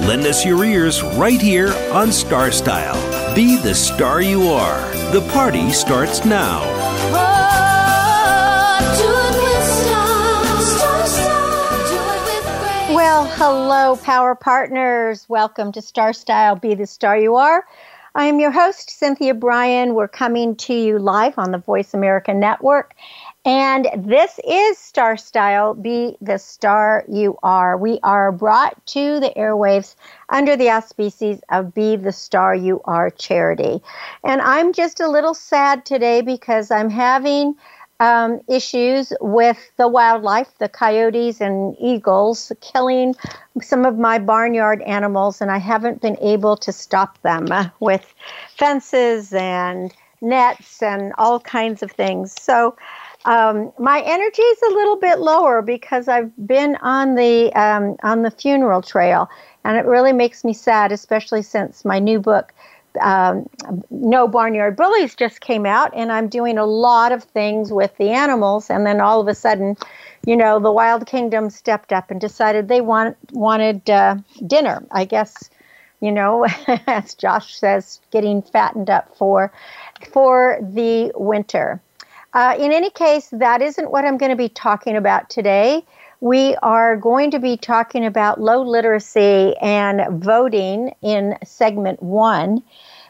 Lend 0.00 0.26
us 0.26 0.44
your 0.44 0.62
ears 0.62 1.02
right 1.02 1.40
here 1.40 1.72
on 1.90 2.12
Star 2.12 2.52
Style. 2.52 3.34
Be 3.34 3.56
the 3.56 3.74
star 3.74 4.20
you 4.20 4.42
are. 4.48 4.80
The 5.10 5.26
party 5.32 5.70
starts 5.70 6.24
now. 6.26 6.60
Well, 12.94 13.24
hello, 13.24 13.96
Power 13.96 14.34
Partners. 14.34 15.26
Welcome 15.30 15.72
to 15.72 15.80
Star 15.80 16.12
Style 16.12 16.56
Be 16.56 16.74
the 16.74 16.86
Star 16.86 17.16
You 17.16 17.36
Are. 17.36 17.64
I 18.14 18.24
am 18.26 18.38
your 18.38 18.50
host, 18.50 18.90
Cynthia 18.90 19.34
Brian. 19.34 19.94
We're 19.94 20.08
coming 20.08 20.56
to 20.56 20.74
you 20.74 20.98
live 20.98 21.38
on 21.38 21.52
the 21.52 21.58
Voice 21.58 21.94
America 21.94 22.32
Network. 22.32 22.94
And 23.46 23.88
this 23.96 24.40
is 24.44 24.76
Star 24.76 25.16
Style 25.16 25.74
Be 25.74 26.16
the 26.20 26.36
Star 26.36 27.04
You 27.08 27.38
Are. 27.44 27.76
We 27.76 28.00
are 28.02 28.32
brought 28.32 28.84
to 28.86 29.20
the 29.20 29.32
airwaves 29.36 29.94
under 30.30 30.56
the 30.56 30.70
auspices 30.70 31.40
of 31.48 31.72
Be 31.72 31.94
the 31.94 32.10
Star 32.10 32.56
You 32.56 32.80
Are 32.86 33.08
charity. 33.08 33.80
And 34.24 34.42
I'm 34.42 34.72
just 34.72 34.98
a 34.98 35.06
little 35.06 35.32
sad 35.32 35.86
today 35.86 36.22
because 36.22 36.72
I'm 36.72 36.90
having 36.90 37.54
um, 38.00 38.40
issues 38.48 39.12
with 39.20 39.70
the 39.76 39.86
wildlife, 39.86 40.58
the 40.58 40.68
coyotes 40.68 41.40
and 41.40 41.76
eagles 41.80 42.50
killing 42.60 43.14
some 43.62 43.84
of 43.84 43.96
my 43.96 44.18
barnyard 44.18 44.82
animals, 44.82 45.40
and 45.40 45.52
I 45.52 45.58
haven't 45.58 46.02
been 46.02 46.18
able 46.20 46.56
to 46.56 46.72
stop 46.72 47.22
them 47.22 47.46
uh, 47.52 47.68
with 47.78 48.12
fences 48.58 49.32
and 49.32 49.94
nets 50.20 50.82
and 50.82 51.12
all 51.16 51.38
kinds 51.38 51.84
of 51.84 51.92
things. 51.92 52.34
So, 52.40 52.74
um, 53.26 53.72
my 53.78 54.02
energy 54.02 54.42
is 54.42 54.62
a 54.62 54.72
little 54.72 54.96
bit 54.96 55.18
lower 55.18 55.60
because 55.60 56.06
I've 56.06 56.30
been 56.46 56.76
on 56.76 57.16
the 57.16 57.52
um, 57.54 57.96
on 58.04 58.22
the 58.22 58.30
funeral 58.30 58.82
trail, 58.82 59.28
and 59.64 59.76
it 59.76 59.84
really 59.84 60.12
makes 60.12 60.44
me 60.44 60.52
sad, 60.52 60.92
especially 60.92 61.42
since 61.42 61.84
my 61.84 61.98
new 61.98 62.20
book, 62.20 62.54
um, 63.00 63.48
No 63.90 64.28
Barnyard 64.28 64.76
Bullies, 64.76 65.16
just 65.16 65.40
came 65.40 65.66
out, 65.66 65.90
and 65.92 66.12
I'm 66.12 66.28
doing 66.28 66.56
a 66.56 66.64
lot 66.64 67.10
of 67.10 67.24
things 67.24 67.72
with 67.72 67.96
the 67.96 68.10
animals, 68.10 68.70
and 68.70 68.86
then 68.86 69.00
all 69.00 69.20
of 69.20 69.26
a 69.26 69.34
sudden, 69.34 69.76
you 70.24 70.36
know, 70.36 70.60
the 70.60 70.72
Wild 70.72 71.04
Kingdom 71.06 71.50
stepped 71.50 71.92
up 71.92 72.12
and 72.12 72.20
decided 72.20 72.68
they 72.68 72.80
want 72.80 73.16
wanted 73.32 73.90
uh, 73.90 74.16
dinner. 74.46 74.86
I 74.92 75.04
guess, 75.04 75.50
you 76.00 76.12
know, 76.12 76.46
as 76.86 77.14
Josh 77.14 77.56
says, 77.56 78.00
getting 78.12 78.40
fattened 78.40 78.88
up 78.88 79.16
for 79.16 79.52
for 80.12 80.60
the 80.62 81.10
winter. 81.16 81.82
Uh, 82.36 82.54
in 82.58 82.70
any 82.70 82.90
case, 82.90 83.28
that 83.32 83.62
isn't 83.62 83.90
what 83.90 84.04
I'm 84.04 84.18
going 84.18 84.28
to 84.28 84.36
be 84.36 84.50
talking 84.50 84.94
about 84.94 85.30
today. 85.30 85.82
We 86.20 86.54
are 86.56 86.94
going 86.94 87.30
to 87.30 87.38
be 87.38 87.56
talking 87.56 88.04
about 88.04 88.38
low 88.38 88.60
literacy 88.60 89.56
and 89.62 90.22
voting 90.22 90.94
in 91.00 91.38
segment 91.46 92.02
one 92.02 92.62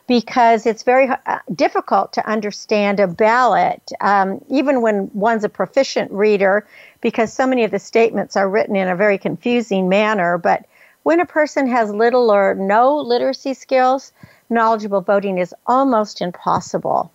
because 0.06 0.64
it's 0.64 0.84
very 0.84 1.08
uh, 1.08 1.38
difficult 1.56 2.12
to 2.12 2.24
understand 2.24 3.00
a 3.00 3.08
ballot, 3.08 3.90
um, 4.00 4.44
even 4.48 4.80
when 4.80 5.10
one's 5.12 5.42
a 5.42 5.48
proficient 5.48 6.12
reader, 6.12 6.64
because 7.00 7.32
so 7.32 7.48
many 7.48 7.64
of 7.64 7.72
the 7.72 7.80
statements 7.80 8.36
are 8.36 8.48
written 8.48 8.76
in 8.76 8.86
a 8.86 8.94
very 8.94 9.18
confusing 9.18 9.88
manner. 9.88 10.38
But 10.38 10.66
when 11.02 11.18
a 11.18 11.26
person 11.26 11.66
has 11.66 11.90
little 11.90 12.30
or 12.30 12.54
no 12.54 12.96
literacy 12.96 13.54
skills, 13.54 14.12
knowledgeable 14.50 15.00
voting 15.00 15.38
is 15.38 15.52
almost 15.66 16.20
impossible. 16.20 17.10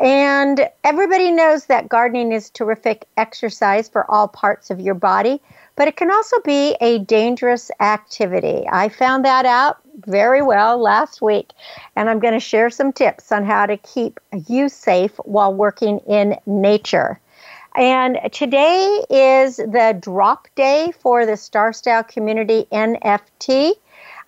And 0.00 0.66
everybody 0.82 1.30
knows 1.30 1.66
that 1.66 1.90
gardening 1.90 2.32
is 2.32 2.48
terrific 2.48 3.06
exercise 3.18 3.86
for 3.86 4.10
all 4.10 4.28
parts 4.28 4.70
of 4.70 4.80
your 4.80 4.94
body, 4.94 5.42
but 5.76 5.88
it 5.88 5.96
can 5.96 6.10
also 6.10 6.40
be 6.40 6.74
a 6.80 7.00
dangerous 7.00 7.70
activity. 7.80 8.64
I 8.72 8.88
found 8.88 9.26
that 9.26 9.44
out 9.44 9.76
very 10.06 10.40
well 10.40 10.78
last 10.78 11.20
week, 11.20 11.50
and 11.96 12.08
I'm 12.08 12.18
going 12.18 12.32
to 12.32 12.40
share 12.40 12.70
some 12.70 12.94
tips 12.94 13.30
on 13.30 13.44
how 13.44 13.66
to 13.66 13.76
keep 13.76 14.18
you 14.48 14.70
safe 14.70 15.14
while 15.24 15.52
working 15.52 15.98
in 16.08 16.38
nature. 16.46 17.20
And 17.76 18.18
today 18.32 19.04
is 19.10 19.56
the 19.56 19.98
drop 20.00 20.48
day 20.56 20.92
for 20.98 21.26
the 21.26 21.36
Star 21.36 21.74
Style 21.74 22.04
Community 22.04 22.66
NFT. 22.72 23.74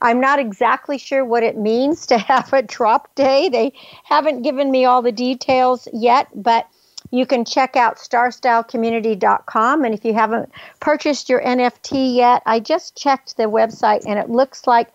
I'm 0.02 0.20
not 0.20 0.40
exactly 0.40 0.98
sure 0.98 1.24
what 1.24 1.44
it 1.44 1.56
means 1.56 2.06
to 2.06 2.18
have 2.18 2.52
a 2.52 2.60
drop 2.60 3.14
day. 3.14 3.48
They 3.48 3.72
haven't 4.04 4.42
given 4.42 4.70
me 4.70 4.84
all 4.84 5.00
the 5.00 5.12
details 5.12 5.88
yet, 5.92 6.26
but 6.34 6.66
you 7.12 7.24
can 7.24 7.44
check 7.44 7.76
out 7.76 7.98
starstylecommunity.com. 7.98 9.84
And 9.84 9.94
if 9.94 10.04
you 10.04 10.14
haven't 10.14 10.50
purchased 10.80 11.28
your 11.28 11.40
NFT 11.42 12.16
yet, 12.16 12.42
I 12.46 12.58
just 12.58 12.96
checked 12.96 13.36
the 13.36 13.44
website 13.44 14.04
and 14.06 14.18
it 14.18 14.28
looks 14.28 14.66
like 14.66 14.88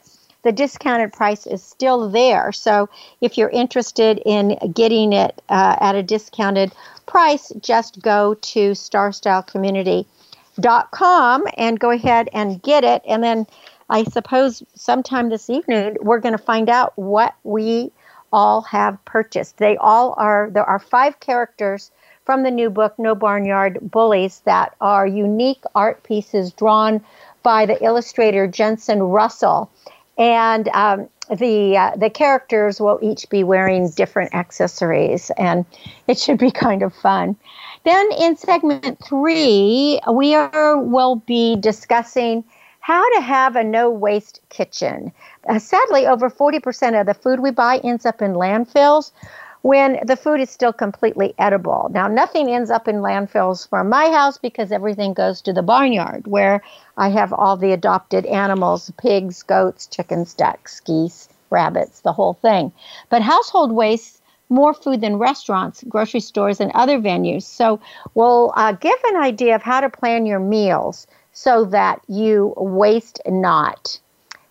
the 0.43 0.51
discounted 0.51 1.13
price 1.13 1.47
is 1.47 1.63
still 1.63 2.09
there. 2.09 2.51
So 2.51 2.89
if 3.21 3.37
you're 3.37 3.47
interested 3.49 4.21
in 4.25 4.59
getting 4.73 5.13
it 5.13 5.41
uh, 5.49 5.77
at 5.79 5.95
a 5.95 6.03
discounted 6.03 6.73
price, 7.05 7.53
just 7.61 8.01
go 8.01 8.33
to 8.33 8.71
starstylecommunity.com 8.71 11.47
and 11.57 11.79
go 11.79 11.91
ahead 11.91 12.27
and 12.33 12.61
get 12.61 12.83
it. 12.83 13.01
And 13.07 13.23
then 13.23 13.47
I 13.89 14.03
suppose 14.03 14.63
sometime 14.75 15.29
this 15.29 15.49
evening 15.49 15.97
we're 16.01 16.19
going 16.19 16.37
to 16.37 16.43
find 16.43 16.69
out 16.69 16.93
what 16.95 17.35
we 17.43 17.91
all 18.33 18.61
have 18.61 19.03
purchased. 19.05 19.57
They 19.57 19.77
all 19.77 20.13
are, 20.17 20.49
there 20.51 20.65
are 20.65 20.79
five 20.79 21.19
characters 21.19 21.91
from 22.25 22.43
the 22.43 22.51
new 22.51 22.69
book, 22.69 22.99
No 22.99 23.15
Barnyard 23.15 23.79
Bullies, 23.81 24.41
that 24.45 24.75
are 24.81 25.07
unique 25.07 25.63
art 25.75 26.03
pieces 26.03 26.51
drawn 26.51 27.01
by 27.41 27.65
the 27.65 27.81
illustrator 27.81 28.47
Jensen 28.47 29.01
Russell. 29.01 29.71
And 30.17 30.67
um, 30.69 31.07
the 31.29 31.77
uh, 31.77 31.95
the 31.95 32.09
characters 32.09 32.81
will 32.81 32.99
each 33.01 33.29
be 33.29 33.43
wearing 33.43 33.89
different 33.91 34.33
accessories, 34.33 35.29
and 35.37 35.65
it 36.07 36.17
should 36.17 36.37
be 36.37 36.51
kind 36.51 36.81
of 36.81 36.93
fun. 36.95 37.35
Then 37.83 38.09
in 38.19 38.35
segment 38.35 38.97
three, 39.05 39.99
we 40.11 40.35
are 40.35 40.77
will 40.77 41.17
be 41.17 41.55
discussing 41.57 42.43
how 42.87 43.03
to 43.15 43.19
have 43.19 43.57
a 43.57 43.63
no 43.65 43.89
waste 43.89 44.39
kitchen. 44.47 45.11
Uh, 45.49 45.59
sadly, 45.59 46.07
over 46.07 46.29
40% 46.29 46.97
of 46.97 47.05
the 47.05 47.13
food 47.13 47.41
we 47.41 47.51
buy 47.51 47.81
ends 47.83 48.05
up 48.05 48.21
in 48.21 48.31
landfills 48.31 49.11
when 49.61 49.99
the 50.05 50.15
food 50.15 50.39
is 50.39 50.49
still 50.49 50.71
completely 50.71 51.33
edible. 51.37 51.89
Now, 51.91 52.07
nothing 52.07 52.49
ends 52.49 52.71
up 52.71 52.87
in 52.87 53.01
landfills 53.01 53.67
from 53.67 53.89
my 53.89 54.09
house 54.09 54.37
because 54.37 54.71
everything 54.71 55.13
goes 55.13 55.41
to 55.41 55.51
the 55.51 55.61
barnyard 55.61 56.27
where 56.27 56.63
I 56.95 57.09
have 57.09 57.33
all 57.33 57.57
the 57.57 57.73
adopted 57.73 58.25
animals 58.25 58.89
pigs, 58.97 59.43
goats, 59.43 59.87
chickens, 59.87 60.33
ducks, 60.33 60.79
geese, 60.79 61.27
rabbits, 61.49 61.99
the 61.99 62.13
whole 62.13 62.35
thing. 62.35 62.71
But 63.09 63.21
household 63.21 63.73
waste 63.73 64.21
more 64.47 64.73
food 64.73 65.01
than 65.01 65.17
restaurants, 65.17 65.83
grocery 65.89 66.21
stores, 66.21 66.61
and 66.61 66.71
other 66.71 66.99
venues. 66.99 67.43
So 67.43 67.81
we'll 68.13 68.53
uh, 68.55 68.71
give 68.71 68.97
an 69.07 69.17
idea 69.17 69.55
of 69.55 69.61
how 69.61 69.81
to 69.81 69.89
plan 69.89 70.25
your 70.25 70.39
meals 70.39 71.05
so 71.37 71.65
that 71.65 72.01
you 72.07 72.51
waste 72.57 73.21
not. 73.27 73.99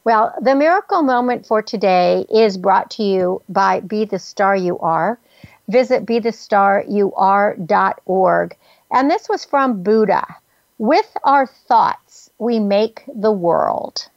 Well, 0.04 0.32
the 0.40 0.54
miracle 0.54 1.02
moment 1.02 1.44
for 1.44 1.60
today 1.60 2.24
is 2.32 2.56
brought 2.56 2.92
to 2.92 3.02
you 3.02 3.42
by 3.48 3.80
Be 3.80 4.04
the 4.04 4.20
Star 4.20 4.54
You 4.54 4.78
Are. 4.78 5.18
Visit 5.66 6.06
be 6.06 6.20
the 6.20 6.30
star 6.30 6.84
you 6.88 7.10
BeTheStarYouAre.org. 7.18 8.56
And 8.92 9.10
this 9.10 9.28
was 9.28 9.44
from 9.44 9.82
Buddha. 9.82 10.24
With 10.78 11.16
our 11.24 11.48
thoughts, 11.48 12.30
we 12.38 12.60
make 12.60 13.02
the 13.12 13.32
world. 13.32 14.08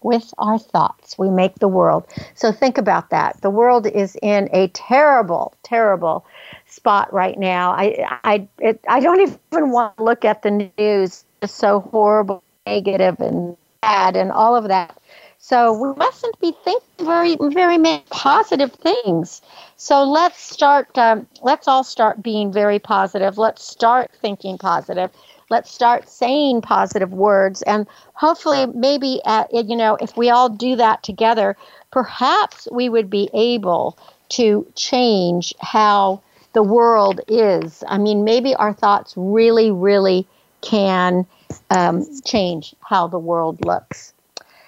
With 0.00 0.32
our 0.38 0.58
thoughts, 0.58 1.18
we 1.18 1.28
make 1.28 1.56
the 1.56 1.68
world. 1.68 2.06
So 2.34 2.52
think 2.52 2.78
about 2.78 3.10
that. 3.10 3.38
The 3.42 3.50
world 3.50 3.86
is 3.86 4.16
in 4.22 4.48
a 4.50 4.68
terrible, 4.68 5.52
terrible 5.62 6.24
spot 6.64 7.12
right 7.12 7.38
now. 7.38 7.72
I, 7.72 8.18
I, 8.24 8.48
it, 8.60 8.80
I 8.88 9.00
don't 9.00 9.20
even 9.52 9.72
want 9.72 9.98
to 9.98 10.04
look 10.04 10.24
at 10.24 10.40
the 10.40 10.72
news 10.78 11.25
so 11.52 11.80
horrible, 11.80 12.42
negative, 12.66 13.20
and 13.20 13.56
bad, 13.80 14.16
and 14.16 14.32
all 14.32 14.56
of 14.56 14.68
that. 14.68 14.96
So 15.38 15.72
we 15.72 15.94
mustn't 15.96 16.40
be 16.40 16.52
thinking 16.64 17.06
very, 17.06 17.36
very 17.40 17.78
many 17.78 18.02
positive 18.10 18.72
things. 18.72 19.42
So 19.76 20.02
let's 20.02 20.40
start. 20.40 20.96
Um, 20.98 21.26
let's 21.42 21.68
all 21.68 21.84
start 21.84 22.22
being 22.22 22.52
very 22.52 22.78
positive. 22.78 23.38
Let's 23.38 23.62
start 23.62 24.10
thinking 24.20 24.58
positive. 24.58 25.10
Let's 25.48 25.70
start 25.70 26.08
saying 26.08 26.62
positive 26.62 27.12
words, 27.12 27.62
and 27.62 27.86
hopefully, 28.14 28.66
maybe 28.66 29.20
uh, 29.24 29.44
you 29.52 29.76
know, 29.76 29.96
if 30.00 30.16
we 30.16 30.30
all 30.30 30.48
do 30.48 30.74
that 30.76 31.04
together, 31.04 31.56
perhaps 31.92 32.66
we 32.72 32.88
would 32.88 33.08
be 33.08 33.30
able 33.32 33.96
to 34.30 34.66
change 34.74 35.54
how 35.60 36.20
the 36.54 36.62
world 36.64 37.20
is. 37.28 37.84
I 37.86 37.98
mean, 37.98 38.24
maybe 38.24 38.54
our 38.56 38.72
thoughts 38.72 39.14
really, 39.16 39.70
really 39.70 40.26
can 40.62 41.26
um, 41.70 42.04
change 42.24 42.74
how 42.80 43.06
the 43.06 43.18
world 43.18 43.64
looks. 43.64 44.12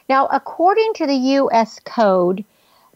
Now, 0.09 0.27
according 0.27 0.95
to 0.95 1.07
the 1.07 1.15
U.S. 1.15 1.81
Code 1.85 2.45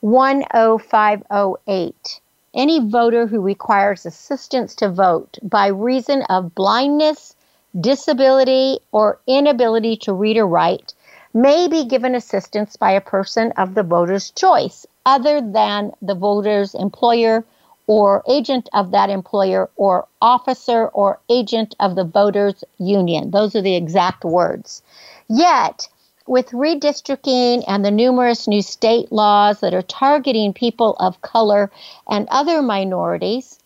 10508, 0.00 2.20
any 2.54 2.88
voter 2.88 3.26
who 3.26 3.40
requires 3.40 4.06
assistance 4.06 4.74
to 4.76 4.88
vote 4.88 5.38
by 5.42 5.66
reason 5.68 6.22
of 6.22 6.54
blindness, 6.54 7.36
disability, 7.80 8.78
or 8.92 9.18
inability 9.26 9.96
to 9.96 10.12
read 10.12 10.36
or 10.36 10.46
write 10.46 10.94
may 11.34 11.68
be 11.68 11.84
given 11.84 12.14
assistance 12.14 12.76
by 12.76 12.92
a 12.92 13.00
person 13.00 13.52
of 13.52 13.74
the 13.74 13.82
voter's 13.82 14.30
choice, 14.30 14.86
other 15.06 15.40
than 15.40 15.92
the 16.02 16.14
voter's 16.14 16.74
employer 16.74 17.44
or 17.86 18.22
agent 18.28 18.68
of 18.72 18.92
that 18.92 19.10
employer 19.10 19.68
or 19.76 20.06
officer 20.20 20.86
or 20.88 21.18
agent 21.28 21.74
of 21.80 21.96
the 21.96 22.04
voters 22.04 22.64
union. 22.78 23.30
Those 23.30 23.56
are 23.56 23.62
the 23.62 23.76
exact 23.76 24.24
words. 24.24 24.82
Yet, 25.28 25.88
with 26.26 26.50
redistricting 26.50 27.64
and 27.66 27.84
the 27.84 27.90
numerous 27.90 28.46
new 28.46 28.62
state 28.62 29.10
laws 29.10 29.60
that 29.60 29.74
are 29.74 29.82
targeting 29.82 30.52
people 30.52 30.94
of 31.00 31.20
color 31.20 31.70
and 32.08 32.28
other 32.30 32.62
minorities, 32.62 33.58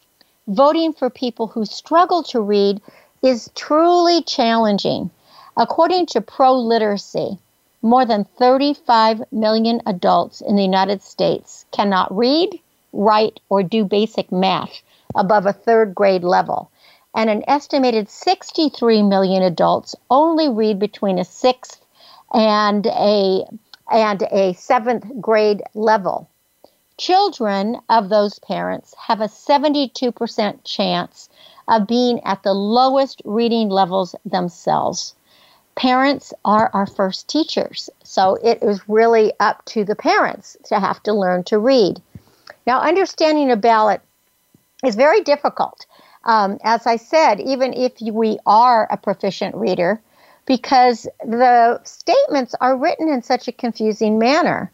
voting 0.48 0.92
for 0.92 1.10
people 1.10 1.48
who 1.48 1.64
struggle 1.64 2.22
to 2.22 2.40
read 2.40 2.80
is 3.22 3.50
truly 3.54 4.22
challenging. 4.22 5.10
According 5.56 6.06
to 6.06 6.20
Pro 6.20 6.54
Literacy, 6.54 7.38
more 7.82 8.04
than 8.04 8.24
35 8.24 9.22
million 9.30 9.82
adults 9.86 10.40
in 10.40 10.56
the 10.56 10.62
United 10.62 11.02
States 11.02 11.66
cannot 11.72 12.14
read, 12.16 12.58
write, 12.96 13.40
or 13.48 13.62
do 13.62 13.84
basic 13.84 14.32
math 14.32 14.82
above 15.14 15.46
a 15.46 15.52
third 15.52 15.94
grade 15.94 16.24
level. 16.24 16.70
And 17.14 17.30
an 17.30 17.42
estimated 17.46 18.08
63 18.08 19.02
million 19.02 19.42
adults 19.42 19.94
only 20.10 20.48
read 20.48 20.78
between 20.78 21.18
a 21.18 21.24
sixth 21.24 21.80
and 22.32 22.86
a 22.86 23.44
and 23.90 24.22
a 24.32 24.52
seventh 24.54 25.04
grade 25.20 25.62
level. 25.74 26.28
Children 26.98 27.78
of 27.88 28.08
those 28.08 28.38
parents 28.38 28.94
have 28.98 29.20
a 29.20 29.28
72% 29.28 30.58
chance 30.64 31.28
of 31.68 31.86
being 31.86 32.20
at 32.24 32.42
the 32.42 32.54
lowest 32.54 33.20
reading 33.24 33.68
levels 33.68 34.14
themselves. 34.24 35.14
Parents 35.74 36.32
are 36.44 36.70
our 36.72 36.86
first 36.86 37.28
teachers, 37.28 37.90
so 38.02 38.36
it 38.42 38.62
is 38.62 38.88
really 38.88 39.32
up 39.40 39.62
to 39.66 39.84
the 39.84 39.94
parents 39.94 40.56
to 40.64 40.80
have 40.80 41.02
to 41.02 41.12
learn 41.12 41.44
to 41.44 41.58
read. 41.58 42.00
Now, 42.66 42.80
understanding 42.80 43.50
a 43.50 43.56
ballot 43.56 44.00
is 44.84 44.96
very 44.96 45.20
difficult. 45.20 45.86
Um, 46.24 46.58
as 46.64 46.86
I 46.86 46.96
said, 46.96 47.40
even 47.40 47.72
if 47.72 47.92
we 48.00 48.38
are 48.46 48.88
a 48.90 48.96
proficient 48.96 49.54
reader, 49.54 50.00
because 50.46 51.06
the 51.24 51.80
statements 51.84 52.54
are 52.60 52.76
written 52.76 53.08
in 53.08 53.22
such 53.22 53.46
a 53.46 53.52
confusing 53.52 54.18
manner, 54.18 54.72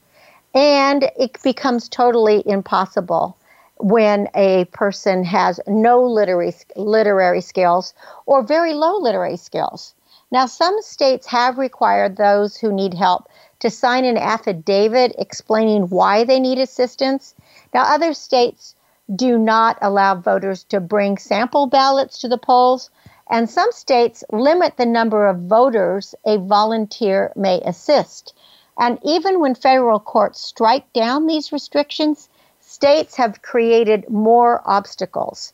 and 0.54 1.10
it 1.18 1.42
becomes 1.42 1.88
totally 1.88 2.42
impossible 2.46 3.36
when 3.78 4.28
a 4.34 4.64
person 4.66 5.24
has 5.24 5.60
no 5.66 6.02
literary, 6.02 6.54
literary 6.76 7.40
skills 7.40 7.94
or 8.26 8.42
very 8.42 8.72
low 8.72 8.98
literary 8.98 9.36
skills. 9.36 9.94
Now, 10.30 10.46
some 10.46 10.80
states 10.80 11.26
have 11.26 11.58
required 11.58 12.16
those 12.16 12.56
who 12.56 12.72
need 12.72 12.94
help 12.94 13.28
to 13.60 13.70
sign 13.70 14.04
an 14.04 14.16
affidavit 14.16 15.14
explaining 15.18 15.88
why 15.88 16.24
they 16.24 16.40
need 16.40 16.58
assistance 16.58 17.34
now, 17.74 17.84
other 17.84 18.12
states 18.12 18.74
do 19.14 19.38
not 19.38 19.78
allow 19.80 20.14
voters 20.14 20.64
to 20.64 20.80
bring 20.80 21.18
sample 21.18 21.66
ballots 21.66 22.18
to 22.18 22.28
the 22.28 22.38
polls, 22.38 22.90
and 23.30 23.48
some 23.48 23.72
states 23.72 24.22
limit 24.30 24.76
the 24.76 24.86
number 24.86 25.26
of 25.26 25.42
voters 25.42 26.14
a 26.26 26.38
volunteer 26.38 27.32
may 27.34 27.60
assist. 27.62 28.34
And 28.78 28.98
even 29.02 29.40
when 29.40 29.54
federal 29.54 30.00
courts 30.00 30.40
strike 30.40 30.92
down 30.92 31.26
these 31.26 31.52
restrictions, 31.52 32.28
states 32.60 33.16
have 33.16 33.42
created 33.42 34.08
more 34.08 34.62
obstacles. 34.64 35.52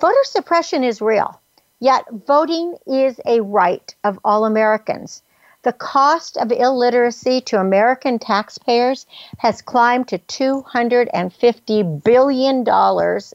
Voter 0.00 0.24
suppression 0.24 0.84
is 0.84 1.00
real, 1.00 1.40
yet 1.80 2.04
voting 2.10 2.76
is 2.86 3.20
a 3.26 3.40
right 3.40 3.94
of 4.04 4.18
all 4.24 4.44
Americans. 4.44 5.22
The 5.68 5.74
cost 5.74 6.38
of 6.38 6.50
illiteracy 6.50 7.42
to 7.42 7.60
American 7.60 8.18
taxpayers 8.18 9.04
has 9.36 9.60
climbed 9.60 10.08
to 10.08 10.18
$250 10.18 12.02
billion. 12.02 12.64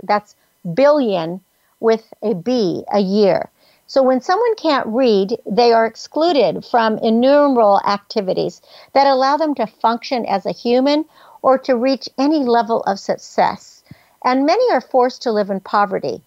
That's 0.02 0.36
billion 0.74 1.42
with 1.80 2.12
a 2.24 2.34
B 2.34 2.86
a 2.92 3.00
year. 3.02 3.52
So 3.86 4.02
when 4.02 4.20
someone 4.20 4.56
can't 4.56 4.88
read, 4.88 5.38
they 5.46 5.74
are 5.74 5.86
excluded 5.86 6.66
from 6.66 6.98
innumerable 6.98 7.80
activities 7.86 8.64
that 8.94 9.06
allow 9.06 9.38
them 9.38 9.54
to 9.54 9.68
function 9.68 10.26
as 10.26 10.48
a 10.48 10.52
human 10.52 11.06
or 11.44 11.60
to 11.60 11.76
reach 11.76 12.10
any 12.18 12.40
level 12.40 12.82
of 12.88 13.00
success. 13.00 13.84
And 14.26 14.48
many 14.48 14.72
are 14.72 14.82
forced 14.82 15.22
to 15.22 15.32
live 15.32 15.52
in 15.52 15.60
poverty. 15.60 16.24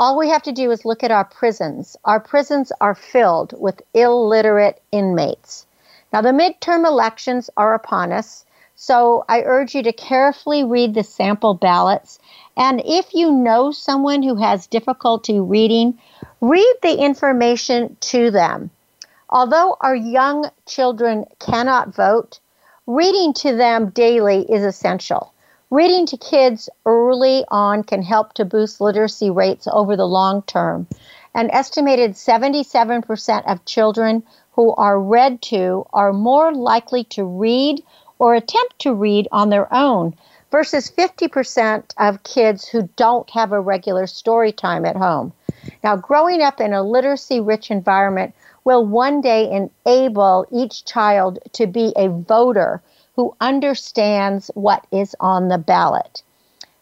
All 0.00 0.16
we 0.16 0.28
have 0.28 0.44
to 0.44 0.52
do 0.52 0.70
is 0.70 0.84
look 0.84 1.02
at 1.02 1.10
our 1.10 1.24
prisons. 1.24 1.96
Our 2.04 2.20
prisons 2.20 2.70
are 2.80 2.94
filled 2.94 3.52
with 3.58 3.82
illiterate 3.94 4.80
inmates. 4.92 5.66
Now, 6.12 6.20
the 6.20 6.28
midterm 6.28 6.86
elections 6.86 7.50
are 7.56 7.74
upon 7.74 8.12
us, 8.12 8.44
so 8.76 9.24
I 9.28 9.42
urge 9.42 9.74
you 9.74 9.82
to 9.82 9.92
carefully 9.92 10.62
read 10.62 10.94
the 10.94 11.02
sample 11.02 11.54
ballots. 11.54 12.20
And 12.56 12.80
if 12.84 13.12
you 13.12 13.32
know 13.32 13.72
someone 13.72 14.22
who 14.22 14.36
has 14.36 14.68
difficulty 14.68 15.40
reading, 15.40 15.98
read 16.40 16.74
the 16.82 16.96
information 16.96 17.96
to 18.12 18.30
them. 18.30 18.70
Although 19.28 19.76
our 19.80 19.96
young 19.96 20.48
children 20.64 21.24
cannot 21.40 21.92
vote, 21.92 22.38
reading 22.86 23.32
to 23.34 23.56
them 23.56 23.90
daily 23.90 24.42
is 24.48 24.62
essential. 24.62 25.32
Reading 25.70 26.06
to 26.06 26.16
kids 26.16 26.70
early 26.86 27.44
on 27.48 27.82
can 27.82 28.00
help 28.00 28.32
to 28.32 28.46
boost 28.46 28.80
literacy 28.80 29.28
rates 29.28 29.68
over 29.70 29.96
the 29.96 30.06
long 30.06 30.40
term. 30.44 30.86
An 31.34 31.50
estimated 31.50 32.12
77% 32.12 33.44
of 33.46 33.66
children 33.66 34.22
who 34.52 34.74
are 34.76 34.98
read 34.98 35.42
to 35.42 35.84
are 35.92 36.14
more 36.14 36.54
likely 36.54 37.04
to 37.04 37.22
read 37.22 37.84
or 38.18 38.34
attempt 38.34 38.78
to 38.78 38.94
read 38.94 39.28
on 39.30 39.50
their 39.50 39.70
own 39.70 40.14
versus 40.50 40.90
50% 40.90 41.92
of 41.98 42.22
kids 42.22 42.66
who 42.66 42.88
don't 42.96 43.28
have 43.28 43.52
a 43.52 43.60
regular 43.60 44.06
story 44.06 44.52
time 44.52 44.86
at 44.86 44.96
home. 44.96 45.34
Now, 45.84 45.96
growing 45.96 46.40
up 46.40 46.62
in 46.62 46.72
a 46.72 46.82
literacy 46.82 47.40
rich 47.40 47.70
environment 47.70 48.34
will 48.64 48.86
one 48.86 49.20
day 49.20 49.50
enable 49.50 50.46
each 50.50 50.86
child 50.86 51.40
to 51.52 51.66
be 51.66 51.92
a 51.94 52.08
voter 52.08 52.82
who 53.18 53.34
understands 53.40 54.48
what 54.54 54.86
is 54.92 55.16
on 55.18 55.48
the 55.48 55.58
ballot. 55.58 56.22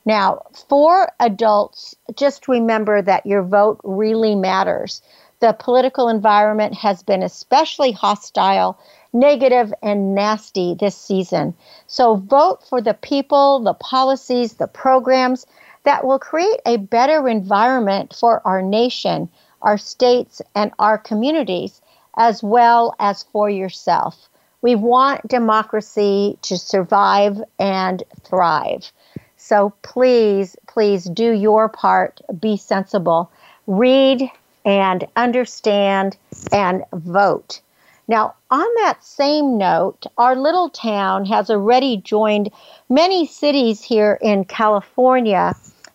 Now, 0.04 0.42
for 0.68 1.10
adults, 1.18 1.96
just 2.14 2.46
remember 2.46 3.00
that 3.00 3.24
your 3.24 3.42
vote 3.42 3.80
really 3.82 4.34
matters. 4.34 5.00
The 5.40 5.56
political 5.58 6.10
environment 6.10 6.74
has 6.74 7.02
been 7.02 7.22
especially 7.22 7.90
hostile, 7.90 8.78
negative, 9.14 9.72
and 9.82 10.14
nasty 10.14 10.76
this 10.78 10.94
season. 10.94 11.54
So 11.86 12.16
vote 12.16 12.62
for 12.68 12.82
the 12.82 12.92
people, 12.92 13.60
the 13.60 13.72
policies, 13.72 14.52
the 14.52 14.68
programs 14.68 15.46
that 15.84 16.04
will 16.04 16.18
create 16.18 16.60
a 16.66 16.76
better 16.76 17.30
environment 17.30 18.14
for 18.14 18.46
our 18.46 18.60
nation, 18.60 19.30
our 19.62 19.78
states, 19.78 20.42
and 20.54 20.70
our 20.78 20.98
communities, 20.98 21.80
as 22.18 22.42
well 22.42 22.94
as 22.98 23.22
for 23.22 23.48
yourself. 23.48 24.28
We 24.62 24.74
want 24.74 25.28
democracy 25.28 26.38
to 26.42 26.58
survive 26.58 27.40
and 27.58 28.02
thrive. 28.24 28.90
So 29.36 29.72
please, 29.82 30.56
please 30.66 31.04
do 31.04 31.32
your 31.32 31.68
part. 31.68 32.20
Be 32.40 32.56
sensible. 32.56 33.30
Read 33.66 34.30
and 34.64 35.06
understand 35.14 36.16
and 36.52 36.84
vote. 36.92 37.60
Now, 38.08 38.34
on 38.50 38.66
that 38.82 39.02
same 39.04 39.58
note, 39.58 40.06
our 40.16 40.36
little 40.36 40.68
town 40.68 41.26
has 41.26 41.50
already 41.50 41.96
joined 41.96 42.50
many 42.88 43.26
cities 43.26 43.82
here 43.82 44.18
in 44.20 44.44
California 44.44 45.54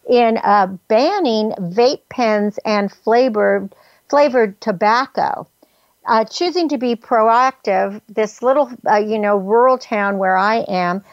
in 0.10 0.38
uh, 0.38 0.68
banning 0.88 1.52
vape 1.52 2.02
pens 2.10 2.60
and 2.66 2.92
flavored 2.92 3.74
flavored 4.10 4.60
tobacco. 4.60 5.48
Uh, 6.06 6.26
choosing 6.26 6.68
to 6.70 6.78
be 6.78 6.96
proactive, 6.96 8.02
this 8.10 8.42
little, 8.42 8.72
uh, 8.90 8.98
you 8.98 9.20
know, 9.20 9.36
rural 9.36 9.78
town 9.78 10.18
where 10.18 10.38
I 10.38 10.58
am 10.68 11.04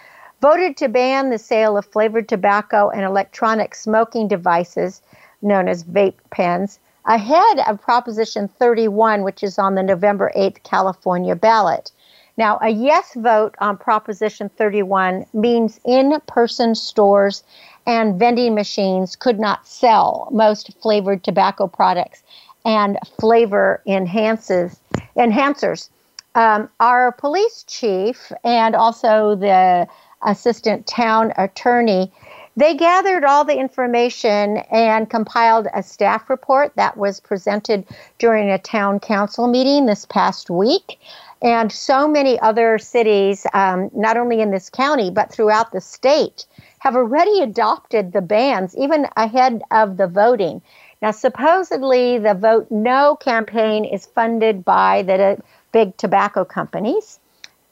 voted 0.40 0.76
to 0.78 0.88
ban 0.88 1.30
the 1.30 1.38
sale 1.38 1.76
of 1.76 1.87
flavored 1.87 2.28
tobacco 2.28 2.88
and 2.90 3.02
electronic 3.02 3.75
smoking 3.75 4.28
devices 4.28 5.02
known 5.42 5.68
as 5.68 5.85
vape 5.85 6.14
pens 6.30 6.78
ahead 7.07 7.61
of 7.66 7.80
Proposition 7.80 8.49
31, 8.49 9.23
which 9.23 9.42
is 9.42 9.59
on 9.59 9.75
the 9.75 9.83
November 9.83 10.30
8th 10.37 10.62
California 10.62 11.35
ballot. 11.35 11.90
Now, 12.37 12.59
a 12.62 12.68
yes 12.68 13.14
vote 13.14 13.57
on 13.61 13.76
Proposition 13.76 14.49
31 14.49 15.26
means 15.33 15.80
in 15.85 16.21
person 16.26 16.75
stores 16.75 17.42
and 17.87 18.18
vending 18.18 18.54
machines 18.54 19.16
could 19.16 19.40
not 19.40 19.66
sell 19.66 20.28
most 20.30 20.71
flavored 20.80 21.25
tobacco 21.25 21.66
products 21.66 22.23
and 22.65 22.99
flavor 23.19 23.83
enhances 23.87 24.81
enhancers. 25.17 25.91
Um, 26.35 26.69
our 26.79 27.12
police 27.12 27.65
chief 27.67 28.31
and 28.45 28.75
also 28.75 29.35
the 29.35 29.87
assistant 30.23 30.87
town 30.87 31.33
attorney 31.37 32.12
they 32.59 32.75
gathered 32.75 33.23
all 33.23 33.45
the 33.45 33.57
information 33.57 34.57
and 34.73 35.09
compiled 35.09 35.69
a 35.73 35.81
staff 35.81 36.29
report 36.29 36.73
that 36.75 36.97
was 36.97 37.21
presented 37.21 37.87
during 38.19 38.50
a 38.50 38.59
town 38.59 38.99
council 38.99 39.47
meeting 39.47 39.87
this 39.87 40.05
past 40.05 40.50
week. 40.50 40.99
And 41.41 41.71
so 41.71 42.09
many 42.09 42.37
other 42.41 42.79
cities, 42.79 43.47
um, 43.55 43.91
not 43.95 44.17
only 44.17 44.41
in 44.41 44.50
this 44.50 44.71
county, 44.71 45.09
but 45.09 45.31
throughout 45.31 45.71
the 45.71 45.81
state, 45.81 46.47
have 46.81 46.97
already 46.97 47.43
adopted 47.43 48.12
the 48.12 48.23
bans 48.23 48.77
even 48.77 49.07
ahead 49.17 49.62
of 49.71 49.97
the 49.97 50.09
voting. 50.09 50.61
Now, 51.00 51.12
supposedly, 51.12 52.19
the 52.19 52.35
Vote 52.35 52.67
No 52.71 53.17
campaign 53.17 53.85
is 53.85 54.07
funded 54.07 54.64
by 54.64 55.02
the 55.02 55.40
big 55.73 55.97
tobacco 55.97 56.45
companies. 56.45 57.21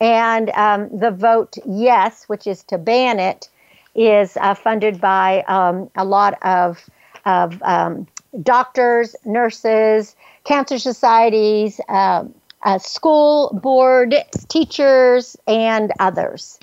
And 0.01 0.51
um, 0.51 0.97
the 0.97 1.11
Vote 1.11 1.57
Yes, 1.67 2.25
which 2.29 2.47
is 2.47 2.63
to 2.65 2.79
ban 2.79 3.19
it, 3.19 3.49
is 3.95 4.37
uh, 4.37 4.55
funded 4.55 5.01
by 5.01 5.43
um, 5.49 5.91
a 5.97 6.05
lot 6.05 6.39
of, 6.43 6.79
of 7.25 7.61
um, 7.63 8.07
doctors, 8.43 9.17
nurses, 9.25 10.15
cancer 10.45 10.79
societies, 10.79 11.81
uh, 11.89 12.25
uh, 12.63 12.79
school 12.79 13.59
board, 13.63 14.15
teachers, 14.49 15.37
and 15.47 15.93
others. 15.99 16.59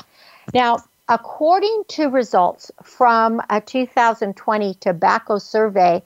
Now, 0.53 0.77
according 1.09 1.83
to 1.89 2.07
results 2.07 2.71
from 2.83 3.41
a 3.49 3.61
2020 3.61 4.75
tobacco 4.75 5.37
survey, 5.37 6.03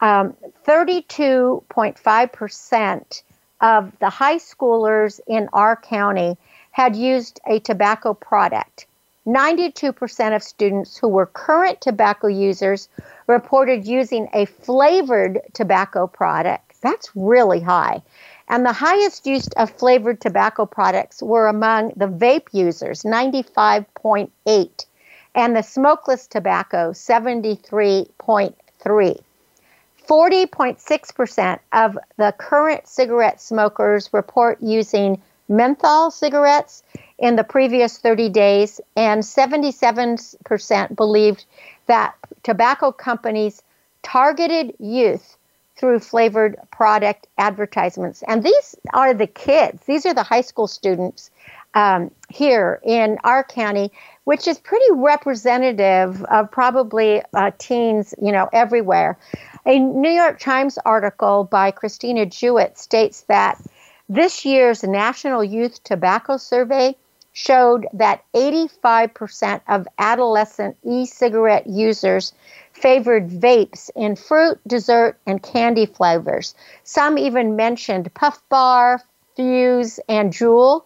um, 0.00 0.34
32.5% 0.66 3.22
of 3.60 3.92
the 3.98 4.08
high 4.10 4.36
schoolers 4.36 5.20
in 5.26 5.48
our 5.52 5.74
county 5.76 6.36
had 6.70 6.94
used 6.94 7.40
a 7.46 7.58
tobacco 7.60 8.14
product. 8.14 8.86
92% 9.26 10.36
of 10.36 10.42
students 10.42 10.96
who 10.96 11.08
were 11.08 11.26
current 11.26 11.80
tobacco 11.80 12.28
users 12.28 12.88
reported 13.26 13.86
using 13.86 14.28
a 14.32 14.44
flavored 14.44 15.40
tobacco 15.52 16.06
product. 16.06 16.80
That's 16.80 17.10
really 17.16 17.60
high. 17.60 18.02
And 18.48 18.64
the 18.64 18.72
highest 18.72 19.26
use 19.26 19.48
of 19.56 19.70
flavored 19.70 20.20
tobacco 20.20 20.66
products 20.66 21.20
were 21.20 21.48
among 21.48 21.94
the 21.96 22.06
vape 22.06 22.46
users, 22.52 23.02
95.8, 23.02 24.86
and 25.34 25.56
the 25.56 25.62
smokeless 25.62 26.28
tobacco, 26.28 26.92
73.3. 26.92 29.20
40.6% 30.08 31.58
of 31.72 31.98
the 32.16 32.34
current 32.38 32.86
cigarette 32.86 33.40
smokers 33.40 34.08
report 34.12 34.58
using 34.60 35.20
menthol 35.48 36.10
cigarettes 36.10 36.82
in 37.18 37.36
the 37.36 37.44
previous 37.44 37.98
30 37.98 38.28
days, 38.28 38.80
and 38.96 39.22
77% 39.22 40.96
believed 40.96 41.44
that 41.86 42.14
tobacco 42.42 42.92
companies 42.92 43.62
targeted 44.02 44.74
youth 44.78 45.36
through 45.76 45.98
flavored 46.00 46.56
product 46.70 47.26
advertisements. 47.38 48.22
And 48.26 48.42
these 48.42 48.74
are 48.94 49.12
the 49.12 49.26
kids, 49.26 49.84
these 49.86 50.06
are 50.06 50.14
the 50.14 50.22
high 50.22 50.40
school 50.40 50.66
students 50.66 51.30
um, 51.74 52.10
here 52.30 52.80
in 52.82 53.18
our 53.24 53.44
county, 53.44 53.92
which 54.26 54.48
is 54.48 54.58
pretty 54.58 54.84
representative 54.90 56.24
of 56.24 56.50
probably 56.50 57.22
uh, 57.32 57.52
teens, 57.58 58.12
you 58.20 58.32
know, 58.32 58.48
everywhere. 58.52 59.16
A 59.64 59.78
New 59.78 60.10
York 60.10 60.40
Times 60.40 60.78
article 60.84 61.44
by 61.44 61.70
Christina 61.70 62.26
Jewett 62.26 62.76
states 62.76 63.20
that 63.28 63.62
this 64.08 64.44
year's 64.44 64.82
National 64.82 65.44
Youth 65.44 65.80
Tobacco 65.84 66.38
Survey 66.38 66.96
showed 67.34 67.86
that 67.92 68.24
85% 68.34 69.60
of 69.68 69.86
adolescent 69.96 70.76
e 70.82 71.06
cigarette 71.06 71.68
users 71.68 72.32
favored 72.72 73.28
vapes 73.28 73.90
in 73.94 74.16
fruit, 74.16 74.58
dessert, 74.66 75.20
and 75.26 75.40
candy 75.40 75.86
flavors. 75.86 76.56
Some 76.82 77.16
even 77.16 77.54
mentioned 77.54 78.12
Puff 78.14 78.42
Bar, 78.48 79.00
Vuse, 79.36 80.00
and 80.08 80.32
Juul 80.32 80.82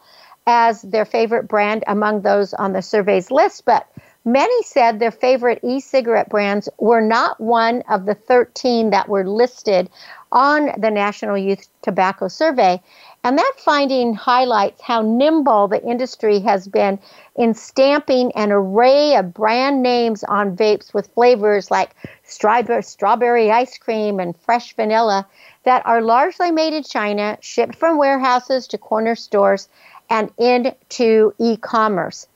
as 0.51 0.83
their 0.83 1.05
favorite 1.05 1.47
brand 1.47 1.85
among 1.87 2.23
those 2.23 2.53
on 2.55 2.73
the 2.73 2.83
survey's 2.83 3.31
list, 3.31 3.65
but 3.65 3.87
Many 4.25 4.63
said 4.65 4.99
their 4.99 5.11
favorite 5.11 5.61
e 5.63 5.81
cigarette 5.81 6.29
brands 6.29 6.69
were 6.77 7.01
not 7.01 7.41
one 7.41 7.83
of 7.89 8.05
the 8.05 8.15
13 8.15 8.91
that 8.91 9.09
were 9.09 9.27
listed 9.27 9.89
on 10.31 10.71
the 10.79 10.91
National 10.91 11.39
Youth 11.39 11.67
Tobacco 11.81 12.29
Survey. 12.29 12.83
And 13.25 13.39
that 13.39 13.55
finding 13.57 14.13
highlights 14.13 14.83
how 14.83 15.01
nimble 15.01 15.69
the 15.69 15.83
industry 15.83 16.39
has 16.41 16.69
been 16.69 16.99
in 17.35 17.55
stamping 17.55 18.31
an 18.33 18.53
array 18.53 19.17
of 19.17 19.33
brand 19.33 19.83
names 19.83 20.23
on 20.25 20.55
vapes 20.55 20.93
with 20.93 21.15
flavors 21.15 21.71
like 21.71 21.97
strawberry 22.23 23.51
ice 23.51 23.79
cream 23.79 24.21
and 24.21 24.37
fresh 24.37 24.77
vanilla 24.77 25.27
that 25.65 25.85
are 25.87 26.03
largely 26.03 26.51
made 26.51 26.75
in 26.75 26.83
China, 26.83 27.39
shipped 27.41 27.75
from 27.75 27.97
warehouses 27.97 28.67
to 28.67 28.79
corner 28.79 29.15
stores, 29.15 29.69
and 30.11 30.31
into 30.37 31.33
e 31.39 31.57
commerce. 31.57 32.27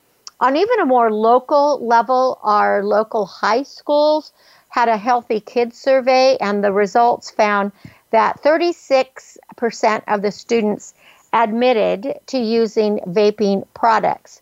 On 0.41 0.57
even 0.57 0.81
a 0.81 0.87
more 0.87 1.13
local 1.13 1.85
level, 1.85 2.39
our 2.43 2.85
local 2.85 3.27
high 3.27 3.65
schools 3.65 4.33
had 4.69 4.89
a 4.89 4.97
healthy 4.97 5.41
kids 5.41 5.77
survey, 5.77 6.37
and 6.41 6.63
the 6.65 6.73
results 6.73 7.31
found 7.31 7.73
that 8.11 8.43
36% 8.43 10.03
of 10.09 10.23
the 10.23 10.31
students 10.31 10.95
admitted 11.33 12.15
to 12.27 12.39
using 12.39 12.99
vaping 13.07 13.67
products. 13.75 14.41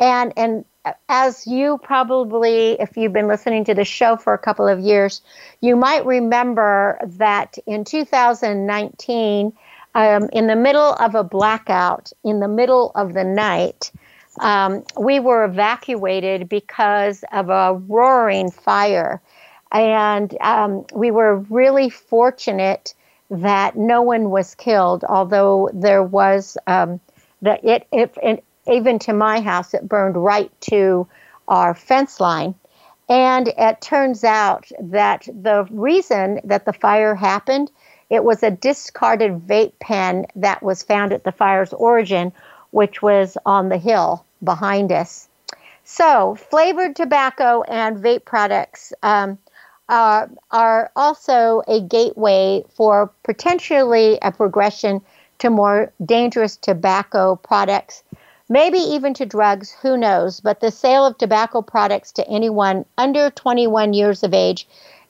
And, 0.00 0.32
and 0.36 0.64
as 1.08 1.46
you 1.46 1.78
probably, 1.78 2.72
if 2.80 2.96
you've 2.96 3.12
been 3.12 3.28
listening 3.28 3.64
to 3.64 3.74
the 3.74 3.84
show 3.84 4.16
for 4.16 4.34
a 4.34 4.38
couple 4.38 4.68
of 4.68 4.80
years, 4.80 5.22
you 5.60 5.76
might 5.76 6.04
remember 6.04 6.98
that 7.02 7.56
in 7.66 7.84
2019, 7.84 9.52
um, 9.94 10.28
in 10.32 10.46
the 10.46 10.56
middle 10.56 10.94
of 10.94 11.14
a 11.14 11.24
blackout, 11.24 12.12
in 12.24 12.40
the 12.40 12.48
middle 12.48 12.90
of 12.94 13.14
the 13.14 13.24
night, 13.24 13.92
um, 14.40 14.82
we 14.98 15.20
were 15.20 15.44
evacuated 15.44 16.48
because 16.48 17.24
of 17.32 17.48
a 17.48 17.74
roaring 17.74 18.50
fire. 18.50 19.22
And 19.72 20.36
um, 20.40 20.84
we 20.94 21.10
were 21.10 21.36
really 21.36 21.90
fortunate 21.90 22.94
that 23.30 23.76
no 23.76 24.02
one 24.02 24.30
was 24.30 24.54
killed, 24.54 25.04
although 25.04 25.70
there 25.72 26.02
was 26.02 26.56
um, 26.66 27.00
the, 27.42 27.58
it, 27.68 27.86
it, 27.92 28.16
it, 28.22 28.44
even 28.66 28.98
to 29.00 29.12
my 29.12 29.40
house, 29.40 29.74
it 29.74 29.88
burned 29.88 30.16
right 30.16 30.50
to 30.62 31.06
our 31.48 31.74
fence 31.74 32.20
line. 32.20 32.54
And 33.08 33.48
it 33.48 33.80
turns 33.80 34.24
out 34.24 34.70
that 34.80 35.26
the 35.26 35.66
reason 35.70 36.40
that 36.44 36.64
the 36.64 36.72
fire 36.72 37.14
happened, 37.14 37.70
it 38.10 38.24
was 38.24 38.42
a 38.42 38.50
discarded 38.50 39.46
vape 39.46 39.78
pen 39.80 40.26
that 40.36 40.62
was 40.62 40.82
found 40.82 41.12
at 41.12 41.24
the 41.24 41.32
fire's 41.32 41.72
origin 41.72 42.32
which 42.74 43.00
was 43.00 43.38
on 43.46 43.68
the 43.68 43.78
hill 43.78 44.24
behind 44.42 44.90
us. 44.90 45.28
So, 45.84 46.34
flavored 46.34 46.96
tobacco 46.96 47.62
and 47.62 47.96
vape 47.98 48.24
products 48.24 48.92
um, 49.02 49.38
are, 49.88 50.28
are 50.50 50.90
also 50.96 51.62
a 51.68 51.80
gateway 51.80 52.64
for 52.74 53.12
potentially 53.22 54.18
a 54.22 54.32
progression 54.32 55.02
to 55.38 55.50
more 55.50 55.92
dangerous 56.04 56.56
tobacco 56.56 57.36
products, 57.36 58.02
maybe 58.48 58.78
even 58.78 59.14
to 59.14 59.26
drugs, 59.26 59.70
who 59.70 59.96
knows. 59.96 60.40
But 60.40 60.60
the 60.60 60.70
sale 60.70 61.06
of 61.06 61.16
tobacco 61.16 61.62
products 61.62 62.10
to 62.12 62.28
anyone 62.28 62.86
under 62.98 63.30
21 63.30 63.92
years 63.92 64.24
of 64.24 64.34
age 64.34 64.66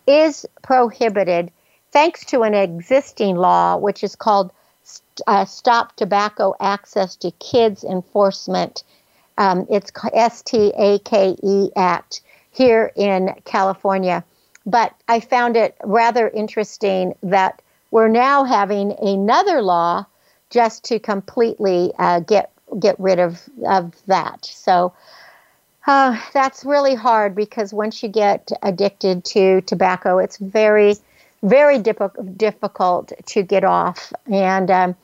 is 0.07 0.45
prohibited 0.63 1.51
thanks 1.95 2.25
to 2.25 2.43
an 2.43 2.55
existing 2.55 3.37
law, 3.37 3.77
which 3.77 4.03
is 4.03 4.17
called 4.17 4.53
uh, 5.29 5.45
Stop 5.45 5.95
Tobacco 5.97 6.55
Access 6.61 7.15
to 7.17 7.31
Kids 7.39 7.85
Enforcement. 7.85 8.83
Um, 9.39 9.67
it's 9.71 9.93
S 10.13 10.43
T 10.43 10.73
A 10.77 10.99
K 10.99 11.37
E 11.43 11.71
Act 11.77 12.21
here 12.51 12.91
in 12.97 13.33
California. 13.45 14.25
But 14.67 14.93
I 15.09 15.21
found 15.21 15.57
it 15.57 15.77
rather 15.85 16.29
interesting 16.29 17.15
that 17.23 17.63
we're 17.93 18.09
now 18.09 18.43
having 18.43 18.97
another 19.01 19.63
law 19.63 20.05
just 20.51 20.85
to 20.87 20.99
completely 20.99 21.93
uh, 21.99 22.21
get 22.21 22.51
get 22.81 22.99
rid 22.99 23.21
of 23.21 23.41
of 23.67 23.95
that. 24.07 24.45
So 24.47 24.93
uh, 25.87 26.21
that's 26.33 26.65
really 26.65 26.97
hard 26.97 27.37
because 27.37 27.73
once 27.73 28.03
you 28.03 28.09
get 28.09 28.51
addicted 28.63 29.25
to 29.27 29.61
tobacco, 29.61 30.19
it's 30.19 30.39
very 30.39 30.97
very 31.45 31.79
dip- 31.79 32.37
difficult 32.37 33.13
to 33.27 33.43
get 33.43 33.65
off. 33.65 34.13
And 34.27 34.71
um, 34.71 34.97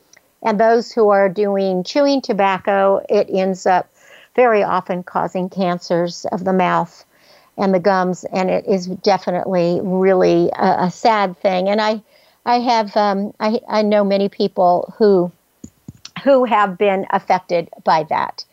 and 0.42 0.58
those 0.58 0.90
who 0.90 1.10
are 1.10 1.28
doing 1.28 1.84
chewing 1.84 2.22
tobacco, 2.22 3.04
it 3.08 3.28
ends 3.30 3.66
up 3.66 3.92
very 4.34 4.62
often 4.62 5.02
causing 5.02 5.48
cancers 5.50 6.24
of 6.32 6.44
the 6.44 6.52
mouth 6.52 7.04
and 7.58 7.74
the 7.74 7.80
gums, 7.80 8.24
and 8.32 8.48
it 8.48 8.66
is 8.66 8.86
definitely 8.86 9.80
really 9.82 10.50
a, 10.58 10.84
a 10.84 10.90
sad 10.90 11.36
thing. 11.38 11.68
And 11.68 11.80
I, 11.80 12.02
I 12.46 12.60
have, 12.60 12.96
um, 12.96 13.34
I, 13.38 13.60
I 13.68 13.82
know 13.82 14.02
many 14.02 14.30
people 14.30 14.94
who, 14.96 15.30
who 16.24 16.44
have 16.44 16.78
been 16.78 17.06
affected 17.10 17.68
by 17.84 18.04
that. 18.04 18.44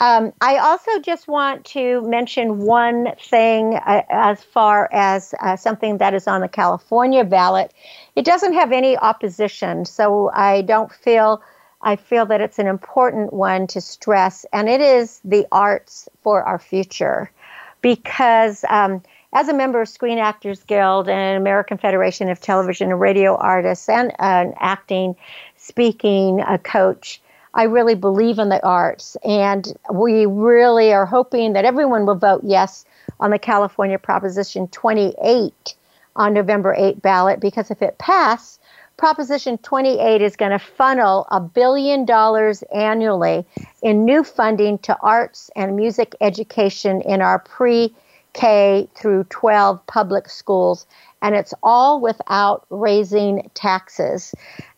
Um, 0.00 0.32
I 0.40 0.58
also 0.58 1.00
just 1.00 1.26
want 1.26 1.64
to 1.66 2.02
mention 2.02 2.60
one 2.60 3.08
thing 3.20 3.74
uh, 3.74 4.02
as 4.10 4.44
far 4.44 4.88
as 4.92 5.34
uh, 5.40 5.56
something 5.56 5.98
that 5.98 6.14
is 6.14 6.28
on 6.28 6.40
the 6.40 6.48
California 6.48 7.24
ballot. 7.24 7.74
It 8.14 8.24
doesn't 8.24 8.52
have 8.52 8.70
any 8.70 8.96
opposition, 8.96 9.84
so 9.84 10.30
I 10.34 10.62
don't 10.62 10.92
feel 10.92 11.42
I 11.80 11.94
feel 11.94 12.26
that 12.26 12.40
it's 12.40 12.58
an 12.58 12.66
important 12.66 13.32
one 13.32 13.68
to 13.68 13.80
stress, 13.80 14.44
and 14.52 14.68
it 14.68 14.80
is 14.80 15.20
the 15.24 15.46
arts 15.52 16.08
for 16.22 16.42
our 16.42 16.58
future, 16.58 17.30
because. 17.82 18.64
Um, 18.68 19.02
as 19.34 19.46
a 19.46 19.52
member 19.52 19.82
of 19.82 19.88
Screen 19.90 20.16
Actors 20.16 20.62
Guild 20.62 21.06
and 21.06 21.36
American 21.36 21.76
Federation 21.76 22.30
of 22.30 22.40
Television 22.40 22.90
and 22.90 22.98
Radio 22.98 23.36
Artists 23.36 23.86
and 23.86 24.10
an 24.20 24.54
acting, 24.58 25.14
speaking 25.58 26.40
a 26.40 26.56
coach, 26.58 27.20
I 27.58 27.64
really 27.64 27.96
believe 27.96 28.38
in 28.38 28.50
the 28.50 28.64
arts, 28.64 29.16
and 29.24 29.76
we 29.92 30.26
really 30.26 30.92
are 30.92 31.04
hoping 31.04 31.54
that 31.54 31.64
everyone 31.64 32.06
will 32.06 32.14
vote 32.14 32.42
yes 32.44 32.84
on 33.18 33.32
the 33.32 33.38
California 33.40 33.98
Proposition 33.98 34.68
28 34.68 35.74
on 36.14 36.34
November 36.34 36.72
8 36.78 37.02
ballot 37.02 37.40
because 37.40 37.72
if 37.72 37.82
it 37.82 37.98
passes, 37.98 38.60
Proposition 38.96 39.58
28 39.58 40.22
is 40.22 40.36
going 40.36 40.52
to 40.52 40.58
funnel 40.60 41.26
a 41.32 41.40
billion 41.40 42.04
dollars 42.04 42.62
annually 42.72 43.44
in 43.82 44.04
new 44.04 44.22
funding 44.22 44.78
to 44.78 44.96
arts 45.00 45.50
and 45.56 45.74
music 45.74 46.14
education 46.20 47.00
in 47.00 47.20
our 47.20 47.40
pre 47.40 47.92
K 48.34 48.88
through 48.94 49.24
12 49.24 49.84
public 49.86 50.28
schools, 50.28 50.86
and 51.22 51.34
it's 51.34 51.54
all 51.62 52.00
without 52.00 52.66
raising 52.70 53.50
taxes. 53.54 54.32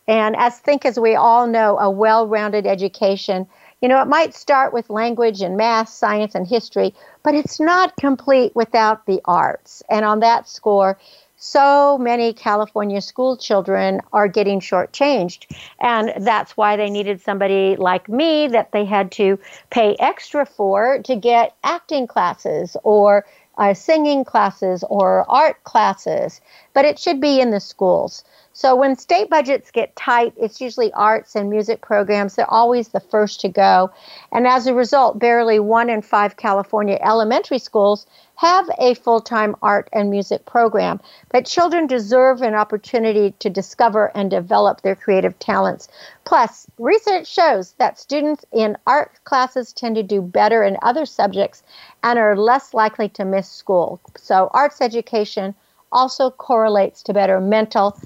And 0.07 0.35
as 0.35 0.59
think 0.59 0.85
as 0.85 0.99
we 0.99 1.15
all 1.15 1.47
know, 1.47 1.77
a 1.77 1.89
well-rounded 1.89 2.65
education, 2.65 3.47
you 3.81 3.87
know, 3.87 4.01
it 4.01 4.07
might 4.07 4.35
start 4.35 4.73
with 4.73 4.89
language 4.89 5.41
and 5.41 5.57
math, 5.57 5.89
science 5.89 6.35
and 6.35 6.47
history, 6.47 6.93
but 7.23 7.33
it's 7.33 7.59
not 7.59 7.95
complete 7.97 8.55
without 8.55 9.05
the 9.05 9.21
arts. 9.25 9.81
And 9.89 10.05
on 10.05 10.19
that 10.19 10.47
score, 10.47 10.97
so 11.35 11.97
many 11.97 12.33
California 12.33 13.01
school 13.01 13.35
children 13.35 13.99
are 14.13 14.27
getting 14.27 14.59
shortchanged. 14.59 15.47
And 15.79 16.13
that's 16.23 16.55
why 16.55 16.77
they 16.77 16.91
needed 16.91 17.19
somebody 17.19 17.75
like 17.77 18.07
me 18.07 18.47
that 18.49 18.71
they 18.71 18.85
had 18.85 19.11
to 19.13 19.39
pay 19.71 19.95
extra 19.99 20.45
for 20.45 20.99
to 21.01 21.15
get 21.15 21.55
acting 21.63 22.05
classes 22.05 22.77
or 22.83 23.25
uh, 23.57 23.73
singing 23.73 24.23
classes 24.23 24.83
or 24.89 25.25
art 25.29 25.63
classes. 25.63 26.41
But 26.73 26.85
it 26.85 26.99
should 26.99 27.19
be 27.19 27.39
in 27.39 27.51
the 27.51 27.59
schools. 27.59 28.23
So 28.53 28.75
when 28.75 28.97
state 28.97 29.29
budgets 29.29 29.71
get 29.71 29.95
tight, 29.95 30.33
it's 30.35 30.59
usually 30.59 30.91
arts 30.91 31.37
and 31.37 31.49
music 31.49 31.79
programs. 31.79 32.35
They're 32.35 32.51
always 32.51 32.89
the 32.89 32.99
first 32.99 33.39
to 33.41 33.49
go. 33.49 33.91
And 34.33 34.45
as 34.45 34.67
a 34.67 34.73
result, 34.73 35.19
barely 35.19 35.57
one 35.59 35.89
in 35.89 36.01
five 36.01 36.35
California 36.35 36.99
elementary 37.01 37.59
schools 37.59 38.05
have 38.35 38.69
a 38.77 38.93
full 38.95 39.21
time 39.21 39.55
art 39.61 39.87
and 39.93 40.09
music 40.09 40.45
program. 40.45 40.99
But 41.29 41.45
children 41.45 41.87
deserve 41.87 42.41
an 42.41 42.53
opportunity 42.53 43.33
to 43.39 43.49
discover 43.49 44.11
and 44.15 44.29
develop 44.29 44.81
their 44.81 44.95
creative 44.95 45.39
talents. 45.39 45.87
Plus, 46.25 46.67
research 46.77 47.27
shows 47.27 47.71
that 47.77 47.99
students 47.99 48.43
in 48.51 48.77
art 48.85 49.13
classes 49.23 49.71
tend 49.71 49.95
to 49.95 50.03
do 50.03 50.21
better 50.21 50.61
in 50.61 50.75
other 50.81 51.05
subjects 51.05 51.63
and 52.03 52.19
are 52.19 52.35
less 52.35 52.73
likely 52.73 53.07
to 53.09 53.23
miss 53.23 53.47
school. 53.49 54.01
So, 54.17 54.49
arts 54.53 54.81
education 54.81 55.55
also 55.91 56.29
correlates 56.31 57.03
to 57.03 57.13
better 57.13 57.39
mental 57.39 57.99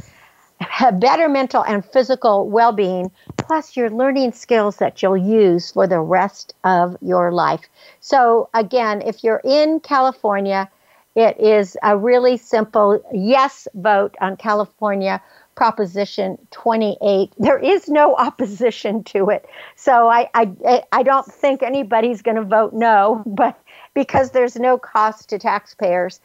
better 0.93 1.27
mental 1.27 1.63
and 1.65 1.83
physical 1.85 2.49
well 2.49 2.71
being, 2.71 3.11
plus 3.37 3.75
you're 3.75 3.89
learning 3.89 4.31
skills 4.31 4.77
that 4.77 5.01
you'll 5.01 5.17
use 5.17 5.71
for 5.71 5.87
the 5.87 5.99
rest 5.99 6.53
of 6.63 6.95
your 7.01 7.31
life. 7.31 7.61
So, 7.99 8.49
again, 8.53 9.01
if 9.01 9.23
you're 9.23 9.41
in 9.43 9.79
California, 9.81 10.69
it 11.15 11.39
is 11.39 11.77
a 11.83 11.97
really 11.97 12.37
simple 12.37 13.03
yes 13.13 13.67
vote 13.73 14.15
on 14.21 14.37
California 14.37 15.21
Proposition 15.55 16.37
28. 16.51 17.31
There 17.39 17.59
is 17.59 17.87
no 17.87 18.15
opposition 18.15 19.03
to 19.05 19.29
it. 19.29 19.45
So 19.75 20.09
I, 20.09 20.29
I, 20.33 20.83
I 20.91 21.03
don't 21.03 21.25
think 21.25 21.63
anybody's 21.63 22.21
going 22.21 22.35
to 22.35 22.43
vote 22.43 22.73
no, 22.73 23.23
but 23.25 23.57
because 23.93 24.31
there's 24.31 24.57
no 24.57 24.77
cost 24.77 25.29
to 25.29 25.39
taxpayers, 25.39 26.19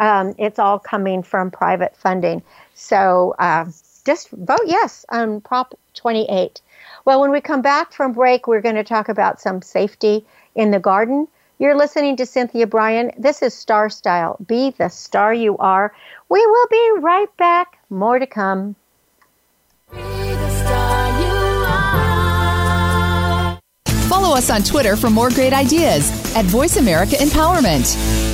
um, 0.00 0.34
it's 0.38 0.58
all 0.58 0.78
coming 0.78 1.22
from 1.22 1.50
private 1.50 1.96
funding. 1.96 2.42
So 2.74 3.34
uh, 3.38 3.66
just 4.04 4.30
vote 4.30 4.66
yes 4.66 5.04
on 5.10 5.40
Prop 5.40 5.74
28. 5.94 6.60
Well, 7.04 7.20
when 7.20 7.30
we 7.30 7.40
come 7.40 7.62
back 7.62 7.92
from 7.92 8.12
break, 8.12 8.46
we're 8.46 8.60
going 8.60 8.74
to 8.74 8.84
talk 8.84 9.08
about 9.08 9.40
some 9.40 9.62
safety 9.62 10.24
in 10.54 10.70
the 10.70 10.80
garden. 10.80 11.28
You're 11.58 11.76
listening 11.76 12.16
to 12.16 12.26
Cynthia 12.26 12.66
Brian. 12.66 13.12
This 13.16 13.42
is 13.42 13.54
Star 13.54 13.88
Style. 13.88 14.36
Be 14.46 14.70
the 14.70 14.88
star 14.88 15.32
you 15.32 15.56
are. 15.58 15.94
We 16.28 16.44
will 16.44 16.66
be 16.68 16.92
right 16.98 17.34
back. 17.36 17.78
More 17.90 18.18
to 18.18 18.26
come. 18.26 18.74
Follow 24.08 24.36
us 24.36 24.50
on 24.50 24.62
Twitter 24.62 24.96
for 24.96 25.10
more 25.10 25.30
great 25.30 25.52
ideas 25.52 26.10
at 26.36 26.44
Voice 26.46 26.76
America 26.76 27.14
Empowerment. 27.16 28.33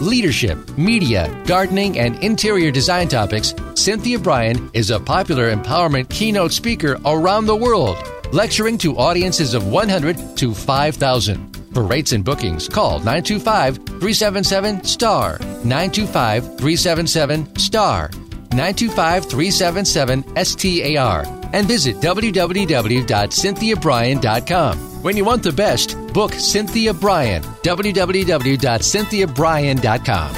leadership, 0.00 0.78
media, 0.78 1.28
gardening, 1.46 1.98
and 1.98 2.22
interior 2.22 2.70
design 2.70 3.08
topics, 3.08 3.54
Cynthia 3.74 4.18
Brian 4.18 4.70
is 4.74 4.90
a 4.90 5.00
popular 5.00 5.54
empowerment 5.54 6.08
keynote 6.08 6.52
speaker 6.52 6.98
around 7.04 7.44
the 7.46 7.56
world, 7.56 7.96
lecturing 8.32 8.78
to 8.78 8.96
audiences 8.96 9.54
of 9.54 9.66
100 9.66 10.36
to 10.36 10.54
5,000. 10.54 11.56
For 11.74 11.82
rates 11.82 12.12
and 12.12 12.24
bookings, 12.24 12.68
call 12.68 12.98
925 12.98 13.76
377 13.76 14.84
STAR, 14.84 15.38
925 15.38 16.58
377 16.58 17.56
STAR, 17.56 18.10
925 18.52 19.24
377 19.26 20.44
STAR, 20.44 21.24
and 21.52 21.68
visit 21.68 21.96
www.cynthiabrian.com. 21.96 24.78
When 25.02 25.16
you 25.16 25.24
want 25.24 25.42
the 25.44 25.52
best, 25.52 25.96
book 26.18 26.32
Cynthia 26.32 26.92
Brian. 26.92 27.44
www.cynthiabrian.com. 27.62 30.34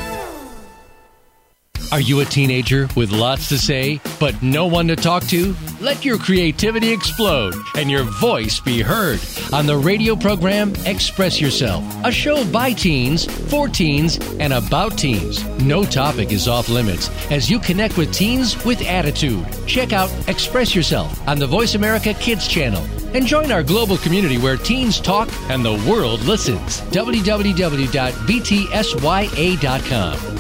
Are 1.91 2.01
you 2.01 2.21
a 2.21 2.27
teenager 2.27 2.87
with 2.95 3.11
lots 3.11 3.49
to 3.49 3.57
say, 3.57 3.99
but 4.21 4.43
no 4.43 4.67
one 4.67 4.89
to 4.89 4.97
talk 4.97 5.23
to? 5.29 5.57
Let 5.81 6.05
your 6.05 6.19
creativity 6.19 6.93
explode 6.93 7.55
and 7.77 7.91
your 7.91 8.03
voice 8.03 8.61
be 8.61 8.83
heard 8.83 9.21
on 9.55 9.65
the 9.65 9.79
radio 9.79 10.17
program 10.17 10.75
Express 10.85 11.41
Yourself, 11.41 11.83
a 12.05 12.13
show 12.13 12.45
by 12.53 12.75
teens, 12.75 13.25
for 13.51 13.67
teens, 13.67 14.19
and 14.39 14.53
about 14.53 14.99
teens. 14.99 15.43
No 15.61 15.85
topic 15.85 16.31
is 16.31 16.47
off 16.47 16.69
limits 16.69 17.09
as 17.31 17.49
you 17.49 17.59
connect 17.59 17.97
with 17.97 18.13
teens 18.13 18.63
with 18.67 18.83
attitude. 18.83 19.47
Check 19.67 19.95
out 19.95 20.11
Express 20.29 20.75
Yourself 20.75 21.27
on 21.27 21.39
the 21.39 21.47
Voice 21.47 21.75
America 21.75 22.13
Kids 22.13 22.47
channel 22.47 22.85
and 23.15 23.27
join 23.27 23.51
our 23.53 23.63
global 23.63 23.97
community 23.99 24.39
where 24.39 24.57
teens 24.57 25.01
talk 25.01 25.29
and 25.49 25.65
the 25.65 25.75
world 25.89 26.21
listens. 26.23 26.81
www.btsya.com. 26.93 27.59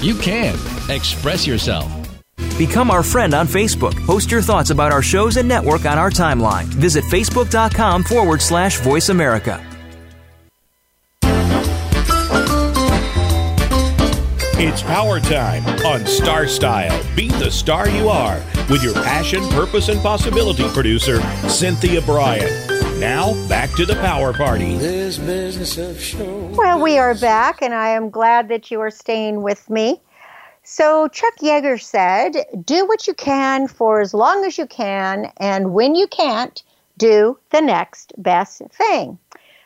You 0.02 0.14
can 0.16 0.54
express 0.90 1.46
yourself. 1.46 2.00
Become 2.58 2.90
our 2.90 3.02
friend 3.02 3.32
on 3.32 3.46
Facebook. 3.46 3.94
Post 4.04 4.30
your 4.30 4.42
thoughts 4.42 4.68
about 4.70 4.92
our 4.92 5.02
shows 5.02 5.38
and 5.38 5.48
network 5.48 5.86
on 5.86 5.98
our 5.98 6.10
timeline. 6.10 6.64
Visit 6.64 7.04
facebook.com 7.04 8.04
forward 8.04 8.42
slash 8.42 8.80
voice 8.80 9.08
America. 9.08 9.69
It's 14.62 14.82
power 14.82 15.18
time 15.18 15.66
on 15.86 16.04
Star 16.04 16.46
Style. 16.46 17.02
Be 17.16 17.28
the 17.28 17.50
star 17.50 17.88
you 17.88 18.10
are 18.10 18.44
with 18.68 18.82
your 18.82 18.92
passion, 18.92 19.42
purpose, 19.48 19.88
and 19.88 19.98
possibility 20.02 20.68
producer, 20.68 21.18
Cynthia 21.48 22.02
Brian. 22.02 22.46
Now, 23.00 23.32
back 23.48 23.70
to 23.76 23.86
the 23.86 23.94
power 23.94 24.34
party. 24.34 24.76
Well, 26.58 26.78
we 26.78 26.98
are 26.98 27.14
back, 27.14 27.62
and 27.62 27.72
I 27.72 27.88
am 27.88 28.10
glad 28.10 28.48
that 28.48 28.70
you 28.70 28.80
are 28.80 28.90
staying 28.90 29.40
with 29.40 29.70
me. 29.70 29.98
So, 30.62 31.08
Chuck 31.08 31.36
Yeager 31.40 31.80
said, 31.80 32.44
Do 32.62 32.86
what 32.86 33.06
you 33.06 33.14
can 33.14 33.66
for 33.66 34.02
as 34.02 34.12
long 34.12 34.44
as 34.44 34.58
you 34.58 34.66
can, 34.66 35.32
and 35.38 35.72
when 35.72 35.94
you 35.94 36.06
can't, 36.06 36.62
do 36.98 37.38
the 37.48 37.62
next 37.62 38.12
best 38.18 38.60
thing. 38.72 39.18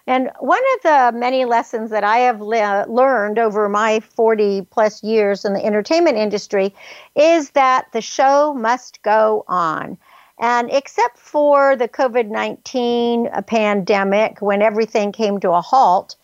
And 0.06 0.30
one 0.38 0.62
of 0.74 0.82
the 0.82 1.18
many 1.18 1.46
lessons 1.46 1.90
that 1.90 2.04
I 2.04 2.18
have 2.18 2.40
le- 2.40 2.84
learned 2.88 3.38
over 3.38 3.68
my 3.68 4.00
40 4.00 4.66
plus 4.70 5.02
years 5.02 5.44
in 5.44 5.54
the 5.54 5.64
entertainment 5.64 6.18
industry 6.18 6.74
is 7.14 7.50
that 7.50 7.86
the 7.92 8.02
show 8.02 8.52
must 8.52 9.02
go 9.02 9.44
on. 9.48 9.96
And 10.38 10.70
except 10.70 11.16
for 11.16 11.76
the 11.76 11.88
COVID 11.88 12.28
19 12.28 13.30
pandemic, 13.46 14.42
when 14.42 14.60
everything 14.60 15.12
came 15.12 15.40
to 15.40 15.52
a 15.52 15.62
halt, 15.62 16.16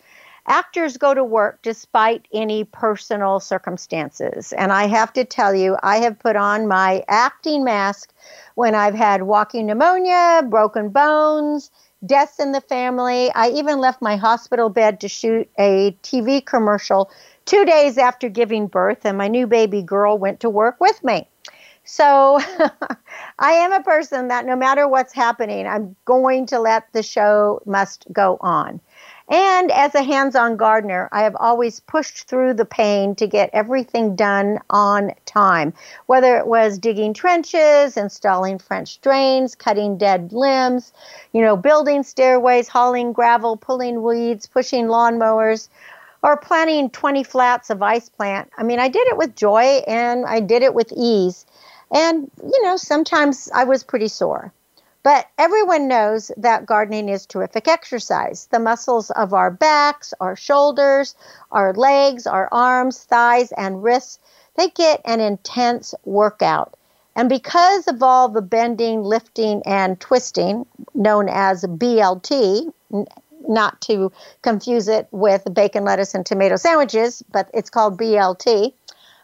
actors 0.47 0.97
go 0.97 1.13
to 1.13 1.23
work 1.23 1.59
despite 1.63 2.27
any 2.33 2.63
personal 2.65 3.39
circumstances. 3.39 4.53
And 4.53 4.71
I 4.71 4.87
have 4.87 5.13
to 5.13 5.23
tell 5.23 5.55
you, 5.55 5.77
I 5.81 5.97
have 5.97 6.19
put 6.19 6.35
on 6.35 6.67
my 6.67 7.03
acting 7.07 7.63
mask 7.63 8.13
when 8.55 8.75
I've 8.75 8.95
had 8.95 9.23
walking 9.23 9.65
pneumonia, 9.65 10.43
broken 10.47 10.89
bones, 10.89 11.71
deaths 12.05 12.39
in 12.39 12.51
the 12.51 12.61
family. 12.61 13.31
I 13.33 13.49
even 13.49 13.79
left 13.79 14.01
my 14.01 14.15
hospital 14.15 14.69
bed 14.69 14.99
to 15.01 15.07
shoot 15.07 15.49
a 15.59 15.97
TV 16.03 16.45
commercial 16.45 17.11
two 17.45 17.65
days 17.65 17.97
after 17.97 18.29
giving 18.29 18.67
birth, 18.67 19.05
and 19.05 19.17
my 19.17 19.27
new 19.27 19.47
baby 19.47 19.81
girl 19.81 20.17
went 20.17 20.39
to 20.41 20.49
work 20.49 20.79
with 20.79 21.03
me. 21.03 21.27
So 21.83 22.39
I 23.39 23.51
am 23.51 23.73
a 23.73 23.83
person 23.83 24.27
that 24.27 24.45
no 24.45 24.55
matter 24.55 24.87
what's 24.87 25.13
happening, 25.13 25.67
I'm 25.67 25.95
going 26.05 26.45
to 26.47 26.59
let 26.59 26.91
the 26.93 27.03
show 27.03 27.61
must 27.65 28.05
go 28.11 28.37
on. 28.41 28.79
And 29.31 29.71
as 29.71 29.95
a 29.95 30.03
hands 30.03 30.35
on 30.35 30.57
gardener, 30.57 31.07
I 31.13 31.21
have 31.21 31.37
always 31.39 31.79
pushed 31.79 32.27
through 32.27 32.55
the 32.55 32.65
pain 32.65 33.15
to 33.15 33.27
get 33.27 33.49
everything 33.53 34.17
done 34.17 34.59
on 34.69 35.13
time, 35.25 35.73
whether 36.07 36.37
it 36.37 36.47
was 36.47 36.77
digging 36.77 37.13
trenches, 37.13 37.95
installing 37.95 38.59
French 38.59 38.99
drains, 38.99 39.55
cutting 39.55 39.97
dead 39.97 40.33
limbs, 40.33 40.91
you 41.31 41.41
know, 41.41 41.55
building 41.55 42.03
stairways, 42.03 42.67
hauling 42.67 43.13
gravel, 43.13 43.55
pulling 43.55 44.03
weeds, 44.03 44.47
pushing 44.47 44.87
lawnmowers, 44.87 45.69
or 46.21 46.35
planting 46.35 46.89
20 46.89 47.23
flats 47.23 47.69
of 47.69 47.81
ice 47.81 48.09
plant. 48.09 48.51
I 48.57 48.63
mean, 48.63 48.79
I 48.79 48.89
did 48.89 49.07
it 49.07 49.15
with 49.15 49.37
joy 49.37 49.81
and 49.87 50.25
I 50.25 50.41
did 50.41 50.61
it 50.61 50.73
with 50.73 50.91
ease. 50.93 51.45
And, 51.89 52.29
you 52.43 52.63
know, 52.63 52.75
sometimes 52.75 53.49
I 53.55 53.63
was 53.63 53.85
pretty 53.85 54.09
sore. 54.09 54.51
But 55.03 55.27
everyone 55.37 55.87
knows 55.87 56.31
that 56.37 56.67
gardening 56.67 57.09
is 57.09 57.25
terrific 57.25 57.67
exercise. 57.67 58.47
The 58.51 58.59
muscles 58.59 59.09
of 59.11 59.33
our 59.33 59.49
backs, 59.49 60.13
our 60.19 60.35
shoulders, 60.35 61.15
our 61.51 61.73
legs, 61.73 62.27
our 62.27 62.47
arms, 62.51 63.03
thighs, 63.03 63.51
and 63.53 63.81
wrists, 63.81 64.19
they 64.55 64.69
get 64.69 65.01
an 65.05 65.19
intense 65.19 65.95
workout. 66.05 66.75
And 67.15 67.29
because 67.29 67.87
of 67.87 68.03
all 68.03 68.29
the 68.29 68.43
bending, 68.43 69.03
lifting, 69.03 69.63
and 69.65 69.99
twisting, 69.99 70.65
known 70.93 71.29
as 71.29 71.63
BLT, 71.63 72.71
not 73.47 73.81
to 73.81 74.11
confuse 74.43 74.87
it 74.87 75.07
with 75.11 75.51
bacon, 75.53 75.83
lettuce, 75.83 76.13
and 76.13 76.25
tomato 76.25 76.57
sandwiches, 76.57 77.23
but 77.31 77.49
it's 77.53 77.69
called 77.71 77.97
BLT. 77.97 78.73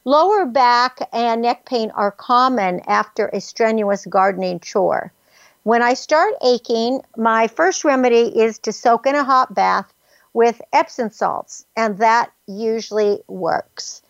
Lower 0.05 0.45
back 0.45 1.07
and 1.13 1.41
neck 1.43 1.65
pain 1.65 1.91
are 1.91 2.11
common 2.11 2.81
after 2.87 3.27
a 3.27 3.39
strenuous 3.39 4.05
gardening 4.05 4.59
chore. 4.59 5.11
When 5.67 5.81
I 5.81 5.95
start 5.95 6.35
aching, 6.41 7.01
my 7.17 7.49
first 7.49 7.83
remedy 7.83 8.39
is 8.39 8.57
to 8.59 8.71
soak 8.71 9.05
in 9.05 9.15
a 9.15 9.25
hot 9.25 9.53
bath 9.53 9.93
with 10.31 10.61
Epsom 10.71 11.09
salts, 11.09 11.65
and 11.75 11.97
that 11.97 12.31
usually 12.47 13.21
works. 13.27 14.01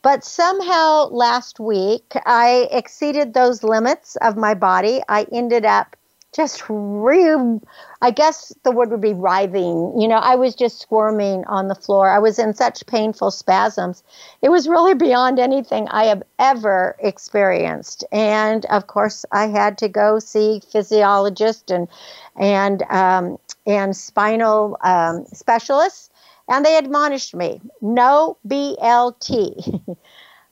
But 0.00 0.24
somehow 0.24 1.08
last 1.10 1.60
week, 1.60 2.14
I 2.24 2.66
exceeded 2.70 3.34
those 3.34 3.62
limits 3.62 4.16
of 4.22 4.38
my 4.38 4.54
body. 4.54 5.02
I 5.06 5.26
ended 5.30 5.66
up 5.66 5.96
just 6.32 6.62
real 6.68 7.60
i 8.00 8.10
guess 8.10 8.52
the 8.64 8.70
word 8.70 8.90
would 8.90 9.00
be 9.00 9.14
writhing. 9.14 10.00
You 10.00 10.08
know 10.08 10.16
i 10.16 10.34
was 10.34 10.54
just 10.54 10.80
squirming 10.80 11.44
on 11.46 11.68
the 11.68 11.74
floor. 11.74 12.08
I 12.08 12.18
was 12.18 12.38
in 12.38 12.54
such 12.54 12.86
painful 12.86 13.30
spasms. 13.30 14.02
It 14.40 14.48
was 14.50 14.68
really 14.68 14.94
beyond 14.94 15.38
anything 15.38 15.88
i 15.88 16.04
have 16.04 16.22
ever 16.38 16.96
experienced. 17.00 18.04
And 18.12 18.64
of 18.66 18.86
course 18.86 19.24
i 19.32 19.46
had 19.46 19.78
to 19.78 19.88
go 19.88 20.18
see 20.18 20.60
physiologist 20.70 21.70
and 21.70 21.88
and 22.36 22.82
um, 22.90 23.38
and 23.66 23.96
spinal 23.96 24.76
um, 24.82 25.24
specialists 25.26 26.10
and 26.48 26.64
they 26.64 26.76
admonished 26.76 27.34
me 27.34 27.60
no 27.80 28.36
blt 28.46 29.30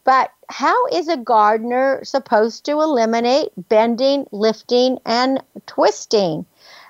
But 0.04 0.30
how 0.48 0.86
is 0.86 1.08
a 1.08 1.16
gardener 1.16 2.02
supposed 2.04 2.64
to 2.64 2.72
eliminate 2.72 3.50
bending, 3.68 4.26
lifting, 4.32 4.98
and 5.04 5.42
twisting? 5.66 6.46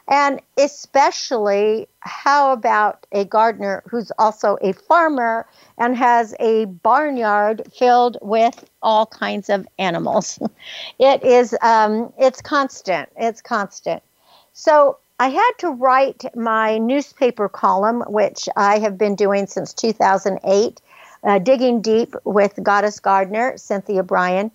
And 0.08 0.40
especially, 0.58 1.88
how 2.00 2.52
about 2.52 3.06
a 3.12 3.24
gardener 3.24 3.82
who's 3.88 4.10
also 4.18 4.58
a 4.60 4.72
farmer 4.72 5.46
and 5.78 5.96
has 5.96 6.34
a 6.40 6.64
barnyard 6.64 7.62
filled 7.72 8.18
with 8.20 8.64
all 8.82 9.06
kinds 9.06 9.48
of 9.48 9.68
animals? 9.78 10.40
it 10.98 11.22
is, 11.22 11.56
um, 11.62 12.12
it's 12.18 12.42
constant. 12.42 13.08
It's 13.16 13.40
constant. 13.40 14.02
So 14.52 14.98
I 15.20 15.28
had 15.28 15.52
to 15.58 15.70
write 15.70 16.24
my 16.34 16.78
newspaper 16.78 17.48
column, 17.48 18.02
which 18.08 18.48
I 18.56 18.78
have 18.78 18.98
been 18.98 19.14
doing 19.14 19.46
since 19.46 19.74
2008 19.74 20.80
uh, 21.24 21.38
Digging 21.38 21.80
Deep 21.80 22.14
with 22.24 22.58
Goddess 22.62 23.00
Gardener, 23.00 23.56
Cynthia 23.56 24.02
Brian. 24.02 24.50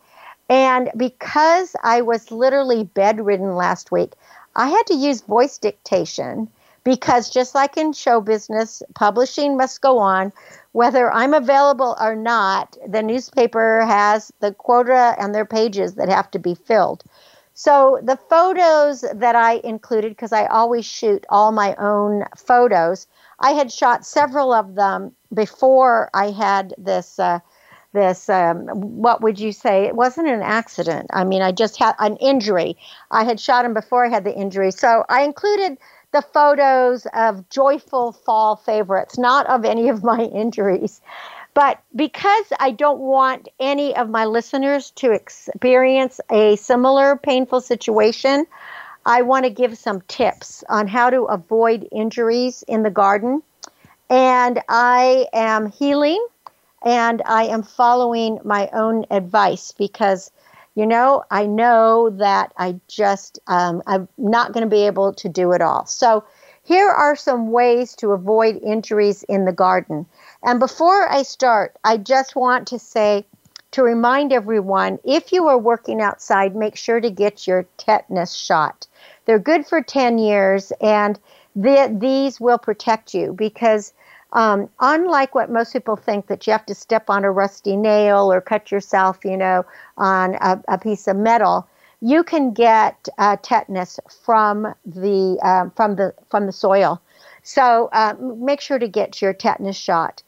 And 0.49 0.91
because 0.95 1.75
I 1.84 2.01
was 2.01 2.32
literally 2.32 2.84
bedridden 2.84 3.56
last 3.56 3.91
week, 3.91 4.13
I 4.56 4.69
had 4.69 4.84
to 4.88 4.95
use 4.95 5.21
voice 5.21 5.58
dictation 5.58 6.47
because 6.84 7.30
just 7.30 7.56
like 7.56 7.78
in 7.78 7.93
show 7.93 8.21
business, 8.21 8.84
publishing 8.93 9.58
must 9.58 9.82
go 9.82 9.97
on. 9.97 10.32
Whether 10.71 11.12
I'm 11.12 11.34
available 11.34 11.97
or 11.99 12.15
not, 12.15 12.78
the 12.88 13.01
newspaper 13.01 13.84
has 13.86 14.32
the 14.39 14.54
quota 14.54 15.15
and 15.17 15.34
their 15.34 15.45
pages 15.45 15.95
that 15.95 16.10
have 16.10 16.30
to 16.32 16.39
be 16.39 16.54
filled. 16.54 17.04
So 17.54 17.99
the 18.04 18.17
photos 18.30 19.06
that 19.13 19.36
I 19.36 19.62
included, 19.63 20.10
because 20.10 20.34
I 20.34 20.45
always 20.47 20.86
shoot 20.86 21.25
all 21.30 21.51
my 21.54 21.73
own 21.75 22.25
photos, 22.36 23.08
I 23.39 23.52
had 23.52 23.71
shot 23.71 24.06
several 24.06 24.54
of 24.54 24.76
them 24.76 25.12
before 25.34 26.10
I 26.13 26.32
had 26.32 26.74
this. 26.78 27.19
Uh, 27.19 27.39
this 27.95 28.30
um, 28.30 28.67
what 29.02 29.21
would 29.21 29.39
you 29.39 29.52
say? 29.52 29.86
It 29.86 29.95
wasn't 29.95 30.28
an 30.28 30.41
accident. 30.41 31.08
I 31.13 31.24
mean 31.24 31.41
i 31.41 31.52
just 31.52 31.78
had 31.78 31.95
an 31.98 32.17
injury. 32.17 32.78
I 33.10 33.24
had 33.24 33.39
shot 33.39 33.65
him 33.65 33.74
before 33.74 34.06
i 34.06 34.10
had 34.10 34.26
the 34.26 34.36
injury. 34.36 34.71
So 34.71 35.06
i 35.10 35.24
included 35.24 35.78
the 36.12 36.21
photos 36.21 37.08
of 37.13 37.50
joyful 37.50 38.12
fall 38.12 38.58
favorites 38.58 39.17
not 39.17 39.48
of 39.48 39.65
any 39.65 39.89
of 39.89 40.04
my 40.04 40.19
injuries. 40.43 41.02
But 41.54 41.80
because 41.95 42.45
i 42.60 42.71
don't 42.71 43.00
want 43.00 43.48
any 43.60 43.95
of 43.95 44.10
my 44.10 44.26
listeners 44.26 44.91
to 44.91 45.12
experience 45.12 46.19
a 46.30 46.58
similar 46.58 47.15
painful 47.15 47.62
situation 47.62 48.45
I 49.05 49.21
want 49.21 49.45
to 49.45 49.51
give 49.51 49.77
some 49.77 50.01
tips 50.01 50.63
on 50.67 50.87
how 50.87 51.09
to 51.09 51.23
avoid 51.23 51.87
injuries 51.91 52.63
in 52.67 52.83
the 52.83 52.89
garden. 52.89 53.43
And 54.09 54.61
I 54.67 55.27
am 55.33 55.71
healing 55.71 56.25
and 56.83 57.21
I 57.25 57.45
am 57.45 57.63
following 57.63 58.39
my 58.43 58.69
own 58.73 59.05
advice 59.11 59.73
because, 59.77 60.31
you 60.75 60.85
know, 60.85 61.23
I 61.29 61.45
know 61.45 62.09
that 62.11 62.53
I 62.57 62.79
just, 62.87 63.39
um, 63.47 63.81
I'm 63.87 64.07
not 64.17 64.53
going 64.53 64.63
to 64.63 64.69
be 64.69 64.85
able 64.85 65.13
to 65.13 65.29
do 65.29 65.51
it 65.51 65.61
all. 65.61 65.85
So, 65.85 66.23
here 66.63 66.89
are 66.89 67.15
some 67.15 67.51
ways 67.51 67.93
to 67.97 68.11
avoid 68.11 68.57
injuries 68.57 69.21
in 69.29 69.45
the 69.45 69.53
garden. 69.53 70.07
And 70.41 70.59
before 70.59 71.07
I 71.07 71.21
start, 71.21 71.77
I 71.83 71.97
just 71.97 72.35
want 72.35 72.67
to 72.69 72.79
say 72.79 73.23
to 73.71 73.83
remind 73.83 74.33
everyone 74.33 74.97
if 75.03 75.31
you 75.31 75.47
are 75.47 75.59
working 75.59 76.01
outside, 76.01 76.55
make 76.55 76.75
sure 76.75 76.99
to 76.99 77.11
get 77.11 77.45
your 77.45 77.67
tetanus 77.77 78.33
shot. 78.33 78.87
They're 79.25 79.39
good 79.39 79.65
for 79.65 79.81
10 79.81 80.17
years, 80.17 80.71
and 80.81 81.19
the, 81.55 81.95
these 81.99 82.39
will 82.39 82.57
protect 82.57 83.13
you 83.13 83.33
because 83.33 83.93
um, 84.33 84.69
unlike 84.81 85.33
what 85.33 85.49
most 85.49 85.71
people 85.71 85.95
think 85.95 86.27
that 86.27 86.45
you 86.45 86.51
have 86.51 86.65
to 86.65 86.75
step 86.75 87.09
on 87.09 87.23
a 87.23 87.31
rusty 87.31 87.75
nail 87.77 88.31
or 88.31 88.41
cut 88.41 88.71
yourself, 88.71 89.19
you 89.23 89.38
know, 89.38 89.65
on 89.97 90.35
a, 90.35 90.61
a 90.67 90.77
piece 90.77 91.07
of 91.07 91.15
metal, 91.15 91.67
you 92.01 92.23
can 92.23 92.53
get 92.53 93.07
uh, 93.17 93.38
tetanus 93.41 93.99
from 94.23 94.73
the 94.85 95.39
uh, 95.41 95.69
from 95.75 95.95
the 95.95 96.13
from 96.29 96.45
the 96.45 96.51
soil. 96.51 97.01
So 97.43 97.89
uh, 97.93 98.15
make 98.19 98.59
sure 98.59 98.77
to 98.77 98.88
get 98.88 99.21
your 99.21 99.33
tetanus 99.33 99.77
shot. 99.77 100.21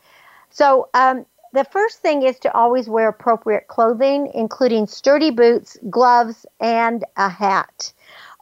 So 0.49 0.89
um, 0.93 1.25
the 1.53 1.65
first 1.65 1.99
thing 1.99 2.23
is 2.23 2.39
to 2.39 2.53
always 2.55 2.87
wear 2.87 3.09
appropriate 3.09 3.67
clothing, 3.67 4.31
including 4.33 4.87
sturdy 4.87 5.31
boots, 5.31 5.77
gloves, 5.89 6.45
and 6.59 7.03
a 7.17 7.29
hat. 7.29 7.91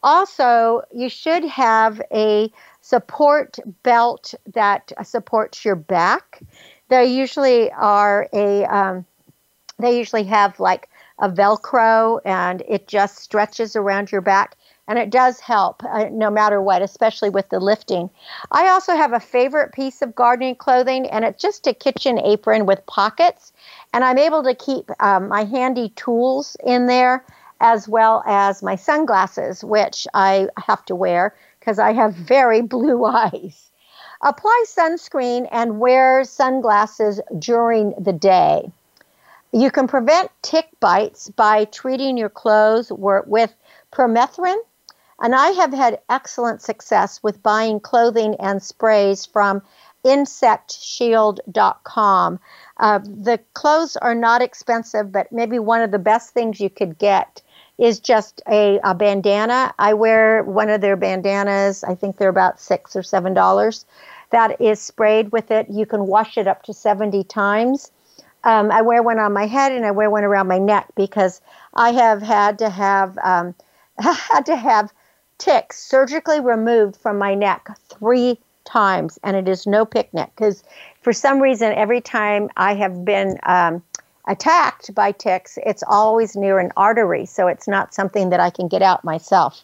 Also, 0.05 0.83
you 0.93 1.09
should 1.09 1.43
have 1.43 1.99
a 2.13 2.51
support 2.81 3.57
belt 3.81 4.35
that 4.53 4.93
supports 5.03 5.65
your 5.65 5.75
back. 5.75 6.43
They 6.89 7.05
usually 7.07 7.71
are 7.71 8.29
a, 8.31 8.65
um, 8.65 9.03
they 9.79 9.97
usually 9.97 10.23
have 10.25 10.59
like 10.59 10.89
a 11.17 11.27
Velcro 11.27 12.21
and 12.23 12.61
it 12.69 12.87
just 12.87 13.17
stretches 13.17 13.75
around 13.75 14.11
your 14.11 14.21
back. 14.21 14.55
And 14.87 14.99
it 14.99 15.09
does 15.09 15.39
help 15.39 15.83
uh, 15.83 16.09
no 16.11 16.29
matter 16.29 16.61
what, 16.61 16.83
especially 16.83 17.31
with 17.31 17.49
the 17.49 17.59
lifting. 17.59 18.11
I 18.51 18.67
also 18.67 18.95
have 18.95 19.13
a 19.13 19.19
favorite 19.19 19.73
piece 19.73 20.03
of 20.03 20.13
gardening 20.13 20.53
clothing, 20.53 21.07
and 21.07 21.25
it's 21.25 21.41
just 21.41 21.65
a 21.65 21.73
kitchen 21.73 22.19
apron 22.19 22.67
with 22.67 22.85
pockets. 22.85 23.51
And 23.91 24.03
I'm 24.03 24.19
able 24.19 24.43
to 24.43 24.53
keep 24.53 24.91
um, 25.01 25.29
my 25.29 25.45
handy 25.45 25.89
tools 25.95 26.55
in 26.63 26.85
there 26.85 27.25
as 27.59 27.87
well 27.87 28.23
as 28.25 28.61
my 28.61 28.75
sunglasses, 28.75 29.63
which 29.63 30.07
I 30.13 30.49
have 30.57 30.85
to 30.85 30.95
wear 30.95 31.35
because 31.59 31.79
I 31.79 31.93
have 31.93 32.13
very 32.13 32.61
blue 32.61 33.05
eyes. 33.05 33.71
Apply 34.21 34.65
sunscreen 34.67 35.47
and 35.51 35.79
wear 35.79 36.23
sunglasses 36.23 37.21
during 37.37 37.93
the 37.99 38.13
day. 38.13 38.71
You 39.51 39.71
can 39.71 39.87
prevent 39.87 40.31
tick 40.41 40.67
bites 40.79 41.29
by 41.29 41.65
treating 41.65 42.17
your 42.17 42.29
clothes 42.29 42.91
with 42.91 43.53
permethrin. 43.91 44.57
And 45.21 45.33
I 45.33 45.51
have 45.51 45.71
had 45.71 46.01
excellent 46.09 46.61
success 46.61 47.23
with 47.23 47.41
buying 47.41 47.79
clothing 47.79 48.35
and 48.35 48.61
sprays 48.61 49.25
from 49.25 49.61
insectshield.com. 50.05 52.39
Uh, 52.77 52.99
the 52.99 53.39
clothes 53.53 53.97
are 53.97 54.15
not 54.15 54.41
expensive, 54.41 55.11
but 55.11 55.31
maybe 55.31 55.57
one 55.57 55.81
of 55.81 55.91
the 55.91 55.99
best 55.99 56.31
things 56.31 56.59
you 56.59 56.69
could 56.69 56.97
get 56.97 57.41
is 57.77 57.99
just 57.99 58.41
a, 58.47 58.79
a 58.83 58.93
bandana. 58.95 59.73
I 59.77 59.93
wear 59.93 60.43
one 60.43 60.69
of 60.69 60.81
their 60.81 60.95
bandanas. 60.95 61.83
I 61.83 61.95
think 61.95 62.17
they're 62.17 62.29
about 62.29 62.59
six 62.59 62.95
or 62.95 63.03
seven 63.03 63.33
dollars. 63.33 63.85
That 64.31 64.59
is 64.59 64.81
sprayed 64.81 65.31
with 65.31 65.51
it. 65.51 65.67
You 65.69 65.85
can 65.85 66.07
wash 66.07 66.37
it 66.37 66.47
up 66.47 66.63
to 66.63 66.73
70 66.73 67.23
times. 67.25 67.91
Um, 68.43 68.71
I 68.71 68.81
wear 68.81 69.01
one 69.01 69.19
on 69.19 69.33
my 69.33 69.47
head 69.47 69.71
and 69.71 69.85
I 69.85 69.91
wear 69.91 70.09
one 70.09 70.23
around 70.23 70.47
my 70.47 70.59
neck 70.59 70.87
because 70.95 71.41
I 71.73 71.91
have 71.91 72.21
had 72.21 72.59
to 72.59 72.69
have 72.69 73.17
um, 73.23 73.55
had 73.99 74.45
to 74.45 74.55
have 74.55 74.93
ticks 75.37 75.79
surgically 75.79 76.39
removed 76.39 76.95
from 76.95 77.17
my 77.17 77.33
neck 77.33 77.67
three 77.89 78.39
times, 78.63 79.19
and 79.23 79.35
it 79.35 79.47
is 79.47 79.67
no 79.67 79.85
picnic 79.85 80.29
because 80.35 80.63
for 81.01 81.13
some 81.13 81.39
reason 81.39 81.71
every 81.73 82.01
time 82.01 82.49
I 82.57 82.75
have 82.75 83.05
been 83.05 83.37
um, 83.43 83.83
attacked 84.27 84.93
by 84.93 85.11
ticks, 85.11 85.57
it's 85.65 85.83
always 85.87 86.35
near 86.35 86.59
an 86.59 86.71
artery, 86.77 87.25
so 87.25 87.47
it's 87.47 87.67
not 87.67 87.93
something 87.93 88.29
that 88.29 88.39
I 88.39 88.49
can 88.49 88.67
get 88.67 88.81
out 88.81 89.03
myself. 89.03 89.63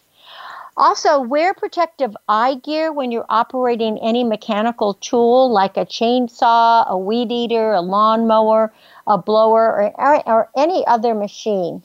Also, 0.78 1.20
wear 1.20 1.54
protective 1.54 2.16
eye 2.30 2.56
gear 2.56 2.94
when 2.94 3.12
you're 3.12 3.26
operating 3.30 3.98
any 4.00 4.24
mechanical 4.24 4.94
tool 4.96 5.52
like 5.52 5.76
a 5.76 5.86
chainsaw, 5.86 6.88
a 6.88 6.98
weed 6.98 7.32
eater, 7.32 7.74
a 7.74 7.82
lawnmower, 7.82 8.74
a 9.06 9.18
blower, 9.18 9.92
or, 9.98 10.30
or 10.30 10.50
any 10.56 10.86
other 10.88 11.14
machine. 11.14 11.84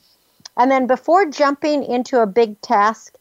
And 0.55 0.71
then 0.71 0.87
before 0.87 1.25
jumping 1.25 1.83
into 1.83 2.21
a 2.21 2.25
big 2.25 2.59
task, 2.61 3.16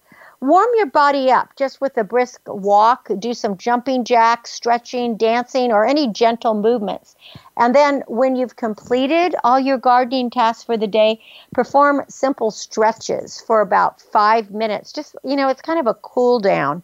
warm 0.47 0.69
your 0.77 0.87
body 0.87 1.31
up 1.31 1.55
just 1.57 1.81
with 1.81 1.97
a 1.97 2.05
brisk 2.05 2.41
walk, 2.47 3.09
do 3.19 3.35
some 3.35 3.57
jumping 3.57 4.05
jacks, 4.05 4.53
stretching, 4.53 5.17
dancing, 5.17 5.73
or 5.73 5.85
any 5.85 6.09
gentle 6.13 6.55
movements. 6.55 7.17
And 7.57 7.75
then 7.75 8.05
when 8.07 8.37
you've 8.37 8.55
completed 8.57 9.35
all 9.43 9.59
your 9.59 9.79
gardening 9.79 10.31
tasks 10.31 10.63
for 10.63 10.77
the 10.77 10.87
day, 10.87 11.21
perform 11.53 12.05
simple 12.09 12.51
stretches 12.51 13.41
for 13.41 13.61
about 13.61 14.01
five 14.01 14.53
minutes. 14.53 14.93
Just, 14.93 15.17
you 15.25 15.35
know, 15.35 15.49
it's 15.49 15.63
kind 15.63 15.81
of 15.81 15.89
a 15.89 15.95
cool 15.95 16.39
down. 16.39 16.83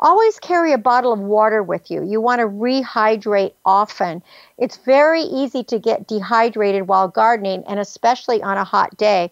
Always 0.00 0.38
carry 0.40 0.72
a 0.72 0.78
bottle 0.78 1.12
of 1.12 1.20
water 1.20 1.62
with 1.62 1.90
you. 1.90 2.02
You 2.02 2.20
want 2.20 2.40
to 2.40 2.46
rehydrate 2.46 3.52
often. 3.64 4.22
It's 4.58 4.78
very 4.78 5.22
easy 5.22 5.62
to 5.64 5.78
get 5.78 6.08
dehydrated 6.08 6.88
while 6.88 7.06
gardening, 7.06 7.62
and 7.68 7.78
especially 7.78 8.42
on 8.42 8.56
a 8.56 8.64
hot 8.64 8.96
day. 8.96 9.30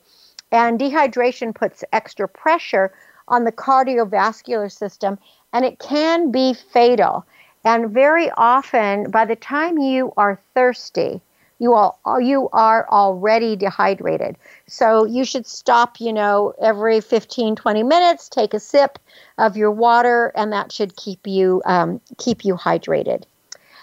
And 0.53 0.79
dehydration 0.79 1.55
puts 1.55 1.85
extra 1.93 2.29
pressure 2.29 2.93
on 3.29 3.45
the 3.45 3.53
cardiovascular 3.53 4.71
system, 4.71 5.19
and 5.53 5.65
it 5.65 5.79
can 5.79 6.31
be 6.31 6.55
fatal. 6.55 7.25
And 7.65 7.91
very 7.91 8.31
often, 8.37 9.11
by 9.11 9.25
the 9.25 9.37
time 9.37 9.79
you 9.79 10.13
are 10.17 10.41
thirsty, 10.55 11.21
you 11.59 11.75
all 11.75 12.21
you 12.21 12.49
are 12.53 12.89
already 12.89 13.57
dehydrated. 13.57 14.37
So 14.69 15.05
you 15.05 15.25
should 15.25 15.47
stop, 15.47 16.01
you 16.01 16.13
know, 16.13 16.55
every 16.61 17.01
15, 17.01 17.57
20 17.57 17.83
minutes, 17.83 18.29
take 18.29 18.55
a 18.55 18.61
sip 18.61 18.99
of 19.39 19.57
your 19.57 19.73
water, 19.73 20.33
and 20.35 20.53
that 20.53 20.73
should 20.73 20.97
keep 20.97 21.27
you 21.27 21.63
um, 21.65 22.01
keep 22.17 22.45
you 22.45 22.55
hydrated. 22.55 23.25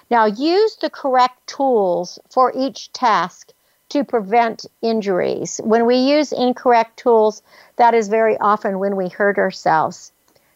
Now 0.10 0.26
use 0.26 0.78
the 0.78 0.90
correct 0.90 1.48
tools 1.48 2.20
for 2.30 2.54
each 2.56 2.94
task 2.94 3.52
to 3.96 4.04
prevent 4.04 4.66
injuries. 4.82 5.62
When 5.64 5.86
we 5.86 5.96
use 5.96 6.34
incorrect 6.34 6.98
tools, 6.98 7.42
that 7.78 7.94
is 7.94 8.10
very 8.10 8.38
often 8.40 8.80
when 8.80 8.98
we 8.98 9.08
hurt 9.08 9.38
ourselves. 9.38 10.12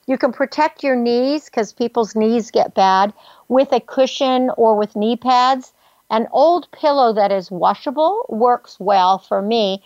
You 0.08 0.17
can 0.17 0.34
protect 0.34 0.84
your 0.84 0.97
knees 0.97 1.45
because 1.45 1.71
people's 1.71 2.17
knees 2.17 2.52
get 2.52 2.75
bad 2.75 3.13
with 3.47 3.71
a 3.71 3.80
cushion 3.80 4.52
or 4.58 4.75
with 4.75 4.97
knee 4.97 5.15
pads. 5.15 5.71
An 6.10 6.28
old 6.34 6.69
pillow 6.73 7.13
that 7.13 7.32
is 7.32 7.49
washable 7.49 8.25
works 8.28 8.78
well 8.78 9.19
for 9.19 9.41
me. 9.41 9.82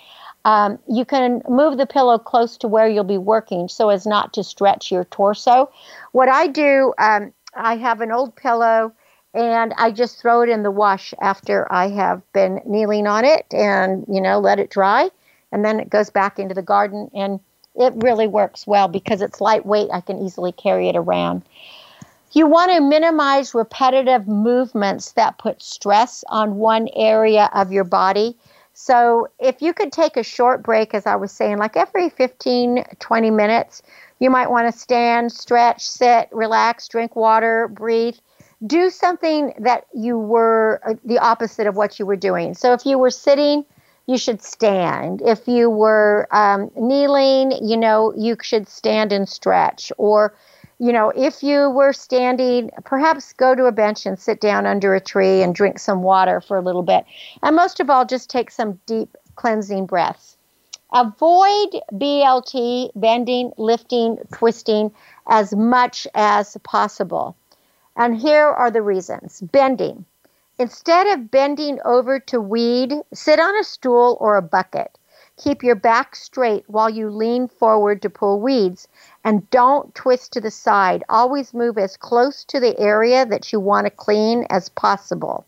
Um, 0.46 0.80
you 0.88 1.06
can 1.06 1.44
move 1.48 1.78
the 1.78 1.86
pillow 1.86 2.18
close 2.18 2.58
to 2.58 2.68
where 2.68 2.88
you'll 2.88 3.04
be 3.04 3.20
working 3.20 3.68
so 3.68 3.90
as 3.90 4.08
not 4.08 4.34
to 4.34 4.44
stretch 4.44 4.92
your 4.92 5.04
torso. 5.04 5.70
What 6.12 6.28
I 6.28 6.48
do, 6.48 6.92
um, 6.98 7.34
I 7.54 7.76
have 7.78 8.02
an 8.02 8.12
old 8.12 8.36
pillow 8.36 8.94
and 9.34 9.74
I 9.78 9.92
just 9.92 10.20
throw 10.20 10.42
it 10.42 10.50
in 10.50 10.64
the 10.64 10.72
wash 10.72 11.14
after 11.20 11.72
I 11.72 11.90
have 11.90 12.22
been 12.34 12.62
kneeling 12.66 13.08
on 13.08 13.26
it 13.26 13.46
and, 13.52 14.06
you 14.08 14.22
know, 14.22 14.40
let 14.40 14.60
it 14.60 14.70
dry. 14.70 15.10
And 15.52 15.66
then 15.66 15.80
it 15.80 15.90
goes 15.90 16.10
back 16.10 16.40
into 16.40 16.54
the 16.54 16.62
garden 16.62 17.10
and 17.14 17.40
it 17.76 17.94
really 17.98 18.28
works 18.28 18.68
well 18.68 18.88
because 18.88 19.22
it's 19.22 19.42
lightweight. 19.42 19.90
I 19.92 20.02
can 20.02 20.20
easily 20.20 20.52
carry 20.52 20.90
it 20.90 20.96
around. 20.96 21.44
You 22.34 22.48
want 22.48 22.72
to 22.72 22.82
minimize 22.82 23.54
repetitive 23.54 24.28
movements 24.28 25.12
that 25.14 25.38
put 25.38 25.62
stress 25.62 26.24
on 26.30 26.56
one 26.56 26.90
area 26.96 27.50
of 27.54 27.72
your 27.72 27.84
body. 27.84 28.36
So, 28.76 29.28
if 29.38 29.62
you 29.62 29.72
could 29.72 29.92
take 29.92 30.18
a 30.18 30.24
short 30.24 30.64
break, 30.64 30.96
as 30.96 31.06
I 31.06 31.16
was 31.16 31.32
saying, 31.32 31.60
like 31.60 31.78
every 31.78 32.10
15, 32.10 32.84
20 33.00 33.30
minutes, 33.30 33.84
you 34.20 34.32
might 34.32 34.50
want 34.50 34.74
to 34.74 34.80
stand, 34.80 35.32
stretch, 35.32 35.88
sit, 35.88 36.28
relax, 36.32 36.88
drink 36.88 37.16
water, 37.16 37.68
breathe 37.68 38.16
do 38.66 38.90
something 38.90 39.54
that 39.60 39.86
you 39.94 40.18
were 40.18 40.80
uh, 40.86 40.94
the 41.04 41.20
opposite 41.20 41.68
of 41.68 41.76
what 41.76 42.00
you 42.00 42.06
were 42.06 42.16
doing. 42.16 42.54
So 42.54 42.74
if 42.74 42.86
you 42.86 42.98
were 42.98 43.12
sitting, 43.12 43.66
you 44.08 44.18
should 44.18 44.42
stand. 44.42 45.22
If 45.22 45.48
you 45.48 45.70
were 45.70 46.28
um, 46.32 46.72
kneeling, 46.76 47.54
you 47.62 47.78
know, 47.78 48.14
you 48.18 48.36
should 48.42 48.68
stand 48.68 49.12
and 49.12 49.28
stretch. 49.28 49.92
Or, 49.98 50.36
you 50.80 50.92
know, 50.92 51.12
if 51.16 51.42
you 51.42 51.70
were 51.70 51.94
standing, 51.94 52.70
perhaps 52.84 53.34
go 53.34 53.56
to 53.56 53.66
a 53.66 53.72
bench 53.72 54.06
and 54.06 54.20
sit 54.20 54.42
down 54.42 54.66
under 54.66 54.94
a 54.94 55.02
tree 55.02 55.42
and 55.42 55.56
drink 55.56 55.80
some 55.80 56.04
water 56.04 56.42
for 56.42 56.58
a 56.58 56.62
little 56.62 56.84
bit. 56.84 57.06
And 57.42 57.56
most 57.56 57.80
of 57.80 57.90
all, 57.90 58.06
just 58.06 58.30
take 58.30 58.52
some 58.52 58.80
deep 58.86 59.16
cleansing 59.36 59.86
breaths. 59.86 60.38
Avoid 60.94 61.82
BLT, 61.94 62.92
bending, 62.96 63.52
lifting, 63.58 64.18
twisting, 64.32 64.92
as 65.28 65.56
much 65.56 66.06
as 66.14 66.56
possible. 66.64 67.36
And 67.96 68.18
here 68.18 68.48
are 68.48 68.72
the 68.72 68.82
reasons 68.82 69.42
bending. 69.42 70.06
Instead 70.60 71.08
of 71.08 71.32
bending 71.32 71.80
over 71.86 72.20
to 72.20 72.40
weed, 72.40 72.94
sit 73.14 73.40
on 73.40 73.56
a 73.58 73.64
stool 73.64 74.18
or 74.20 74.36
a 74.36 74.42
bucket. 74.42 74.98
Keep 75.38 75.64
your 75.64 75.76
back 75.76 76.16
straight 76.16 76.64
while 76.68 76.90
you 76.90 77.10
lean 77.10 77.48
forward 77.48 78.02
to 78.04 78.10
pull 78.10 78.40
weeds 78.40 78.88
and 79.24 79.50
don't 79.50 79.94
twist 79.96 80.32
to 80.34 80.42
the 80.42 80.52
side. 80.52 81.04
Always 81.10 81.54
move 81.54 81.78
as 81.78 81.98
close 81.98 82.44
to 82.46 82.60
the 82.60 82.80
area 82.80 83.26
that 83.26 83.52
you 83.52 83.60
want 83.60 83.86
to 83.86 83.92
clean 83.92 84.46
as 84.50 84.70
possible. 84.70 85.46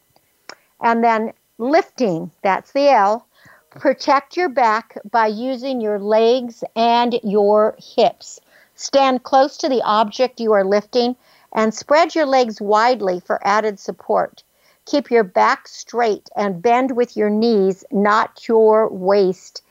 And 0.82 1.04
then 1.04 1.34
lifting, 1.60 2.32
that's 2.42 2.72
the 2.72 2.90
L. 2.90 3.28
Protect 3.70 4.36
your 4.36 4.50
back 4.50 4.98
by 5.12 5.28
using 5.28 5.82
your 5.82 6.00
legs 6.00 6.64
and 6.76 7.20
your 7.24 7.76
hips. 7.78 8.40
Stand 8.74 9.24
close 9.24 9.56
to 9.58 9.70
the 9.70 9.84
object 9.84 10.40
you 10.40 10.54
are 10.54 10.66
lifting 10.66 11.16
and 11.56 11.74
spread 11.74 12.14
your 12.14 12.26
legs 12.26 12.62
widely 12.62 13.20
for 13.22 13.40
added 13.48 13.80
support. 13.80 14.44
Keep 14.86 15.10
your 15.10 15.24
back 15.24 15.68
straight 15.68 16.30
and 16.36 16.62
bend 16.62 16.96
with 16.96 17.18
your 17.18 17.30
knees, 17.30 17.84
not 17.92 18.48
your 18.48 18.90
waist. 18.90 19.64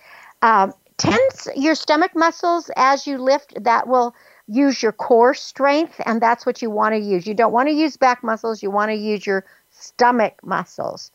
Uh, 0.43 0.73
tense 0.97 1.47
your 1.55 1.77
stomach 1.77 2.17
muscles 2.17 2.71
as 2.77 3.07
you 3.07 3.19
lift. 3.19 3.63
That 3.63 3.87
will 3.87 4.17
use 4.49 4.83
your 4.83 4.93
core 4.93 5.35
strength, 5.35 6.01
and 6.05 6.21
that's 6.21 6.45
what 6.45 6.63
you 6.63 6.71
want 6.71 6.95
to 6.95 7.01
use. 7.01 7.27
You 7.27 7.35
don't 7.35 7.53
want 7.53 7.69
to 7.69 7.75
use 7.75 7.97
back 7.97 8.25
muscles, 8.25 8.63
you 8.63 8.71
want 8.71 8.91
to 8.91 8.97
use 8.97 9.27
your 9.27 9.45
stomach 9.71 10.41
muscles. 10.43 11.13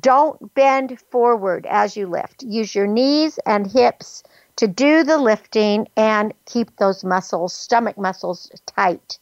Don't 0.00 0.52
bend 0.54 1.00
forward 1.10 1.64
as 1.70 1.96
you 1.96 2.06
lift. 2.06 2.42
Use 2.42 2.74
your 2.74 2.86
knees 2.86 3.38
and 3.46 3.70
hips 3.70 4.22
to 4.56 4.66
do 4.66 5.04
the 5.04 5.16
lifting 5.16 5.88
and 5.96 6.34
keep 6.44 6.76
those 6.76 7.04
muscles, 7.04 7.54
stomach 7.54 7.96
muscles, 7.96 8.50
tight. 8.66 9.18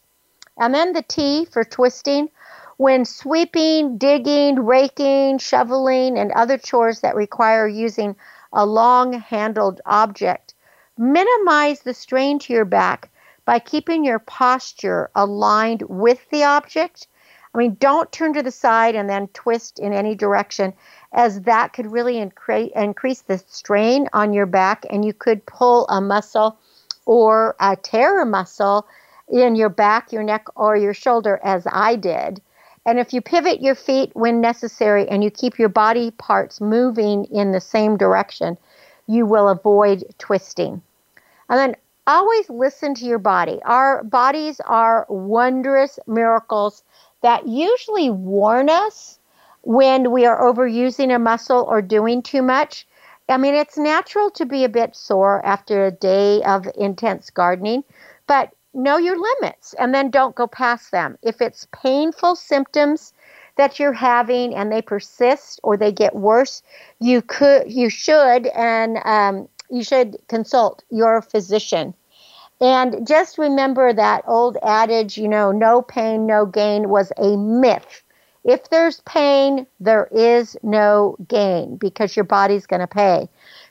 And 0.57 0.73
then 0.73 0.93
the 0.93 1.03
T 1.03 1.45
for 1.45 1.63
twisting. 1.63 2.29
When 2.77 3.05
sweeping, 3.05 3.97
digging, 3.97 4.63
raking, 4.63 5.39
shoveling, 5.39 6.17
and 6.17 6.31
other 6.31 6.59
chores 6.59 6.99
that 6.99 7.15
require 7.15 7.67
using 7.67 8.15
a 8.53 8.65
long 8.65 9.13
handled 9.13 9.81
object, 9.85 10.53
minimize 10.97 11.81
the 11.81 11.93
strain 11.93 12.37
to 12.39 12.53
your 12.53 12.65
back 12.65 13.09
by 13.45 13.59
keeping 13.59 14.05
your 14.05 14.19
posture 14.19 15.09
aligned 15.15 15.83
with 15.83 16.29
the 16.29 16.43
object. 16.43 17.07
I 17.53 17.57
mean, 17.57 17.77
don't 17.79 18.11
turn 18.11 18.33
to 18.33 18.43
the 18.43 18.51
side 18.51 18.93
and 18.93 19.09
then 19.09 19.29
twist 19.29 19.79
in 19.79 19.91
any 19.91 20.13
direction, 20.13 20.73
as 21.13 21.41
that 21.41 21.73
could 21.73 21.91
really 21.91 22.15
incre- 22.15 22.71
increase 22.73 23.21
the 23.21 23.39
strain 23.47 24.07
on 24.13 24.33
your 24.33 24.45
back, 24.45 24.85
and 24.89 25.03
you 25.03 25.13
could 25.13 25.45
pull 25.47 25.87
a 25.87 25.99
muscle 25.99 26.59
or 27.05 27.55
a 27.59 27.75
tear 27.75 28.21
a 28.21 28.25
muscle 28.25 28.85
in 29.29 29.55
your 29.55 29.69
back, 29.69 30.11
your 30.11 30.23
neck, 30.23 30.47
or 30.55 30.75
your 30.75 30.93
shoulder, 30.93 31.39
as 31.43 31.67
I 31.71 31.95
did. 31.95 32.41
And 32.85 32.99
if 32.99 33.13
you 33.13 33.21
pivot 33.21 33.61
your 33.61 33.75
feet 33.75 34.11
when 34.13 34.39
necessary 34.39 35.07
and 35.09 35.23
you 35.23 35.29
keep 35.29 35.59
your 35.59 35.69
body 35.69 36.11
parts 36.11 36.61
moving 36.61 37.25
in 37.25 37.51
the 37.51 37.59
same 37.59 37.97
direction, 37.97 38.57
you 39.07 39.25
will 39.25 39.49
avoid 39.49 40.05
twisting. 40.17 40.81
And 41.49 41.59
then 41.59 41.75
always 42.07 42.49
listen 42.49 42.95
to 42.95 43.05
your 43.05 43.19
body. 43.19 43.59
Our 43.65 44.03
bodies 44.03 44.61
are 44.61 45.05
wondrous 45.09 45.99
miracles 46.07 46.83
that 47.21 47.47
usually 47.47 48.09
warn 48.09 48.69
us 48.69 49.19
when 49.63 50.11
we 50.11 50.25
are 50.25 50.41
overusing 50.41 51.13
a 51.13 51.19
muscle 51.19 51.65
or 51.67 51.81
doing 51.81 52.21
too 52.21 52.41
much. 52.41 52.87
I 53.27 53.35
mean, 53.35 53.55
it's 53.55 53.77
natural 53.77 54.29
to 54.31 54.45
be 54.45 54.63
a 54.63 54.69
bit 54.69 54.95
sore 54.95 55.45
after 55.45 55.85
a 55.85 55.91
day 55.91 56.41
of 56.43 56.65
intense 56.77 57.29
gardening, 57.29 57.83
but 58.27 58.53
know 58.77 58.97
your 58.97 59.17
limits 59.19 59.73
and 59.73 59.93
then 59.93 60.09
don't 60.09 60.35
go 60.35 60.47
past 60.47 60.91
them. 60.91 61.17
If 61.21 61.41
it's 61.41 61.67
painful 61.71 62.35
symptoms 62.35 63.13
that 63.57 63.79
you're 63.79 63.93
having 63.93 64.55
and 64.55 64.71
they 64.71 64.81
persist 64.81 65.59
or 65.63 65.75
they 65.75 65.91
get 65.91 66.15
worse, 66.15 66.61
you 66.99 67.21
could, 67.21 67.71
you 67.71 67.89
should, 67.89 68.47
and 68.47 68.99
um, 69.03 69.49
you 69.69 69.83
should 69.83 70.17
consult 70.27 70.83
your 70.89 71.21
physician. 71.21 71.93
And 72.59 73.05
just 73.07 73.37
remember 73.37 73.93
that 73.93 74.23
old 74.27 74.57
adage, 74.63 75.17
you 75.17 75.27
know, 75.27 75.51
no 75.51 75.81
pain, 75.81 76.25
no 76.25 76.45
gain 76.45 76.89
was 76.89 77.11
a 77.17 77.37
myth. 77.37 78.03
If 78.43 78.69
there's 78.69 79.01
pain, 79.01 79.67
there 79.79 80.07
is 80.11 80.55
no 80.63 81.17
gain 81.27 81.75
because 81.75 82.15
your 82.15 82.23
body's 82.23 82.65
going 82.65 82.79
to 82.79 82.87
pay. 82.87 83.27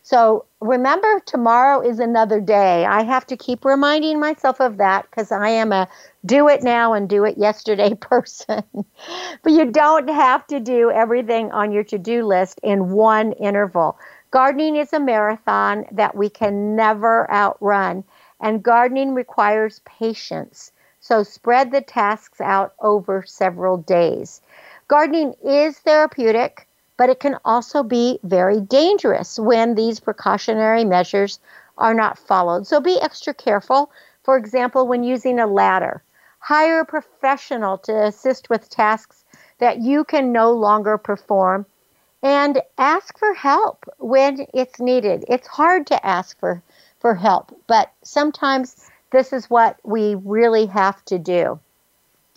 So 0.06 0.44
remember, 0.60 1.18
tomorrow 1.26 1.80
is 1.80 1.98
another 1.98 2.40
day. 2.40 2.84
I 2.84 3.02
have 3.02 3.26
to 3.26 3.36
keep 3.36 3.64
reminding 3.64 4.20
myself 4.20 4.60
of 4.60 4.76
that 4.76 5.10
because 5.10 5.32
I 5.32 5.48
am 5.48 5.72
a 5.72 5.88
do 6.24 6.46
it 6.46 6.62
now 6.62 6.92
and 6.92 7.08
do 7.08 7.24
it 7.24 7.36
yesterday 7.36 7.92
person. 8.00 8.62
but 9.42 9.50
you 9.52 9.72
don't 9.72 10.08
have 10.08 10.46
to 10.46 10.60
do 10.60 10.92
everything 10.92 11.50
on 11.50 11.72
your 11.72 11.82
to 11.82 11.98
do 11.98 12.24
list 12.24 12.60
in 12.62 12.92
one 12.92 13.32
interval. 13.32 13.98
Gardening 14.30 14.76
is 14.76 14.92
a 14.92 15.00
marathon 15.00 15.86
that 15.90 16.14
we 16.16 16.30
can 16.30 16.76
never 16.76 17.28
outrun, 17.28 18.04
and 18.40 18.62
gardening 18.62 19.12
requires 19.12 19.80
patience. 19.84 20.70
So 21.00 21.24
spread 21.24 21.72
the 21.72 21.80
tasks 21.80 22.40
out 22.40 22.74
over 22.78 23.24
several 23.26 23.78
days. 23.78 24.40
Gardening 24.86 25.34
is 25.44 25.80
therapeutic 25.80 26.65
but 26.96 27.10
it 27.10 27.20
can 27.20 27.38
also 27.44 27.82
be 27.82 28.18
very 28.22 28.60
dangerous 28.60 29.38
when 29.38 29.74
these 29.74 30.00
precautionary 30.00 30.84
measures 30.84 31.38
are 31.78 31.94
not 31.94 32.18
followed. 32.18 32.66
So 32.66 32.80
be 32.80 33.00
extra 33.00 33.34
careful. 33.34 33.90
For 34.22 34.36
example, 34.36 34.86
when 34.86 35.04
using 35.04 35.38
a 35.38 35.46
ladder, 35.46 36.02
hire 36.38 36.80
a 36.80 36.86
professional 36.86 37.78
to 37.78 38.04
assist 38.04 38.48
with 38.48 38.70
tasks 38.70 39.24
that 39.58 39.78
you 39.78 40.04
can 40.04 40.32
no 40.32 40.52
longer 40.52 40.98
perform 40.98 41.66
and 42.22 42.60
ask 42.78 43.18
for 43.18 43.34
help 43.34 43.84
when 43.98 44.46
it's 44.54 44.80
needed. 44.80 45.24
It's 45.28 45.46
hard 45.46 45.86
to 45.88 46.06
ask 46.06 46.38
for, 46.38 46.62
for 46.98 47.14
help, 47.14 47.54
but 47.66 47.92
sometimes 48.02 48.88
this 49.12 49.32
is 49.32 49.50
what 49.50 49.76
we 49.84 50.14
really 50.14 50.66
have 50.66 51.04
to 51.06 51.18
do. 51.18 51.60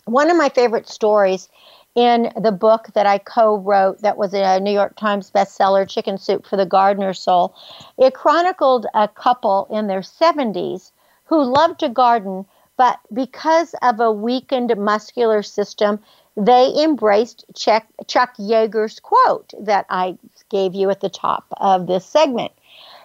One 0.04 0.30
of 0.30 0.36
my 0.36 0.48
favorite 0.48 0.88
stories 0.88 1.48
in 1.94 2.32
the 2.40 2.52
book 2.52 2.88
that 2.94 3.06
I 3.06 3.18
co 3.18 3.58
wrote, 3.58 4.00
that 4.02 4.16
was 4.16 4.32
a 4.32 4.60
New 4.60 4.72
York 4.72 4.96
Times 4.96 5.30
bestseller, 5.30 5.88
Chicken 5.88 6.18
Soup 6.18 6.46
for 6.46 6.56
the 6.56 6.66
Gardener's 6.66 7.18
Soul. 7.18 7.54
It 7.98 8.14
chronicled 8.14 8.86
a 8.94 9.08
couple 9.08 9.66
in 9.70 9.86
their 9.86 10.00
70s 10.00 10.92
who 11.24 11.42
loved 11.42 11.80
to 11.80 11.88
garden, 11.88 12.46
but 12.76 12.98
because 13.12 13.74
of 13.82 14.00
a 14.00 14.12
weakened 14.12 14.76
muscular 14.76 15.42
system, 15.42 16.00
they 16.36 16.72
embraced 16.82 17.44
Chuck, 17.54 17.84
Chuck 18.06 18.34
Yeager's 18.38 19.00
quote 19.00 19.52
that 19.60 19.86
I 19.90 20.16
gave 20.48 20.74
you 20.74 20.90
at 20.90 21.00
the 21.00 21.10
top 21.10 21.44
of 21.58 21.86
this 21.86 22.06
segment. 22.06 22.52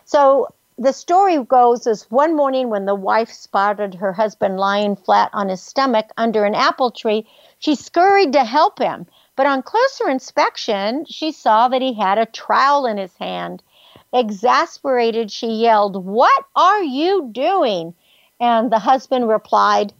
So 0.05 0.47
the 0.77 0.91
story 0.91 1.41
goes 1.43 1.87
is 1.87 2.09
one 2.11 2.35
morning 2.35 2.69
when 2.69 2.85
the 2.85 2.95
wife 2.95 3.31
spotted 3.31 3.95
her 3.95 4.11
husband 4.11 4.59
lying 4.59 4.95
flat 4.95 5.29
on 5.33 5.47
his 5.47 5.61
stomach 5.61 6.09
under 6.17 6.43
an 6.43 6.53
apple 6.53 6.91
tree, 6.91 7.25
she 7.59 7.75
scurried 7.75 8.33
to 8.33 8.43
help 8.43 8.79
him. 8.79 9.05
But 9.37 9.47
on 9.47 9.63
closer 9.63 10.09
inspection, 10.09 11.05
she 11.05 11.31
saw 11.31 11.69
that 11.69 11.81
he 11.81 11.93
had 11.93 12.17
a 12.17 12.25
trowel 12.25 12.85
in 12.85 12.97
his 12.97 13.15
hand. 13.17 13.63
Exasperated, 14.13 15.31
she 15.31 15.47
yelled, 15.47 16.03
What 16.03 16.45
are 16.55 16.83
you 16.83 17.29
doing? 17.31 17.93
And 18.39 18.71
the 18.71 18.79
husband 18.79 19.29
replied, 19.29 19.93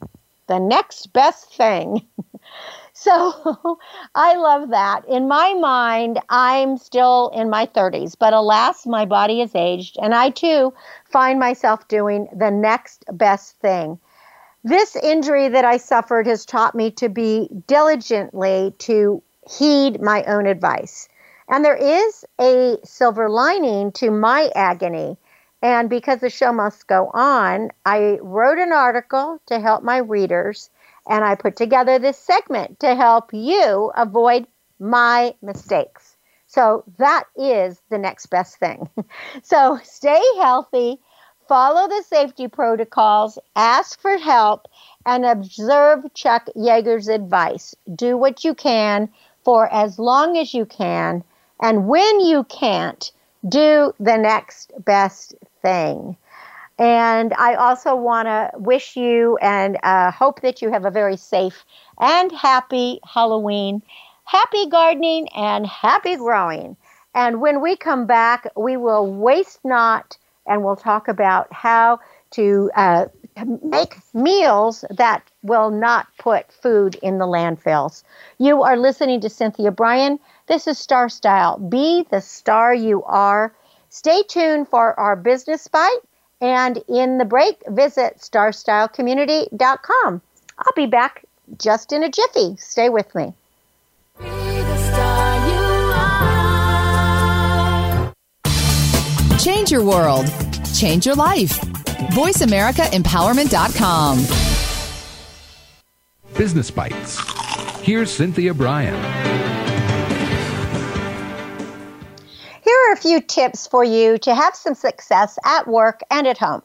The 0.48 0.60
next 0.60 1.14
best 1.14 1.54
thing. 1.54 2.06
So 2.98 3.78
I 4.16 4.36
love 4.36 4.70
that. 4.70 5.04
In 5.08 5.28
my 5.28 5.54
mind, 5.54 6.22
I'm 6.30 6.78
still 6.78 7.30
in 7.36 7.50
my 7.50 7.66
30s, 7.66 8.16
but 8.18 8.34
alas, 8.34 8.86
my 8.86 9.04
body 9.04 9.42
has 9.42 9.54
aged, 9.54 9.98
and 10.02 10.16
I 10.16 10.30
too 10.30 10.74
find 11.04 11.38
myself 11.38 11.90
doing 11.90 12.30
the 12.34 12.50
next 12.50 13.04
best 13.12 13.60
thing. 13.60 14.00
This 14.64 14.96
injury 14.96 15.50
that 15.50 15.66
I 15.66 15.76
suffered 15.76 16.26
has 16.26 16.46
taught 16.46 16.74
me 16.74 16.90
to 16.92 17.10
be 17.10 17.50
diligently 17.68 18.74
to 18.80 19.22
heed 19.48 20.02
my 20.02 20.24
own 20.24 20.48
advice. 20.48 21.10
And 21.50 21.66
there 21.66 21.76
is 21.76 22.24
a 22.40 22.78
silver 22.86 23.30
lining 23.30 23.92
to 23.94 24.10
my 24.10 24.50
agony. 24.56 25.18
And 25.62 25.90
because 25.90 26.22
the 26.22 26.30
show 26.30 26.54
must 26.54 26.88
go 26.88 27.12
on, 27.14 27.72
I 27.86 28.20
wrote 28.22 28.58
an 28.58 28.72
article 28.72 29.42
to 29.48 29.60
help 29.60 29.84
my 29.84 29.98
readers 29.98 30.70
and 31.08 31.24
I 31.24 31.36
put 31.36 31.56
together 31.56 32.00
this 32.00 32.18
segment 32.18 32.80
to 32.80 32.96
help 32.96 33.34
you 33.34 33.92
avoid 33.96 34.48
my 34.80 35.36
mistakes. 35.42 36.18
So 36.48 36.84
that 36.98 37.26
is 37.36 37.82
the 37.90 37.98
next 37.98 38.28
best 38.28 38.58
thing. 38.58 38.90
so 39.44 39.80
stay 39.84 40.22
healthy, 40.38 41.00
follow 41.48 41.88
the 41.88 42.04
safety 42.04 42.48
protocols, 42.48 43.38
ask 43.56 44.00
for 44.00 44.18
help, 44.18 44.68
and 45.06 45.26
observe 45.26 46.14
Chuck 46.14 46.48
Yeager's 46.56 47.08
advice. 47.08 47.76
Do 47.94 48.18
what 48.18 48.44
you 48.44 48.54
can 48.54 49.10
for 49.44 49.72
as 49.72 50.00
long 50.00 50.38
as 50.38 50.54
you 50.54 50.66
can, 50.66 51.24
and 51.62 51.88
when 51.88 52.20
you 52.20 52.44
can't, 52.46 53.12
do 53.48 53.94
the 54.00 54.18
next 54.18 54.72
best 54.84 55.36
thing. 55.62 56.18
And 56.78 57.34
I 57.34 57.56
also 57.56 57.96
want 57.96 58.28
to 58.28 58.52
wish 58.56 58.98
you 58.98 59.38
and 59.42 59.78
uh, 59.84 60.12
hope 60.12 60.42
that 60.42 60.62
you 60.62 60.72
have 60.72 60.86
a 60.86 60.92
very 60.92 61.18
safe 61.18 61.64
and 62.00 62.32
happy 62.32 63.00
Halloween. 63.06 63.82
happy 64.26 64.68
gardening 64.70 65.30
and 65.36 65.66
happy 65.66 66.16
growing. 66.16 66.76
And 67.14 67.42
when 67.42 67.62
we 67.62 67.76
come 67.76 68.06
back, 68.06 68.48
we 68.58 68.78
will 68.78 69.12
waste 69.12 69.60
not 69.64 70.18
and 70.48 70.64
we'll 70.64 70.76
talk 70.76 71.08
about 71.08 71.52
how 71.54 72.00
to 72.32 72.70
uh, 72.76 73.06
make 73.64 73.98
meals 74.14 74.84
that 74.90 75.24
will 75.44 75.72
not 75.72 76.08
put 76.20 76.52
food 76.52 76.96
in 77.02 77.18
the 77.20 77.26
landfills. 77.26 78.04
You 78.38 78.64
are 78.64 78.78
listening 78.78 79.22
to 79.22 79.30
Cynthia 79.30 79.72
Brian. 79.72 80.20
This 80.48 80.68
is 80.68 80.78
Star 80.78 81.10
Style. 81.10 81.58
Be 81.58 82.06
the 82.12 82.22
star 82.22 82.74
you 82.74 83.04
are. 83.04 83.54
Stay 83.90 84.24
tuned 84.24 84.68
for 84.68 85.00
our 85.00 85.16
business 85.16 85.68
bite. 85.68 86.00
And 86.46 86.82
in 86.88 87.18
the 87.18 87.26
break, 87.26 87.64
visit 87.70 88.20
starstylecommunity.com. 88.20 90.22
I'll 90.60 90.74
be 90.76 90.86
back 90.86 91.26
just 91.58 91.92
in 91.92 92.04
a 92.04 92.10
jiffy. 92.10 92.56
Stay 92.58 92.90
with 92.90 93.16
me. 93.16 93.34
Change 99.40 99.72
your 99.72 99.84
world. 99.84 100.28
Change 100.76 101.08
your 101.08 101.16
life. 101.16 101.60
VoiceAmericaEmpowerment.com. 102.12 104.18
Business 106.38 106.70
Bites. 106.70 107.20
Here's 107.82 108.12
Cynthia 108.12 108.54
Brian. 108.54 109.55
Are 112.88 112.94
a 112.94 112.98
few 112.98 113.22
tips 113.22 113.68
for 113.68 113.84
you 113.84 114.18
to 114.20 114.36
have 114.36 114.56
some 114.56 114.76
success 114.76 115.38
at 115.46 115.68
work 115.68 116.02
and 116.12 116.28
at 116.28 116.38
home. 116.38 116.62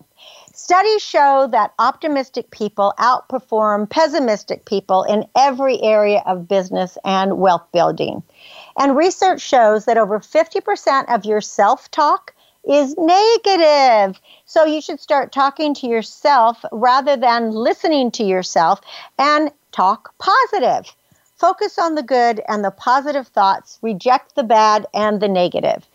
Studies 0.53 1.03
show 1.03 1.49
that 1.53 1.73
optimistic 1.79 2.51
people 2.51 2.93
outperform 2.99 3.89
pessimistic 3.89 4.67
people 4.67 5.05
in 5.05 5.27
every 5.35 5.81
area 5.81 6.23
of 6.27 6.49
business 6.49 6.99
and 7.05 7.39
wealth 7.39 7.67
building. 7.73 8.23
And 8.79 8.97
research 8.97 9.41
shows 9.41 9.87
that 9.87 9.97
over 9.97 10.19
50% 10.19 11.15
of 11.15 11.25
your 11.25 11.41
self 11.41 11.91
talk 11.91 12.35
is 12.69 12.95
negative. 12.99 14.21
So 14.45 14.65
you 14.65 14.83
should 14.83 15.01
start 15.01 15.33
talking 15.33 15.75
to 15.77 15.87
yourself 15.87 16.63
rather 16.73 17.17
than 17.17 17.53
listening 17.53 18.11
to 18.13 18.25
yourself 18.25 18.81
and 19.19 19.51
talk 19.73 20.13
positive. 20.19 20.95
Focus 21.41 21.79
on 21.79 21.95
the 21.95 22.03
good 22.03 22.43
and 22.49 22.63
the 22.63 22.71
positive 22.71 23.27
thoughts, 23.27 23.79
reject 23.81 24.35
the 24.35 24.43
bad 24.43 24.85
and 24.93 25.23
the 25.23 25.29
negative. 25.29 25.89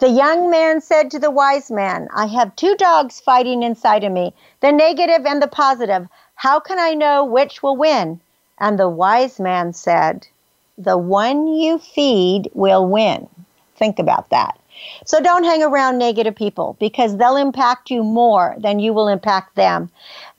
The 0.00 0.08
young 0.08 0.50
man 0.50 0.80
said 0.80 1.08
to 1.12 1.20
the 1.20 1.30
wise 1.30 1.70
man, 1.70 2.08
I 2.12 2.26
have 2.26 2.56
two 2.56 2.74
dogs 2.74 3.20
fighting 3.20 3.62
inside 3.62 4.02
of 4.02 4.10
me, 4.10 4.34
the 4.58 4.72
negative 4.72 5.24
and 5.24 5.40
the 5.40 5.46
positive. 5.46 6.08
How 6.34 6.58
can 6.58 6.80
I 6.80 6.94
know 6.94 7.24
which 7.24 7.62
will 7.62 7.76
win? 7.76 8.20
And 8.58 8.76
the 8.76 8.88
wise 8.88 9.38
man 9.38 9.72
said, 9.72 10.26
The 10.76 10.98
one 10.98 11.46
you 11.46 11.78
feed 11.78 12.50
will 12.52 12.84
win. 12.84 13.28
Think 13.76 14.00
about 14.00 14.30
that. 14.30 14.57
So 15.04 15.20
don't 15.20 15.44
hang 15.44 15.62
around 15.62 15.98
negative 15.98 16.34
people 16.34 16.76
because 16.78 17.16
they'll 17.16 17.36
impact 17.36 17.90
you 17.90 18.02
more 18.02 18.56
than 18.58 18.78
you 18.78 18.92
will 18.92 19.08
impact 19.08 19.54
them. 19.56 19.90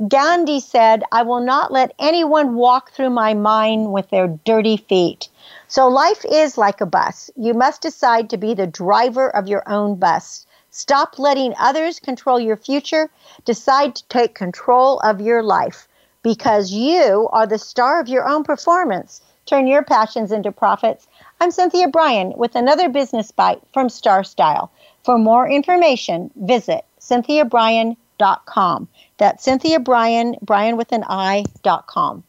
Gandhi 0.07 0.59
said, 0.59 1.03
I 1.11 1.23
will 1.23 1.41
not 1.41 1.71
let 1.71 1.93
anyone 1.99 2.55
walk 2.55 2.91
through 2.91 3.09
my 3.09 3.33
mind 3.33 3.91
with 3.91 4.09
their 4.09 4.27
dirty 4.45 4.77
feet. 4.77 5.29
So 5.67 5.87
life 5.87 6.25
is 6.29 6.57
like 6.57 6.81
a 6.81 6.85
bus. 6.85 7.29
You 7.35 7.53
must 7.53 7.81
decide 7.81 8.29
to 8.29 8.37
be 8.37 8.53
the 8.53 8.67
driver 8.67 9.29
of 9.35 9.47
your 9.47 9.63
own 9.67 9.95
bus. 9.95 10.45
Stop 10.71 11.17
letting 11.17 11.53
others 11.57 11.99
control 11.99 12.39
your 12.39 12.57
future. 12.57 13.09
Decide 13.45 13.95
to 13.95 14.07
take 14.07 14.35
control 14.35 14.99
of 14.99 15.19
your 15.19 15.41
life 15.43 15.87
because 16.21 16.71
you 16.71 17.27
are 17.31 17.47
the 17.47 17.57
star 17.57 17.99
of 17.99 18.07
your 18.07 18.27
own 18.27 18.43
performance. 18.43 19.21
Turn 19.45 19.65
your 19.65 19.83
passions 19.83 20.31
into 20.31 20.51
profits. 20.51 21.07
I'm 21.41 21.51
Cynthia 21.51 21.87
Brian 21.87 22.33
with 22.35 22.55
another 22.55 22.89
business 22.89 23.31
bite 23.31 23.61
from 23.73 23.87
Star 23.87 24.25
Style. 24.25 24.71
For 25.05 25.17
more 25.17 25.49
information, 25.49 26.31
visit 26.35 26.83
cynthiabrian.com. 26.99 28.87
That's 29.17 29.43
Cynthia 29.43 29.79
Brian, 29.79 30.35
Brian 30.41 30.75
with 30.75 30.91
an 30.91 31.05
I.com. 31.07 32.23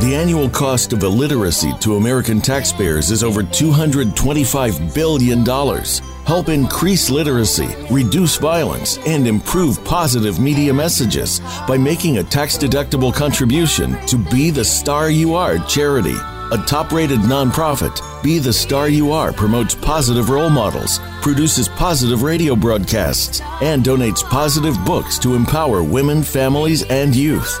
The 0.00 0.14
annual 0.14 0.50
cost 0.50 0.92
of 0.92 1.02
illiteracy 1.04 1.72
to 1.80 1.94
American 1.94 2.40
taxpayers 2.40 3.12
is 3.12 3.22
over 3.22 3.42
$225 3.42 4.94
billion. 4.94 6.13
Help 6.26 6.48
increase 6.48 7.10
literacy, 7.10 7.68
reduce 7.90 8.36
violence, 8.36 8.98
and 9.06 9.26
improve 9.26 9.84
positive 9.84 10.40
media 10.40 10.72
messages 10.72 11.40
by 11.68 11.76
making 11.76 12.16
a 12.16 12.24
tax 12.24 12.56
deductible 12.56 13.12
contribution 13.12 13.94
to 14.06 14.16
Be 14.16 14.50
the 14.50 14.64
Star 14.64 15.10
You 15.10 15.34
Are 15.34 15.58
charity. 15.66 16.14
A 16.52 16.64
top 16.66 16.92
rated 16.92 17.20
nonprofit, 17.20 18.00
Be 18.22 18.38
the 18.38 18.52
Star 18.54 18.88
You 18.88 19.12
Are 19.12 19.34
promotes 19.34 19.74
positive 19.74 20.30
role 20.30 20.48
models, 20.48 20.98
produces 21.20 21.68
positive 21.68 22.22
radio 22.22 22.56
broadcasts, 22.56 23.42
and 23.60 23.84
donates 23.84 24.22
positive 24.22 24.82
books 24.86 25.18
to 25.18 25.34
empower 25.34 25.82
women, 25.82 26.22
families, 26.22 26.84
and 26.84 27.14
youth. 27.14 27.60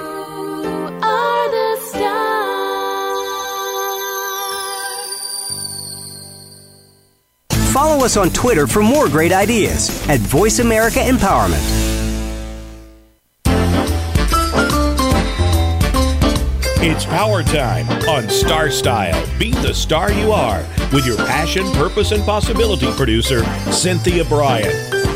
Follow 7.81 8.05
us 8.05 8.15
on 8.15 8.29
Twitter 8.29 8.67
for 8.67 8.83
more 8.83 9.09
great 9.09 9.31
ideas 9.31 10.07
at 10.07 10.19
Voice 10.19 10.59
America 10.59 10.99
Empowerment. 10.99 11.57
It's 16.83 17.05
power 17.05 17.41
time 17.41 17.89
on 18.07 18.29
Star 18.29 18.69
Style. 18.69 19.27
Be 19.39 19.49
the 19.49 19.73
star 19.73 20.11
you 20.11 20.31
are 20.31 20.63
with 20.93 21.07
your 21.07 21.17
passion, 21.17 21.63
purpose, 21.71 22.11
and 22.11 22.23
possibility 22.23 22.85
producer, 22.91 23.43
Cynthia 23.71 24.25
Brian. 24.25 24.71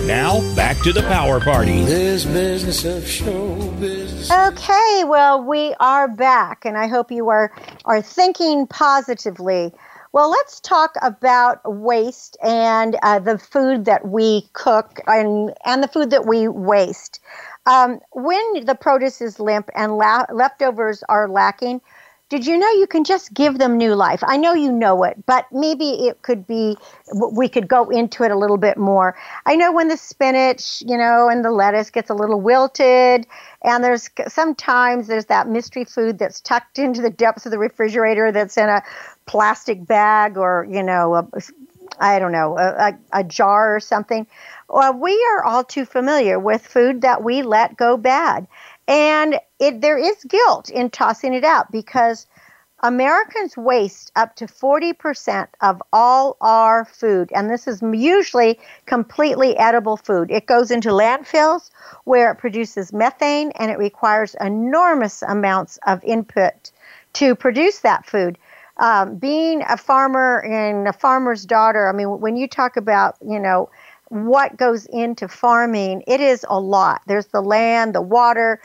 Now, 0.08 0.42
back 0.56 0.80
to 0.80 0.92
the 0.92 1.04
power 1.04 1.40
party. 1.40 1.84
This 1.84 2.26
business 2.26 2.84
of 2.84 3.08
show 3.08 3.70
business. 3.80 4.32
Okay, 4.32 5.04
well, 5.06 5.44
we 5.44 5.76
are 5.80 6.08
back, 6.08 6.66
and 6.66 6.80
I 6.80 6.88
hope 6.88 7.12
you 7.12 7.30
are, 7.30 7.52
are 7.86 8.02
thinking 8.02 8.66
positively 8.66 9.72
well, 10.16 10.32
let's 10.32 10.62
talk 10.62 10.96
about 11.02 11.60
waste 11.66 12.38
and 12.42 12.96
uh, 13.04 13.20
the 13.20 13.38
food 13.38 13.84
that 13.84 14.08
we 14.08 14.48
cook 14.54 15.02
and, 15.08 15.54
and 15.66 15.84
the 15.84 15.90
food 15.90 16.10
that 16.12 16.26
we 16.26 16.48
waste. 16.48 17.20
Um, 17.66 18.00
when 18.14 18.64
the 18.64 18.76
produce 18.76 19.20
is 19.20 19.42
limp 19.42 19.70
and 19.76 19.98
la- 19.98 20.26
leftovers 20.32 21.04
are 21.10 21.28
lacking, 21.28 21.82
did 22.30 22.48
you 22.48 22.58
know 22.58 22.72
you 22.72 22.88
can 22.88 23.04
just 23.04 23.34
give 23.34 23.60
them 23.60 23.78
new 23.78 23.94
life? 23.94 24.24
I 24.26 24.38
know 24.38 24.54
you 24.54 24.72
know 24.72 25.04
it, 25.04 25.26
but 25.28 25.46
maybe 25.52 26.08
it 26.08 26.22
could 26.24 26.48
be, 26.48 26.76
we 27.34 27.48
could 27.48 27.68
go 27.68 27.90
into 27.90 28.24
it 28.24 28.32
a 28.32 28.38
little 28.38 28.58
bit 28.58 28.78
more. 28.78 29.16
I 29.46 29.56
know 29.56 29.72
when 29.72 29.90
the 29.90 29.98
spinach, 29.98 30.82
you 30.88 30.98
know, 30.98 31.30
and 31.30 31.46
the 31.46 31.52
lettuce 31.52 31.92
gets 31.92 32.10
a 32.10 32.16
little 32.16 32.42
wilted, 32.42 33.28
and 33.64 33.84
there's 33.84 34.10
sometimes 34.28 35.06
there's 35.08 35.26
that 35.26 35.50
mystery 35.50 35.86
food 35.86 36.18
that's 36.18 36.42
tucked 36.42 36.80
into 36.80 37.02
the 37.02 37.12
depths 37.12 37.46
of 37.46 37.52
the 37.52 37.60
refrigerator 37.60 38.32
that's 38.32 38.58
in 38.58 38.70
a 38.70 38.82
plastic 39.26 39.86
bag 39.86 40.38
or 40.38 40.68
you 40.70 40.84
know 40.84 41.16
a, 41.16 41.28
I 42.00 42.20
don't 42.20 42.32
know 42.32 42.58
a, 42.58 42.90
a, 42.90 43.20
a 43.20 43.24
jar 43.24 43.76
or 43.76 43.80
something. 43.80 44.28
Well, 44.70 44.94
we 44.94 45.14
are 45.34 45.44
all 45.44 45.64
too 45.64 45.86
familiar 45.86 46.40
with 46.40 46.66
food 46.66 47.02
that 47.02 47.24
we 47.24 47.42
let 47.44 47.78
go 47.78 47.98
bad, 47.98 48.48
and 48.88 49.40
it, 49.60 49.82
there 49.82 49.98
is 49.98 50.24
guilt 50.24 50.70
in 50.70 50.90
tossing 50.90 51.34
it 51.34 51.44
out 51.44 51.72
because 51.72 52.28
Americans 52.86 53.58
waste 53.58 54.12
up 54.16 54.36
to 54.36 54.46
40% 54.46 55.48
of 55.62 55.82
all 55.92 56.38
our 56.42 56.86
food, 56.86 57.32
and 57.34 57.50
this 57.50 57.68
is 57.68 57.82
usually 57.82 58.60
completely 58.86 59.58
edible 59.58 59.98
food. 59.98 60.30
It 60.30 60.46
goes 60.46 60.72
into 60.72 60.90
landfills 60.90 61.72
where 62.04 62.32
it 62.32 62.36
produces 62.36 62.94
methane 62.94 63.52
and 63.56 63.72
it 63.72 63.80
requires 63.80 64.36
enormous 64.42 65.24
amounts 65.24 65.80
of 65.88 66.04
input 66.04 66.72
to 67.14 67.34
produce 67.34 67.80
that 67.80 68.06
food 68.06 68.38
um, 68.78 69.18
being 69.18 69.64
a 69.68 69.78
farmer 69.78 70.44
and 70.44 70.88
a 70.88 70.94
farmer's 70.94 71.46
daughter, 71.46 71.88
I 71.88 71.94
mean, 71.94 72.20
when 72.20 72.36
you 72.36 72.48
talk 72.48 72.78
about, 72.78 73.16
you 73.26 73.40
know, 73.40 73.70
what 74.10 74.58
goes 74.58 74.86
into 74.86 75.28
farming, 75.28 76.04
it 76.08 76.22
is 76.22 76.46
a 76.50 76.60
lot. 76.60 77.02
There's 77.08 77.28
the 77.28 77.42
land, 77.42 77.96
the 77.96 78.02
water, 78.02 78.62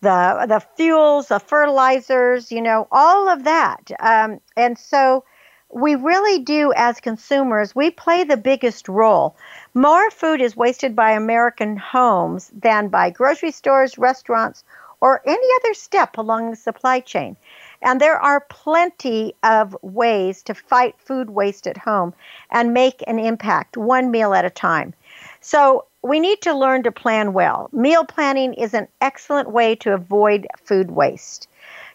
the 0.00 0.46
the 0.48 0.60
fuels, 0.76 1.28
the 1.28 1.38
fertilizers, 1.38 2.50
you 2.50 2.60
know, 2.60 2.88
all 2.90 3.28
of 3.28 3.44
that. 3.44 3.90
Um, 4.00 4.40
and 4.56 4.76
so 4.76 5.24
we 5.72 5.94
really 5.94 6.40
do, 6.40 6.72
as 6.76 7.00
consumers, 7.00 7.74
we 7.74 7.90
play 7.90 8.24
the 8.24 8.36
biggest 8.36 8.88
role. 8.88 9.36
More 9.74 10.10
food 10.10 10.42
is 10.42 10.54
wasted 10.56 10.94
by 10.94 11.12
American 11.12 11.78
homes 11.78 12.50
than 12.54 12.88
by 12.88 13.10
grocery 13.10 13.52
stores, 13.52 13.96
restaurants, 13.96 14.64
or 15.00 15.22
any 15.26 15.48
other 15.56 15.74
step 15.74 16.18
along 16.18 16.50
the 16.50 16.56
supply 16.56 17.00
chain. 17.00 17.36
And 17.82 18.00
there 18.00 18.20
are 18.20 18.46
plenty 18.48 19.34
of 19.42 19.76
ways 19.82 20.42
to 20.44 20.54
fight 20.54 20.94
food 20.98 21.30
waste 21.30 21.66
at 21.66 21.76
home 21.76 22.14
and 22.50 22.72
make 22.72 23.02
an 23.06 23.18
impact 23.18 23.76
one 23.76 24.10
meal 24.10 24.34
at 24.34 24.44
a 24.44 24.50
time. 24.50 24.94
So 25.40 25.86
we 26.02 26.20
need 26.20 26.40
to 26.42 26.54
learn 26.54 26.82
to 26.84 26.92
plan 26.92 27.32
well. 27.32 27.68
Meal 27.72 28.04
planning 28.04 28.54
is 28.54 28.74
an 28.74 28.88
excellent 29.00 29.50
way 29.50 29.74
to 29.76 29.94
avoid 29.94 30.46
food 30.64 30.92
waste. 30.92 31.48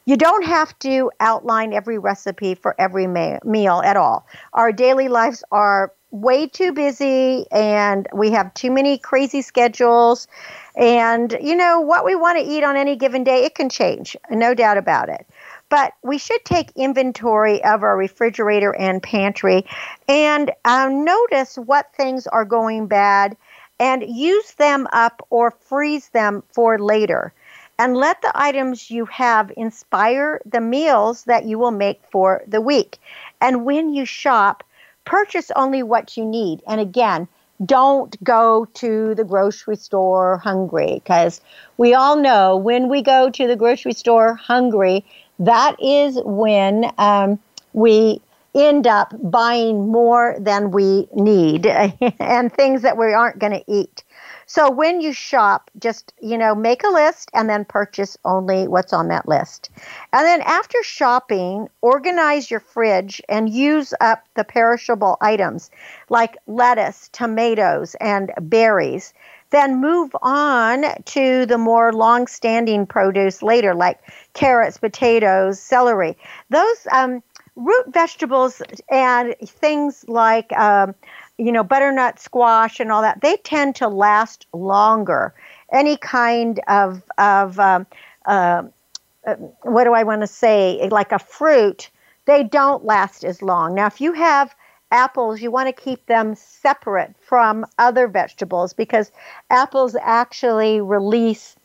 You 0.06 0.16
don't 0.16 0.46
have 0.46 0.78
to 0.80 1.12
outline 1.20 1.74
every 1.74 1.98
recipe 1.98 2.56
for 2.56 2.76
every 2.80 3.08
meal 3.08 3.82
at 3.84 3.98
all. 3.98 4.26
Our 4.54 4.72
daily 4.72 5.10
lives 5.10 5.44
are 5.52 5.92
way 6.12 6.48
too 6.48 6.72
busy 6.72 7.46
and 7.52 8.08
we 8.14 8.32
have 8.32 8.54
too 8.54 8.72
many 8.72 8.98
crazy 8.98 9.42
schedules. 9.42 10.28
And, 10.78 11.38
you 11.42 11.56
know, 11.56 11.82
what 11.82 12.06
we 12.06 12.16
want 12.16 12.40
to 12.40 12.46
eat 12.46 12.64
on 12.64 12.78
any 12.78 12.96
given 12.96 13.26
day, 13.26 13.44
it 13.44 13.56
can 13.56 13.70
change, 13.70 14.16
no 14.30 14.54
doubt 14.54 14.78
about 14.78 15.10
it. 15.10 15.28
But 15.70 15.93
we 16.01 16.18
should 16.18 16.43
take 16.45 16.72
inventory 16.76 17.63
of 17.63 17.84
our 17.84 17.97
refrigerator 17.97 18.76
and 18.76 19.03
pantry 19.03 19.65
and 20.07 20.51
uh, 20.63 20.89
notice 20.89 21.57
what 21.57 21.93
things 21.93 22.26
are 22.28 22.45
going 22.45 22.88
bad 22.88 23.36
and 23.80 24.03
use 24.03 24.53
them 24.53 24.88
up 24.93 25.26
or 25.30 25.51
freeze 25.51 26.09
them 26.09 26.43
for 26.51 26.80
later. 26.80 27.34
And 27.80 27.95
let 27.95 28.22
the 28.22 28.32
items 28.34 28.89
you 28.89 29.05
have 29.05 29.51
inspire 29.55 30.41
the 30.45 30.61
meals 30.61 31.26
that 31.26 31.45
you 31.45 31.59
will 31.59 31.72
make 31.72 32.01
for 32.11 32.43
the 32.47 32.61
week. 32.61 32.97
And 33.39 33.65
when 33.65 33.93
you 33.93 34.05
shop, 34.05 34.63
purchase 35.05 35.51
only 35.55 35.84
what 35.84 36.18
you 36.18 36.26
need. 36.26 36.63
And 36.65 36.82
again, 36.82 37.28
don't 37.65 38.22
go 38.24 38.65
to 38.76 39.15
the 39.15 39.24
grocery 39.24 39.76
store 39.76 40.38
hungry 40.38 41.01
because 41.03 41.41
we 41.78 41.93
all 41.93 42.15
know 42.15 42.55
when 42.55 42.89
we 42.89 43.01
go 43.01 43.30
to 43.30 43.47
the 43.47 43.55
grocery 43.55 43.93
store 43.93 44.36
hungry, 44.36 45.05
that 45.40 45.82
is 45.82 46.20
when 46.24 46.92
um, 46.98 47.40
we 47.74 48.22
end 48.56 48.88
up 48.88 49.14
buying 49.22 49.92
more 49.92 50.36
than 50.40 50.72
we 50.72 51.08
need 51.14 51.66
and 52.20 52.52
things 52.54 52.82
that 52.82 52.98
we 52.98 53.14
aren't 53.14 53.40
going 53.40 53.52
to 53.52 53.64
eat. 53.68 54.04
So 54.50 54.72
when 54.72 55.02
you 55.02 55.12
shop, 55.12 55.70
just, 55.78 56.14
you 56.22 56.38
know, 56.38 56.56
make 56.56 56.84
a 56.86 56.88
list 56.90 57.30
and 57.34 57.50
then 57.50 57.66
purchase 57.66 58.18
only 58.24 58.68
what's 58.70 58.94
on 58.94 59.10
that 59.10 59.28
list. 59.28 59.70
And 60.14 60.26
then 60.26 60.42
after 60.42 60.82
shopping, 60.84 61.68
organize 61.82 62.50
your 62.50 62.62
fridge 62.62 63.22
and 63.28 63.50
use 63.50 63.94
up 64.00 64.24
the 64.36 64.46
perishable 64.46 65.18
items 65.20 65.70
like 66.10 66.38
lettuce, 66.48 67.10
tomatoes, 67.12 67.96
and 68.00 68.32
berries. 68.40 69.14
Then 69.50 69.80
move 69.80 70.16
on 70.22 70.86
to 71.06 71.45
the 71.45 71.58
more 71.58 71.93
long 71.93 72.28
standing 72.28 72.86
produce 72.86 73.41
later, 73.41 73.74
like 73.74 74.00
carrots, 74.34 74.78
potatoes, 74.78 75.60
celery. 75.60 76.18
Those 76.50 76.88
um, 76.91 77.24
root 77.58 77.86
vegetables 77.88 78.62
and 78.89 79.36
things 79.43 80.06
like 80.08 80.52
um, 80.54 80.95
you 81.38 81.52
know 81.52 81.64
butternut 81.64 82.20
squash 82.20 82.80
and 82.80 82.91
all 82.91 83.02
that 83.02 83.22
they 83.22 83.38
tend 83.38 83.76
to 83.78 83.88
last 83.88 84.45
longer. 84.54 85.34
Any 85.74 85.98
kind 85.98 86.62
of 86.68 87.04
of 87.18 87.60
um, 87.60 87.88
uh, 88.26 88.64
uh, 89.26 89.36
what 89.64 89.84
do 89.84 89.93
i 89.93 90.04
want 90.04 90.22
to 90.22 90.28
say? 90.28 90.88
Like 90.89 91.12
a 91.12 91.20
fruit 91.20 91.89
they 92.26 92.43
don't 92.43 92.86
last 92.86 93.24
as 93.24 93.41
long. 93.41 93.74
Now 93.74 93.88
if 93.88 94.00
you 94.00 94.14
have 94.14 94.54
apples 94.92 95.42
you 95.42 95.52
want 95.52 95.68
to 95.68 95.82
keep 95.82 96.06
them 96.06 96.36
separate 96.36 97.14
from 97.20 97.66
other 97.78 98.08
vegetables 98.08 98.74
because 98.74 99.12
apples 99.50 99.96
actually 100.02 100.82
release 100.82 101.56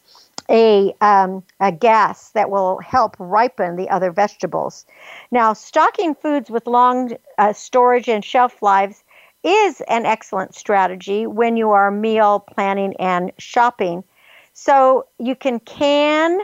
a, 0.51 0.93
um, 1.01 1.43
a 1.61 1.73
gas 1.73 2.31
that 2.31 2.51
will 2.51 2.79
help 2.79 3.17
ripen 3.19 3.77
the 3.77 3.89
other 3.89 4.11
vegetables. 4.11 4.85
Now, 5.31 5.53
stocking 5.53 6.15
foods 6.15 6.51
with 6.51 6.67
long 6.67 7.17
uh, 7.39 7.53
storage 7.53 8.09
and 8.09 8.25
shelf 8.25 8.61
lives 8.63 9.05
is 9.45 9.81
an 9.89 10.07
excellent 10.07 10.55
strategy 10.55 11.27
when 11.27 11.57
you 11.57 11.71
are 11.71 11.91
meal 11.91 12.41
planning 12.41 12.95
and 12.99 13.33
shopping. 13.39 14.05
So 14.53 15.07
you 15.19 15.35
can 15.35 15.61
can 15.61 16.41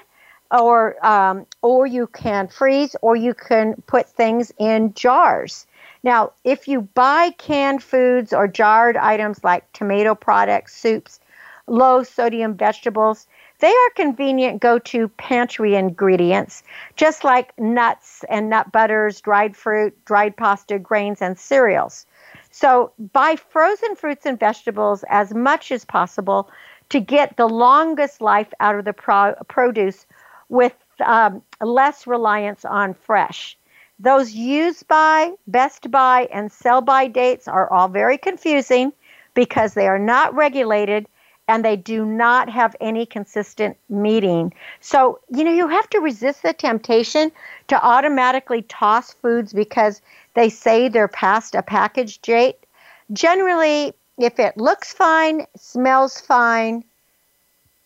or 0.51 1.05
um, 1.07 1.47
or 1.63 1.87
you 1.87 2.07
can 2.09 2.49
freeze 2.49 2.97
or 3.03 3.15
you 3.15 3.35
can 3.35 3.75
put 3.87 4.09
things 4.09 4.53
in 4.59 4.95
jars. 4.95 5.67
Now, 6.03 6.33
if 6.45 6.69
you 6.69 6.83
buy 6.83 7.31
canned 7.39 7.83
foods 7.83 8.33
or 8.33 8.47
jarred 8.47 8.97
items 8.97 9.43
like 9.43 9.71
tomato 9.73 10.15
products, 10.15 10.75
soups, 10.75 11.21
low 11.67 12.03
sodium 12.03 12.55
vegetables, 12.55 13.27
they 13.61 13.71
are 13.71 13.91
convenient 13.97 14.61
go 14.61 14.79
to 14.79 15.09
pantry 15.09 15.75
ingredients, 15.75 16.63
just 16.97 17.25
like 17.25 17.59
nuts 17.59 18.25
and 18.29 18.49
nut 18.49 18.71
butters, 18.71 19.21
dried 19.21 19.57
fruit, 19.57 19.97
dried 20.05 20.37
pasta, 20.37 20.79
grains, 20.79 21.21
and 21.21 21.39
cereals. 21.39 22.07
So 22.51 22.93
buy 23.13 23.37
frozen 23.37 23.97
fruits 23.97 24.27
and 24.27 24.39
vegetables 24.39 25.05
as 25.09 25.35
much 25.35 25.73
as 25.73 25.85
possible 25.85 26.51
to 26.91 27.01
get 27.01 27.37
the 27.37 27.49
longest 27.49 28.21
life 28.21 28.53
out 28.61 28.77
of 28.77 28.85
the 28.85 28.93
pro- 28.93 29.35
produce 29.49 30.07
with 30.49 30.75
um, 31.05 31.43
less 31.61 32.07
reliance 32.07 32.65
on 32.65 32.95
fresh. 32.95 33.57
Those 33.99 34.33
use 34.33 34.83
by, 34.83 35.33
best 35.47 35.91
by, 35.91 36.29
and 36.33 36.53
sell 36.53 36.81
by 36.81 37.09
dates 37.09 37.49
are 37.49 37.73
all 37.73 37.89
very 37.89 38.17
confusing 38.17 38.93
because 39.35 39.75
they 39.75 39.89
are 39.89 39.99
not 39.99 40.35
regulated 40.35 41.09
and 41.49 41.65
they 41.65 41.77
do 41.77 42.05
not 42.05 42.49
have 42.49 42.77
any 42.81 43.07
consistent 43.07 43.77
meeting. 43.89 44.53
So, 44.81 45.19
you 45.35 45.43
know, 45.45 45.53
you 45.53 45.67
have 45.67 45.89
to 45.91 45.99
resist 45.99 46.43
the 46.43 46.53
temptation 46.53 47.33
to 47.69 47.83
automatically 47.83 48.63
toss 48.63 49.15
foods 49.15 49.53
because 49.53 50.03
they 50.35 50.51
say 50.51 50.89
they're 50.89 51.09
past 51.09 51.55
a 51.55 51.63
package 51.63 52.21
date. 52.21 52.59
Generally, 53.13 53.95
if 54.19 54.39
it 54.39 54.57
looks 54.59 54.93
fine, 54.93 55.47
smells 55.57 56.21
fine, 56.21 56.85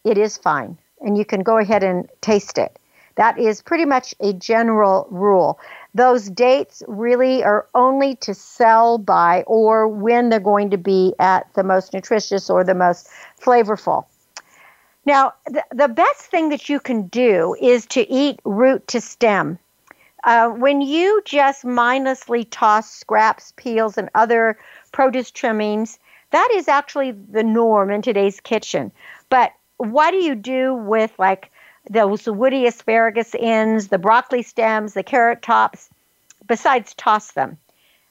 it 0.05 0.19
is 0.19 0.37
fine, 0.37 0.77
and 1.01 1.17
you 1.17 1.25
can 1.25 1.43
go 1.43 1.59
ahead 1.59 1.85
and 1.85 2.09
taste 2.21 2.59
it. 2.59 2.77
That 3.15 3.39
is 3.39 3.63
pretty 3.63 3.85
much 3.85 4.15
a 4.21 4.33
general 4.33 5.07
rule. 5.11 5.61
Those 5.95 6.31
dates 6.31 6.83
really 6.89 7.45
are 7.45 7.67
only 7.75 8.17
to 8.17 8.35
sell 8.35 8.97
by 8.97 9.45
or 9.47 9.89
when 9.89 10.31
they're 10.31 10.41
going 10.41 10.71
to 10.71 10.79
be 10.79 11.15
at 11.19 11.53
the 11.55 11.63
most 11.63 11.93
nutritious 11.93 12.49
or 12.49 12.65
the 12.65 12.75
most 12.75 13.09
flavorful. 13.41 14.07
Now, 15.05 15.35
the, 15.47 15.65
the 15.75 15.89
best 15.89 16.23
thing 16.23 16.49
that 16.49 16.69
you 16.69 16.81
can 16.81 17.09
do 17.09 17.57
is 17.61 17.87
to 17.87 18.11
eat 18.11 18.41
root 18.45 18.87
to 18.89 19.01
stem. 19.01 19.59
Uh, 20.25 20.49
when 20.51 20.81
you 20.81 21.21
just 21.25 21.65
mindlessly 21.65 22.45
toss 22.45 22.91
scraps, 22.91 23.53
peels, 23.57 23.99
and 23.99 24.09
other 24.15 24.57
produce 24.93 25.31
trimmings, 25.31 25.99
that 26.31 26.49
is 26.55 26.69
actually 26.69 27.11
the 27.11 27.43
norm 27.43 27.91
in 27.91 28.01
today's 28.01 28.41
kitchen. 28.41 28.93
But 29.29 29.53
what 29.77 30.13
do 30.13 30.19
you 30.19 30.35
do 30.35 30.75
with 30.75 31.13
like 31.19 31.51
those 31.91 32.27
woody 32.27 32.67
asparagus 32.67 33.35
ends, 33.39 33.89
the 33.89 33.99
broccoli 33.99 34.43
stems, 34.43 34.95
the 34.95 35.03
carrot 35.03 35.43
tops, 35.43 35.91
besides 36.47 36.95
toss 36.95 37.33
them? 37.33 37.59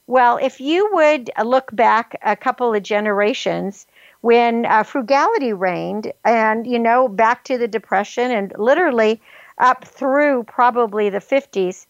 Well, 0.06 0.36
if 0.36 0.60
you 0.60 0.90
would 0.92 1.30
look 1.44 1.74
back 1.74 2.18
a 2.22 2.36
couple 2.36 2.74
of 2.74 2.82
generations 2.82 3.86
when 4.20 4.66
uh, 4.66 4.82
frugality 4.82 5.52
reigned, 5.52 6.12
and 6.24 6.66
you 6.66 6.78
know, 6.78 7.08
back 7.08 7.44
to 7.44 7.58
the 7.58 7.68
Depression 7.68 8.30
and 8.30 8.52
literally 8.58 9.20
up 9.58 9.84
through 9.84 10.44
probably 10.44 11.08
the 11.08 11.18
50s, 11.18 11.86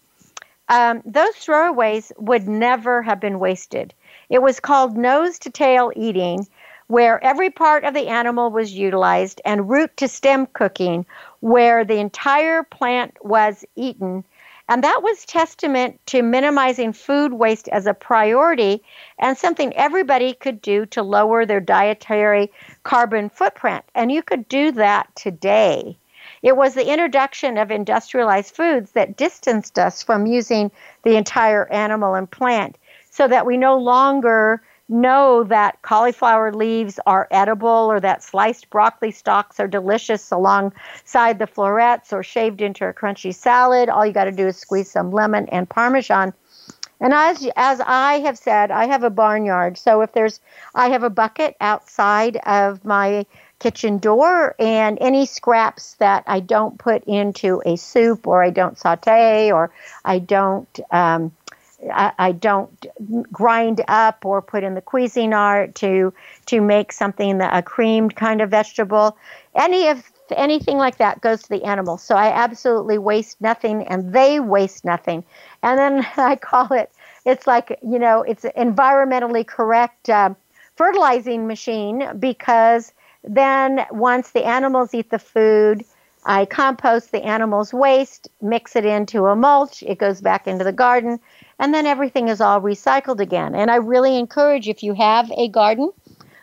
um, 0.68 1.02
those 1.04 1.34
throwaways 1.34 2.12
would 2.18 2.48
never 2.48 3.02
have 3.02 3.20
been 3.20 3.38
wasted. 3.38 3.92
It 4.30 4.40
was 4.40 4.60
called 4.60 4.96
nose 4.96 5.38
to 5.40 5.50
tail 5.50 5.92
eating, 5.96 6.46
where 6.86 7.22
every 7.24 7.50
part 7.50 7.84
of 7.84 7.94
the 7.94 8.08
animal 8.08 8.50
was 8.50 8.72
utilized, 8.72 9.40
and 9.44 9.68
root 9.68 9.96
to 9.96 10.08
stem 10.08 10.46
cooking, 10.46 11.04
where 11.42 11.84
the 11.84 11.98
entire 11.98 12.62
plant 12.62 13.16
was 13.20 13.64
eaten. 13.74 14.24
And 14.68 14.84
that 14.84 15.02
was 15.02 15.24
testament 15.24 16.00
to 16.06 16.22
minimizing 16.22 16.92
food 16.92 17.32
waste 17.32 17.66
as 17.68 17.84
a 17.84 17.92
priority 17.92 18.80
and 19.18 19.36
something 19.36 19.74
everybody 19.74 20.34
could 20.34 20.62
do 20.62 20.86
to 20.86 21.02
lower 21.02 21.44
their 21.44 21.58
dietary 21.58 22.50
carbon 22.84 23.28
footprint. 23.28 23.84
And 23.96 24.12
you 24.12 24.22
could 24.22 24.48
do 24.48 24.70
that 24.72 25.14
today. 25.16 25.98
It 26.42 26.56
was 26.56 26.74
the 26.74 26.88
introduction 26.88 27.58
of 27.58 27.72
industrialized 27.72 28.54
foods 28.54 28.92
that 28.92 29.16
distanced 29.16 29.80
us 29.80 30.00
from 30.00 30.26
using 30.26 30.70
the 31.02 31.16
entire 31.16 31.70
animal 31.72 32.14
and 32.14 32.30
plant 32.30 32.78
so 33.10 33.26
that 33.26 33.46
we 33.46 33.56
no 33.56 33.76
longer 33.76 34.62
know 34.88 35.44
that 35.44 35.80
cauliflower 35.82 36.52
leaves 36.52 36.98
are 37.06 37.28
edible 37.30 37.68
or 37.68 38.00
that 38.00 38.22
sliced 38.22 38.70
broccoli 38.70 39.10
stalks 39.10 39.58
are 39.60 39.68
delicious 39.68 40.30
alongside 40.30 41.38
the 41.38 41.46
florets 41.46 42.12
or 42.12 42.22
shaved 42.22 42.60
into 42.60 42.86
a 42.86 42.92
crunchy 42.92 43.34
salad. 43.34 43.88
All 43.88 44.04
you 44.04 44.12
got 44.12 44.24
to 44.24 44.32
do 44.32 44.46
is 44.46 44.56
squeeze 44.56 44.90
some 44.90 45.10
lemon 45.10 45.48
and 45.48 45.68
parmesan. 45.68 46.34
And 47.00 47.12
as 47.12 47.48
as 47.56 47.80
I 47.84 48.20
have 48.20 48.38
said, 48.38 48.70
I 48.70 48.86
have 48.86 49.02
a 49.02 49.10
barnyard. 49.10 49.76
So 49.76 50.02
if 50.02 50.12
there's 50.12 50.38
I 50.72 50.90
have 50.90 51.02
a 51.02 51.10
bucket 51.10 51.56
outside 51.60 52.36
of 52.46 52.84
my 52.84 53.26
kitchen 53.58 53.98
door 53.98 54.54
and 54.58 54.98
any 55.00 55.26
scraps 55.26 55.94
that 55.94 56.24
I 56.26 56.40
don't 56.40 56.78
put 56.78 57.04
into 57.04 57.62
a 57.64 57.76
soup 57.76 58.26
or 58.26 58.42
I 58.42 58.50
don't 58.50 58.78
saute 58.78 59.52
or 59.52 59.72
I 60.04 60.18
don't 60.20 60.80
um, 60.90 61.32
I, 61.90 62.12
I, 62.18 62.32
don't 62.32 62.86
grind 63.32 63.82
up 63.88 64.24
or 64.24 64.40
put 64.40 64.62
in 64.62 64.74
the 64.74 64.82
Cuisinart 64.82 65.74
to 65.74 66.12
to 66.46 66.60
make 66.60 66.92
something 66.92 67.38
that 67.38 67.56
a 67.56 67.62
creamed 67.62 68.14
kind 68.14 68.40
of 68.40 68.50
vegetable. 68.50 69.16
Any 69.54 69.88
of 69.88 70.04
anything 70.36 70.76
like 70.78 70.98
that 70.98 71.20
goes 71.20 71.42
to 71.42 71.48
the 71.48 71.64
animal. 71.64 71.98
So 71.98 72.14
I 72.14 72.28
absolutely 72.28 72.98
waste 72.98 73.40
nothing, 73.40 73.86
and 73.88 74.12
they 74.12 74.40
waste 74.40 74.84
nothing. 74.84 75.24
And 75.62 75.78
then 75.78 76.06
I 76.16 76.36
call 76.36 76.72
it. 76.72 76.92
It's 77.24 77.46
like 77.46 77.78
you 77.82 77.98
know, 77.98 78.22
it's 78.22 78.44
environmentally 78.44 79.46
correct 79.46 80.08
uh, 80.08 80.34
fertilizing 80.76 81.46
machine 81.46 82.18
because 82.18 82.92
then, 83.24 83.86
once 83.90 84.30
the 84.30 84.44
animals 84.44 84.94
eat 84.94 85.10
the 85.10 85.18
food, 85.18 85.84
I 86.24 86.44
compost 86.44 87.12
the 87.12 87.22
animals' 87.22 87.72
waste, 87.72 88.28
mix 88.40 88.76
it 88.76 88.84
into 88.84 89.26
a 89.26 89.36
mulch, 89.36 89.82
it 89.82 89.98
goes 89.98 90.20
back 90.20 90.46
into 90.46 90.64
the 90.64 90.72
garden, 90.72 91.20
and 91.62 91.72
then 91.72 91.86
everything 91.86 92.28
is 92.28 92.40
all 92.40 92.60
recycled 92.60 93.20
again. 93.20 93.54
And 93.54 93.70
I 93.70 93.76
really 93.76 94.18
encourage 94.18 94.68
if 94.68 94.82
you 94.82 94.94
have 94.94 95.30
a 95.30 95.48
garden, 95.48 95.92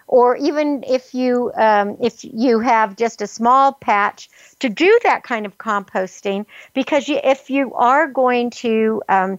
or 0.07 0.37
even 0.37 0.83
if 0.87 1.13
you 1.13 1.51
um, 1.55 1.97
if 2.01 2.23
you 2.23 2.61
have 2.61 2.95
just 2.95 3.21
a 3.21 3.27
small 3.27 3.73
patch, 3.73 4.29
to 4.59 4.69
do 4.69 4.97
that 5.03 5.23
kind 5.23 5.45
of 5.45 5.57
composting 5.57 6.45
because 6.73 7.09
you, 7.09 7.19
if 7.21 7.49
you 7.49 7.73
are 7.75 8.07
going 8.07 8.49
to 8.51 9.03
um, 9.09 9.37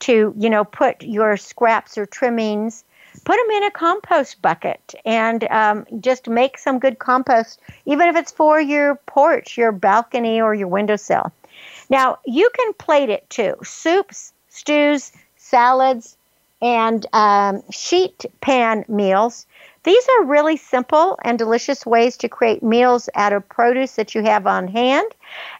to 0.00 0.34
you 0.36 0.50
know 0.50 0.64
put 0.64 1.02
your 1.02 1.38
scraps 1.38 1.96
or 1.96 2.04
trimmings 2.04 2.84
put 3.24 3.36
them 3.36 3.50
in 3.56 3.64
a 3.64 3.70
compost 3.70 4.40
bucket 4.42 4.94
and 5.04 5.44
um, 5.50 5.86
just 6.00 6.28
make 6.28 6.56
some 6.56 6.78
good 6.78 6.98
compost, 6.98 7.60
even 7.84 8.08
if 8.08 8.16
it's 8.16 8.32
for 8.32 8.60
your 8.60 8.96
porch, 9.06 9.58
your 9.58 9.70
balcony, 9.70 10.40
or 10.40 10.54
your 10.54 10.68
windowsill. 10.68 11.30
Now, 11.90 12.18
you 12.24 12.50
can 12.56 12.72
plate 12.74 13.10
it 13.10 13.28
too 13.28 13.54
soups, 13.62 14.32
stews, 14.48 15.12
salads, 15.52 16.16
and 16.62 17.04
um, 17.12 17.62
sheet 17.70 18.24
pan 18.40 18.86
meals. 18.88 19.46
These 19.84 20.08
are 20.08 20.24
really 20.24 20.56
simple 20.56 21.18
and 21.24 21.38
delicious 21.38 21.84
ways 21.84 22.16
to 22.18 22.28
create 22.28 22.62
meals 22.62 23.10
out 23.14 23.32
of 23.32 23.46
produce 23.48 23.96
that 23.96 24.14
you 24.14 24.22
have 24.22 24.46
on 24.46 24.68
hand. 24.68 25.10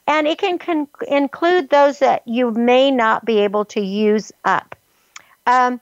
And 0.07 0.27
it 0.27 0.39
can 0.39 0.59
con- 0.59 0.89
include 1.09 1.69
those 1.69 1.99
that 1.99 2.23
you 2.27 2.53
may 2.53 2.91
not 2.91 3.25
be 3.25 3.41
able 3.41 3.65
to 3.67 3.81
use 3.81 4.33
up. 4.45 4.77
Um, 5.47 5.81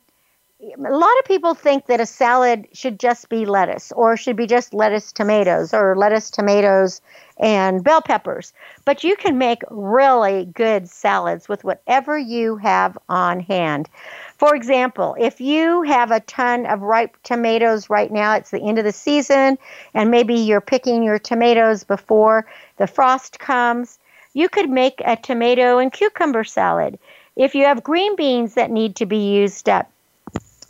a 0.62 0.92
lot 0.92 1.18
of 1.18 1.24
people 1.24 1.54
think 1.54 1.86
that 1.86 2.00
a 2.00 2.06
salad 2.06 2.68
should 2.74 3.00
just 3.00 3.30
be 3.30 3.46
lettuce 3.46 3.92
or 3.92 4.16
should 4.16 4.36
be 4.36 4.46
just 4.46 4.74
lettuce 4.74 5.10
tomatoes 5.10 5.72
or 5.72 5.96
lettuce 5.96 6.30
tomatoes 6.30 7.00
and 7.38 7.82
bell 7.82 8.02
peppers. 8.02 8.52
But 8.84 9.02
you 9.02 9.16
can 9.16 9.38
make 9.38 9.62
really 9.70 10.44
good 10.44 10.86
salads 10.86 11.48
with 11.48 11.64
whatever 11.64 12.18
you 12.18 12.56
have 12.56 12.98
on 13.08 13.40
hand. 13.40 13.88
For 14.36 14.54
example 14.54 15.16
if 15.18 15.40
you 15.40 15.82
have 15.82 16.10
a 16.10 16.20
ton 16.20 16.66
of 16.66 16.82
ripe 16.82 17.16
tomatoes 17.22 17.88
right 17.88 18.12
now 18.12 18.34
it's 18.34 18.50
the 18.50 18.60
end 18.60 18.78
of 18.78 18.84
the 18.84 18.92
season 18.92 19.56
and 19.94 20.10
maybe 20.10 20.34
you're 20.34 20.60
picking 20.60 21.02
your 21.02 21.18
tomatoes 21.18 21.84
before 21.84 22.46
the 22.76 22.86
frost 22.86 23.38
comes 23.38 23.98
you 24.34 24.48
could 24.48 24.68
make 24.68 25.00
a 25.04 25.16
tomato 25.16 25.78
and 25.78 25.92
cucumber 25.92 26.44
salad. 26.44 26.98
If 27.34 27.54
you 27.54 27.64
have 27.64 27.82
green 27.82 28.14
beans 28.14 28.54
that 28.54 28.70
need 28.70 28.96
to 28.96 29.06
be 29.06 29.32
used 29.32 29.68
up 29.68 29.90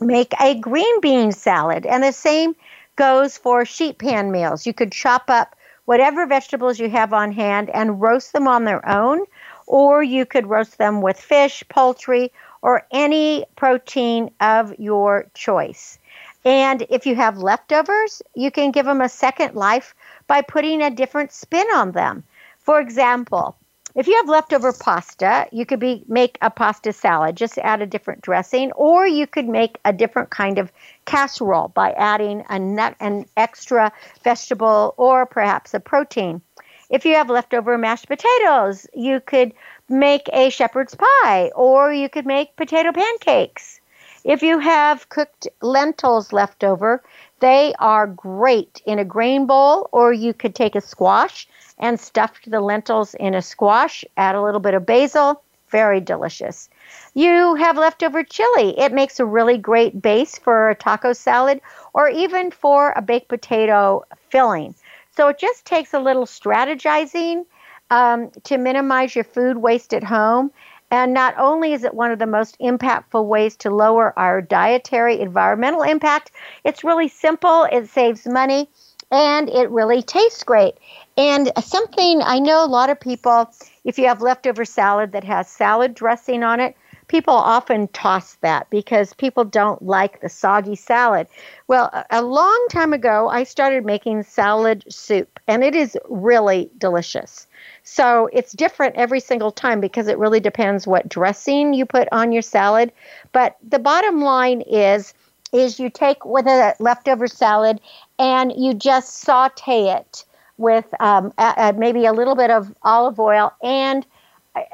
make 0.01 0.33
a 0.41 0.55
green 0.55 0.99
bean 0.99 1.31
salad. 1.31 1.85
And 1.85 2.03
the 2.03 2.11
same 2.11 2.55
goes 2.95 3.37
for 3.37 3.65
sheet 3.65 3.97
pan 3.97 4.31
meals. 4.31 4.65
You 4.65 4.73
could 4.73 4.91
chop 4.91 5.29
up 5.29 5.55
whatever 5.85 6.25
vegetables 6.25 6.79
you 6.79 6.89
have 6.89 7.13
on 7.13 7.31
hand 7.31 7.69
and 7.69 8.01
roast 8.01 8.33
them 8.33 8.47
on 8.47 8.65
their 8.65 8.87
own, 8.87 9.25
or 9.67 10.03
you 10.03 10.25
could 10.25 10.47
roast 10.47 10.77
them 10.77 11.01
with 11.01 11.19
fish, 11.19 11.63
poultry, 11.69 12.31
or 12.61 12.85
any 12.91 13.45
protein 13.55 14.31
of 14.39 14.77
your 14.79 15.25
choice. 15.33 15.97
And 16.43 16.85
if 16.89 17.05
you 17.05 17.15
have 17.15 17.37
leftovers, 17.37 18.21
you 18.35 18.51
can 18.51 18.71
give 18.71 18.85
them 18.85 19.01
a 19.01 19.09
second 19.09 19.55
life 19.55 19.93
by 20.27 20.41
putting 20.41 20.81
a 20.81 20.89
different 20.89 21.31
spin 21.31 21.67
on 21.73 21.91
them. 21.91 22.23
For 22.59 22.79
example, 22.79 23.55
if 23.95 24.07
you 24.07 24.15
have 24.15 24.29
leftover 24.29 24.71
pasta, 24.71 25.47
you 25.51 25.65
could 25.65 25.79
be 25.79 26.03
make 26.07 26.37
a 26.41 26.49
pasta 26.49 26.93
salad, 26.93 27.35
just 27.35 27.57
add 27.57 27.81
a 27.81 27.85
different 27.85 28.21
dressing, 28.21 28.71
or 28.73 29.05
you 29.05 29.27
could 29.27 29.47
make 29.47 29.77
a 29.83 29.91
different 29.91 30.29
kind 30.29 30.57
of 30.57 30.71
casserole 31.05 31.67
by 31.69 31.91
adding 31.91 32.43
a 32.49 32.57
nut, 32.57 32.95
an 32.99 33.25
extra 33.35 33.91
vegetable 34.23 34.93
or 34.97 35.25
perhaps 35.25 35.73
a 35.73 35.79
protein. 35.79 36.41
If 36.89 37.05
you 37.05 37.15
have 37.15 37.29
leftover 37.29 37.77
mashed 37.77 38.07
potatoes, 38.07 38.87
you 38.93 39.19
could 39.21 39.53
make 39.87 40.29
a 40.33 40.49
shepherd's 40.49 40.95
pie 40.95 41.51
or 41.55 41.91
you 41.91 42.09
could 42.09 42.25
make 42.25 42.55
potato 42.55 42.91
pancakes. 42.91 43.79
If 44.23 44.43
you 44.43 44.59
have 44.59 45.09
cooked 45.09 45.47
lentils 45.61 46.31
left 46.31 46.63
over, 46.63 47.01
they 47.41 47.73
are 47.79 48.07
great 48.07 48.81
in 48.85 48.99
a 48.99 49.05
grain 49.05 49.45
bowl, 49.47 49.89
or 49.91 50.13
you 50.13 50.33
could 50.33 50.55
take 50.55 50.75
a 50.75 50.81
squash 50.81 51.47
and 51.77 51.99
stuff 51.99 52.39
the 52.45 52.61
lentils 52.61 53.13
in 53.15 53.33
a 53.33 53.41
squash, 53.41 54.05
add 54.15 54.35
a 54.35 54.41
little 54.41 54.59
bit 54.59 54.75
of 54.75 54.85
basil, 54.85 55.41
very 55.69 55.99
delicious. 55.99 56.69
You 57.13 57.55
have 57.55 57.77
leftover 57.77 58.23
chili. 58.23 58.77
It 58.79 58.93
makes 58.93 59.19
a 59.19 59.25
really 59.25 59.57
great 59.57 60.01
base 60.01 60.37
for 60.37 60.69
a 60.69 60.75
taco 60.75 61.13
salad 61.13 61.61
or 61.93 62.09
even 62.09 62.51
for 62.51 62.93
a 62.95 63.01
baked 63.01 63.29
potato 63.29 64.03
filling. 64.29 64.75
So 65.15 65.27
it 65.29 65.39
just 65.39 65.65
takes 65.65 65.93
a 65.93 65.99
little 65.99 66.25
strategizing 66.25 67.45
um, 67.89 68.31
to 68.43 68.57
minimize 68.57 69.15
your 69.15 69.25
food 69.25 69.57
waste 69.57 69.93
at 69.93 70.03
home. 70.03 70.51
And 70.91 71.13
not 71.13 71.33
only 71.37 71.71
is 71.71 71.85
it 71.85 71.93
one 71.93 72.11
of 72.11 72.19
the 72.19 72.27
most 72.27 72.59
impactful 72.59 73.25
ways 73.25 73.55
to 73.57 73.69
lower 73.69 74.13
our 74.19 74.41
dietary 74.41 75.21
environmental 75.21 75.83
impact, 75.83 76.31
it's 76.65 76.83
really 76.83 77.07
simple, 77.07 77.63
it 77.71 77.87
saves 77.87 78.27
money, 78.27 78.69
and 79.09 79.49
it 79.49 79.69
really 79.69 80.01
tastes 80.01 80.43
great. 80.43 80.75
And 81.17 81.51
something 81.63 82.21
I 82.21 82.39
know 82.39 82.63
a 82.63 82.67
lot 82.67 82.89
of 82.89 82.99
people, 82.99 83.49
if 83.85 83.97
you 83.97 84.05
have 84.07 84.21
leftover 84.21 84.65
salad 84.65 85.13
that 85.13 85.23
has 85.23 85.47
salad 85.47 85.93
dressing 85.93 86.43
on 86.43 86.59
it, 86.59 86.75
people 87.07 87.33
often 87.33 87.87
toss 87.89 88.35
that 88.35 88.69
because 88.69 89.13
people 89.13 89.43
don't 89.43 89.81
like 89.81 90.21
the 90.21 90.29
soggy 90.29 90.75
salad. 90.75 91.27
Well, 91.67 91.89
a 92.09 92.21
long 92.21 92.67
time 92.69 92.93
ago, 92.93 93.27
I 93.27 93.43
started 93.43 93.85
making 93.85 94.23
salad 94.23 94.85
soup, 94.87 95.39
and 95.47 95.63
it 95.63 95.75
is 95.75 95.97
really 96.09 96.69
delicious. 96.77 97.47
So 97.83 98.29
it's 98.31 98.51
different 98.53 98.95
every 98.95 99.19
single 99.19 99.51
time 99.51 99.81
because 99.81 100.07
it 100.07 100.17
really 100.17 100.39
depends 100.39 100.85
what 100.87 101.09
dressing 101.09 101.73
you 101.73 101.85
put 101.85 102.07
on 102.11 102.31
your 102.31 102.41
salad. 102.41 102.91
But 103.31 103.57
the 103.67 103.79
bottom 103.79 104.21
line 104.21 104.61
is 104.61 105.13
is 105.53 105.79
you 105.79 105.89
take 105.89 106.23
with 106.23 106.47
a 106.47 106.75
leftover 106.79 107.27
salad 107.27 107.81
and 108.17 108.53
you 108.55 108.73
just 108.73 109.17
saute 109.17 109.89
it 109.89 110.23
with 110.57 110.85
um, 111.01 111.33
a, 111.37 111.53
a, 111.57 111.73
maybe 111.73 112.05
a 112.05 112.13
little 112.13 112.35
bit 112.35 112.49
of 112.49 112.73
olive 112.83 113.19
oil 113.19 113.51
and 113.61 114.05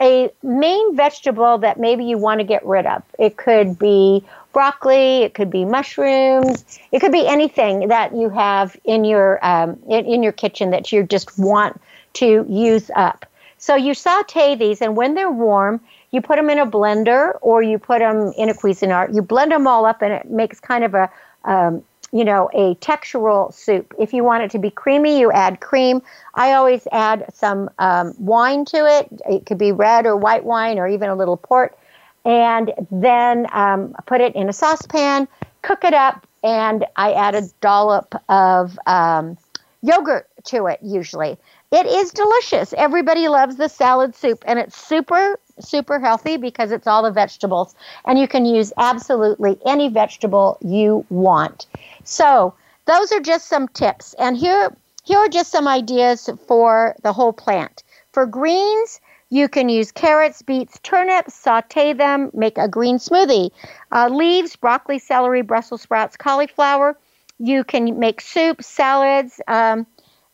a 0.01 0.31
main 0.43 0.95
vegetable 0.95 1.57
that 1.59 1.79
maybe 1.79 2.03
you 2.03 2.17
want 2.17 2.39
to 2.39 2.43
get 2.43 2.65
rid 2.65 2.85
of. 2.85 3.03
It 3.19 3.37
could 3.37 3.77
be 3.77 4.23
broccoli, 4.53 5.23
it 5.23 5.33
could 5.33 5.51
be 5.51 5.65
mushrooms, 5.65 6.79
it 6.91 6.99
could 6.99 7.11
be 7.11 7.27
anything 7.27 7.87
that 7.87 8.15
you 8.15 8.29
have 8.29 8.75
in 8.85 9.05
your 9.05 9.43
um, 9.45 9.79
in, 9.87 10.05
in 10.05 10.23
your 10.23 10.31
kitchen 10.31 10.71
that 10.71 10.91
you 10.91 11.03
just 11.03 11.37
want 11.37 11.79
to 12.19 12.45
use 12.49 12.89
up. 12.95 13.25
So 13.57 13.75
you 13.75 13.93
saute 13.93 14.55
these, 14.55 14.81
and 14.81 14.95
when 14.95 15.15
they're 15.15 15.31
warm, 15.31 15.81
you 16.11 16.21
put 16.21 16.35
them 16.35 16.49
in 16.49 16.59
a 16.59 16.65
blender 16.65 17.37
or 17.41 17.63
you 17.63 17.79
put 17.79 17.99
them 17.99 18.31
in 18.37 18.49
a 18.49 18.53
Cuisinart. 18.53 19.13
You 19.15 19.21
blend 19.21 19.51
them 19.51 19.67
all 19.67 19.85
up, 19.85 20.01
and 20.01 20.13
it 20.13 20.29
makes 20.29 20.59
kind 20.59 20.83
of 20.83 20.93
a 20.93 21.09
um, 21.45 21.83
you 22.11 22.23
know, 22.23 22.49
a 22.53 22.75
textural 22.75 23.53
soup. 23.53 23.93
If 23.99 24.13
you 24.13 24.23
want 24.23 24.43
it 24.43 24.51
to 24.51 24.59
be 24.59 24.69
creamy, 24.69 25.19
you 25.19 25.31
add 25.31 25.59
cream. 25.59 26.01
I 26.35 26.53
always 26.53 26.87
add 26.91 27.25
some 27.33 27.69
um, 27.79 28.13
wine 28.17 28.65
to 28.65 28.77
it. 28.77 29.07
It 29.29 29.45
could 29.45 29.57
be 29.57 29.71
red 29.71 30.05
or 30.05 30.15
white 30.15 30.45
wine 30.45 30.79
or 30.79 30.87
even 30.87 31.09
a 31.09 31.15
little 31.15 31.37
port. 31.37 31.77
And 32.23 32.73
then 32.91 33.47
um, 33.51 33.95
put 34.05 34.21
it 34.21 34.35
in 34.35 34.49
a 34.49 34.53
saucepan, 34.53 35.27
cook 35.61 35.83
it 35.83 35.93
up, 35.93 36.25
and 36.43 36.85
I 36.95 37.13
add 37.13 37.35
a 37.35 37.43
dollop 37.61 38.21
of 38.29 38.77
um, 38.85 39.37
yogurt 39.81 40.27
to 40.45 40.67
it 40.67 40.79
usually. 40.81 41.37
It 41.71 41.85
is 41.85 42.11
delicious. 42.11 42.73
Everybody 42.77 43.27
loves 43.27 43.57
the 43.57 43.67
salad 43.67 44.15
soup, 44.15 44.41
and 44.47 44.57
it's 44.57 44.77
super, 44.77 45.37
super 45.59 45.99
healthy 45.99 46.37
because 46.37 46.71
it's 46.71 46.87
all 46.87 47.03
the 47.03 47.11
vegetables. 47.11 47.75
And 48.05 48.17
you 48.17 48.27
can 48.27 48.45
use 48.45 48.71
absolutely 48.77 49.57
any 49.65 49.89
vegetable 49.89 50.57
you 50.61 51.05
want. 51.09 51.65
So, 52.05 52.53
those 52.85 53.11
are 53.11 53.19
just 53.19 53.49
some 53.49 53.67
tips. 53.67 54.15
And 54.17 54.37
here, 54.37 54.73
here 55.03 55.19
are 55.19 55.27
just 55.27 55.51
some 55.51 55.67
ideas 55.67 56.29
for 56.47 56.95
the 57.03 57.11
whole 57.11 57.33
plant. 57.33 57.83
For 58.13 58.25
greens, 58.25 59.01
you 59.29 59.49
can 59.49 59.67
use 59.67 59.91
carrots, 59.91 60.41
beets, 60.41 60.79
turnips, 60.83 61.33
saute 61.33 61.91
them, 61.91 62.31
make 62.33 62.57
a 62.57 62.69
green 62.69 62.97
smoothie. 62.97 63.51
Uh, 63.91 64.07
leaves, 64.07 64.55
broccoli, 64.55 64.99
celery, 64.99 65.41
Brussels 65.41 65.81
sprouts, 65.81 66.15
cauliflower. 66.15 66.97
You 67.39 67.65
can 67.65 67.99
make 67.99 68.21
soup, 68.21 68.63
salads. 68.63 69.41
Um, 69.49 69.85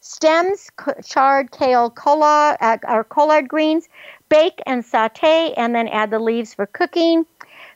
stems, 0.04 0.70
chard, 1.06 1.52
kale, 1.52 1.90
collard, 1.90 2.58
uh, 2.60 2.78
or 2.90 3.06
collard 3.06 3.48
greens. 3.48 3.88
Bake 4.28 4.62
and 4.66 4.84
saute, 4.84 5.54
and 5.56 5.74
then 5.74 5.88
add 5.88 6.12
the 6.12 6.20
leaves 6.20 6.54
for 6.54 6.66
cooking. 6.66 7.26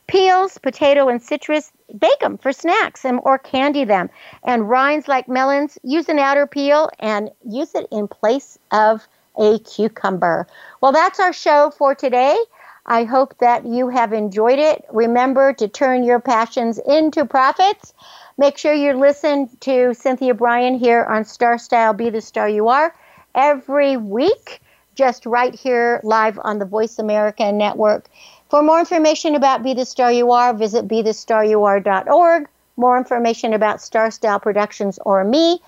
Peels, 0.08 0.58
potato, 0.58 1.08
and 1.08 1.22
citrus. 1.22 1.72
Bake 1.98 2.18
them 2.20 2.36
for 2.36 2.52
snacks 2.52 3.04
and 3.04 3.18
or 3.22 3.38
candy 3.38 3.84
them. 3.84 4.10
And 4.44 4.68
rinds 4.68 5.08
like 5.08 5.26
melons, 5.26 5.78
use 5.82 6.08
an 6.08 6.18
outer 6.18 6.46
peel 6.46 6.90
and 6.98 7.30
use 7.44 7.74
it 7.74 7.86
in 7.90 8.08
place 8.08 8.58
of 8.72 9.08
a 9.38 9.58
cucumber. 9.60 10.46
Well, 10.82 10.92
that's 10.92 11.20
our 11.20 11.32
show 11.32 11.70
for 11.70 11.94
today. 11.94 12.36
I 12.84 13.04
hope 13.04 13.38
that 13.38 13.66
you 13.66 13.88
have 13.88 14.12
enjoyed 14.12 14.58
it. 14.58 14.84
Remember 14.90 15.52
to 15.54 15.68
turn 15.68 16.04
your 16.04 16.20
passions 16.20 16.78
into 16.78 17.24
profits. 17.24 17.94
Make 18.38 18.56
sure 18.56 18.72
you 18.72 18.92
listen 18.92 19.48
to 19.60 19.92
Cynthia 19.94 20.32
Brian 20.32 20.78
here 20.78 21.04
on 21.04 21.24
Star 21.24 21.58
Style 21.58 21.92
Be 21.92 22.08
the 22.08 22.20
Star 22.20 22.48
You 22.48 22.68
Are 22.68 22.94
every 23.34 23.96
week, 23.96 24.60
just 24.94 25.26
right 25.26 25.52
here 25.52 26.00
live 26.04 26.38
on 26.44 26.60
the 26.60 26.64
Voice 26.64 27.00
America 27.00 27.50
Network. 27.50 28.08
For 28.48 28.62
more 28.62 28.78
information 28.78 29.34
about 29.34 29.64
Be 29.64 29.74
the 29.74 29.84
Star 29.84 30.12
You 30.12 30.30
Are, 30.30 30.54
visit 30.54 30.86
BeTheStarYouAre.org. 30.86 32.48
More 32.76 32.96
information 32.96 33.54
about 33.54 33.82
Star 33.82 34.08
Style 34.12 34.38
Productions 34.38 35.00
or 35.04 35.24
me, 35.24 35.60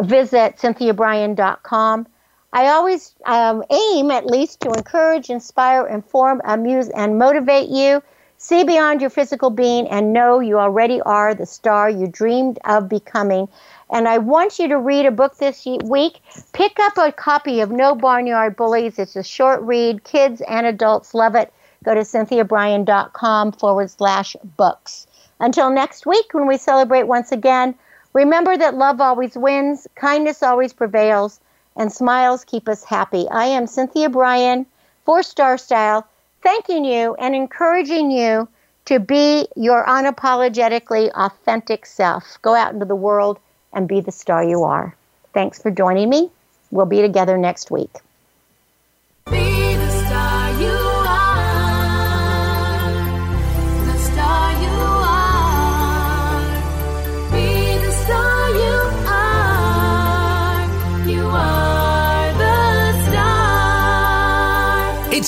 visit 0.00 0.58
CynthiaBrian.com. 0.58 2.06
I 2.52 2.66
always 2.68 3.14
um, 3.24 3.64
aim, 3.70 4.10
at 4.10 4.26
least, 4.26 4.60
to 4.60 4.68
encourage, 4.72 5.30
inspire, 5.30 5.86
inform, 5.86 6.42
amuse, 6.44 6.90
and 6.90 7.18
motivate 7.18 7.70
you. 7.70 8.02
See 8.42 8.64
beyond 8.64 9.02
your 9.02 9.10
physical 9.10 9.50
being 9.50 9.86
and 9.88 10.14
know 10.14 10.40
you 10.40 10.58
already 10.58 11.02
are 11.02 11.34
the 11.34 11.44
star 11.44 11.90
you 11.90 12.06
dreamed 12.06 12.58
of 12.64 12.88
becoming. 12.88 13.50
And 13.90 14.08
I 14.08 14.16
want 14.16 14.58
you 14.58 14.66
to 14.68 14.78
read 14.78 15.04
a 15.04 15.10
book 15.10 15.36
this 15.36 15.66
week. 15.66 16.22
Pick 16.54 16.80
up 16.80 16.96
a 16.96 17.12
copy 17.12 17.60
of 17.60 17.70
No 17.70 17.94
Barnyard 17.94 18.56
Bullies. 18.56 18.98
It's 18.98 19.14
a 19.14 19.22
short 19.22 19.60
read. 19.60 20.04
Kids 20.04 20.40
and 20.48 20.64
adults 20.64 21.12
love 21.12 21.34
it. 21.34 21.52
Go 21.84 21.94
to 21.94 22.00
cynthiabrian.com 22.00 23.52
forward 23.52 23.90
slash 23.90 24.34
books. 24.56 25.06
Until 25.38 25.68
next 25.68 26.06
week, 26.06 26.32
when 26.32 26.46
we 26.46 26.56
celebrate 26.56 27.02
once 27.02 27.32
again, 27.32 27.74
remember 28.14 28.56
that 28.56 28.74
love 28.74 29.02
always 29.02 29.36
wins, 29.36 29.86
kindness 29.96 30.42
always 30.42 30.72
prevails 30.72 31.40
and 31.76 31.92
smiles 31.92 32.46
keep 32.46 32.70
us 32.70 32.84
happy. 32.84 33.28
I 33.30 33.44
am 33.44 33.66
Cynthia 33.66 34.08
Brian 34.08 34.64
four 35.04 35.22
Star 35.22 35.58
Style, 35.58 36.06
thanking 36.42 36.84
you 36.84 37.14
and 37.14 37.34
encouraging 37.34 38.10
you 38.10 38.48
to 38.86 38.98
be 38.98 39.46
your 39.56 39.84
unapologetically 39.86 41.10
authentic 41.12 41.86
self. 41.86 42.38
Go 42.42 42.54
out 42.54 42.72
into 42.72 42.86
the 42.86 42.96
world 42.96 43.38
and 43.72 43.86
be 43.88 44.00
the 44.00 44.12
star 44.12 44.42
you 44.42 44.64
are. 44.64 44.96
Thanks 45.32 45.60
for 45.60 45.70
joining 45.70 46.08
me. 46.08 46.30
We'll 46.70 46.86
be 46.86 47.02
together 47.02 47.38
next 47.38 47.70
week. 47.70 47.90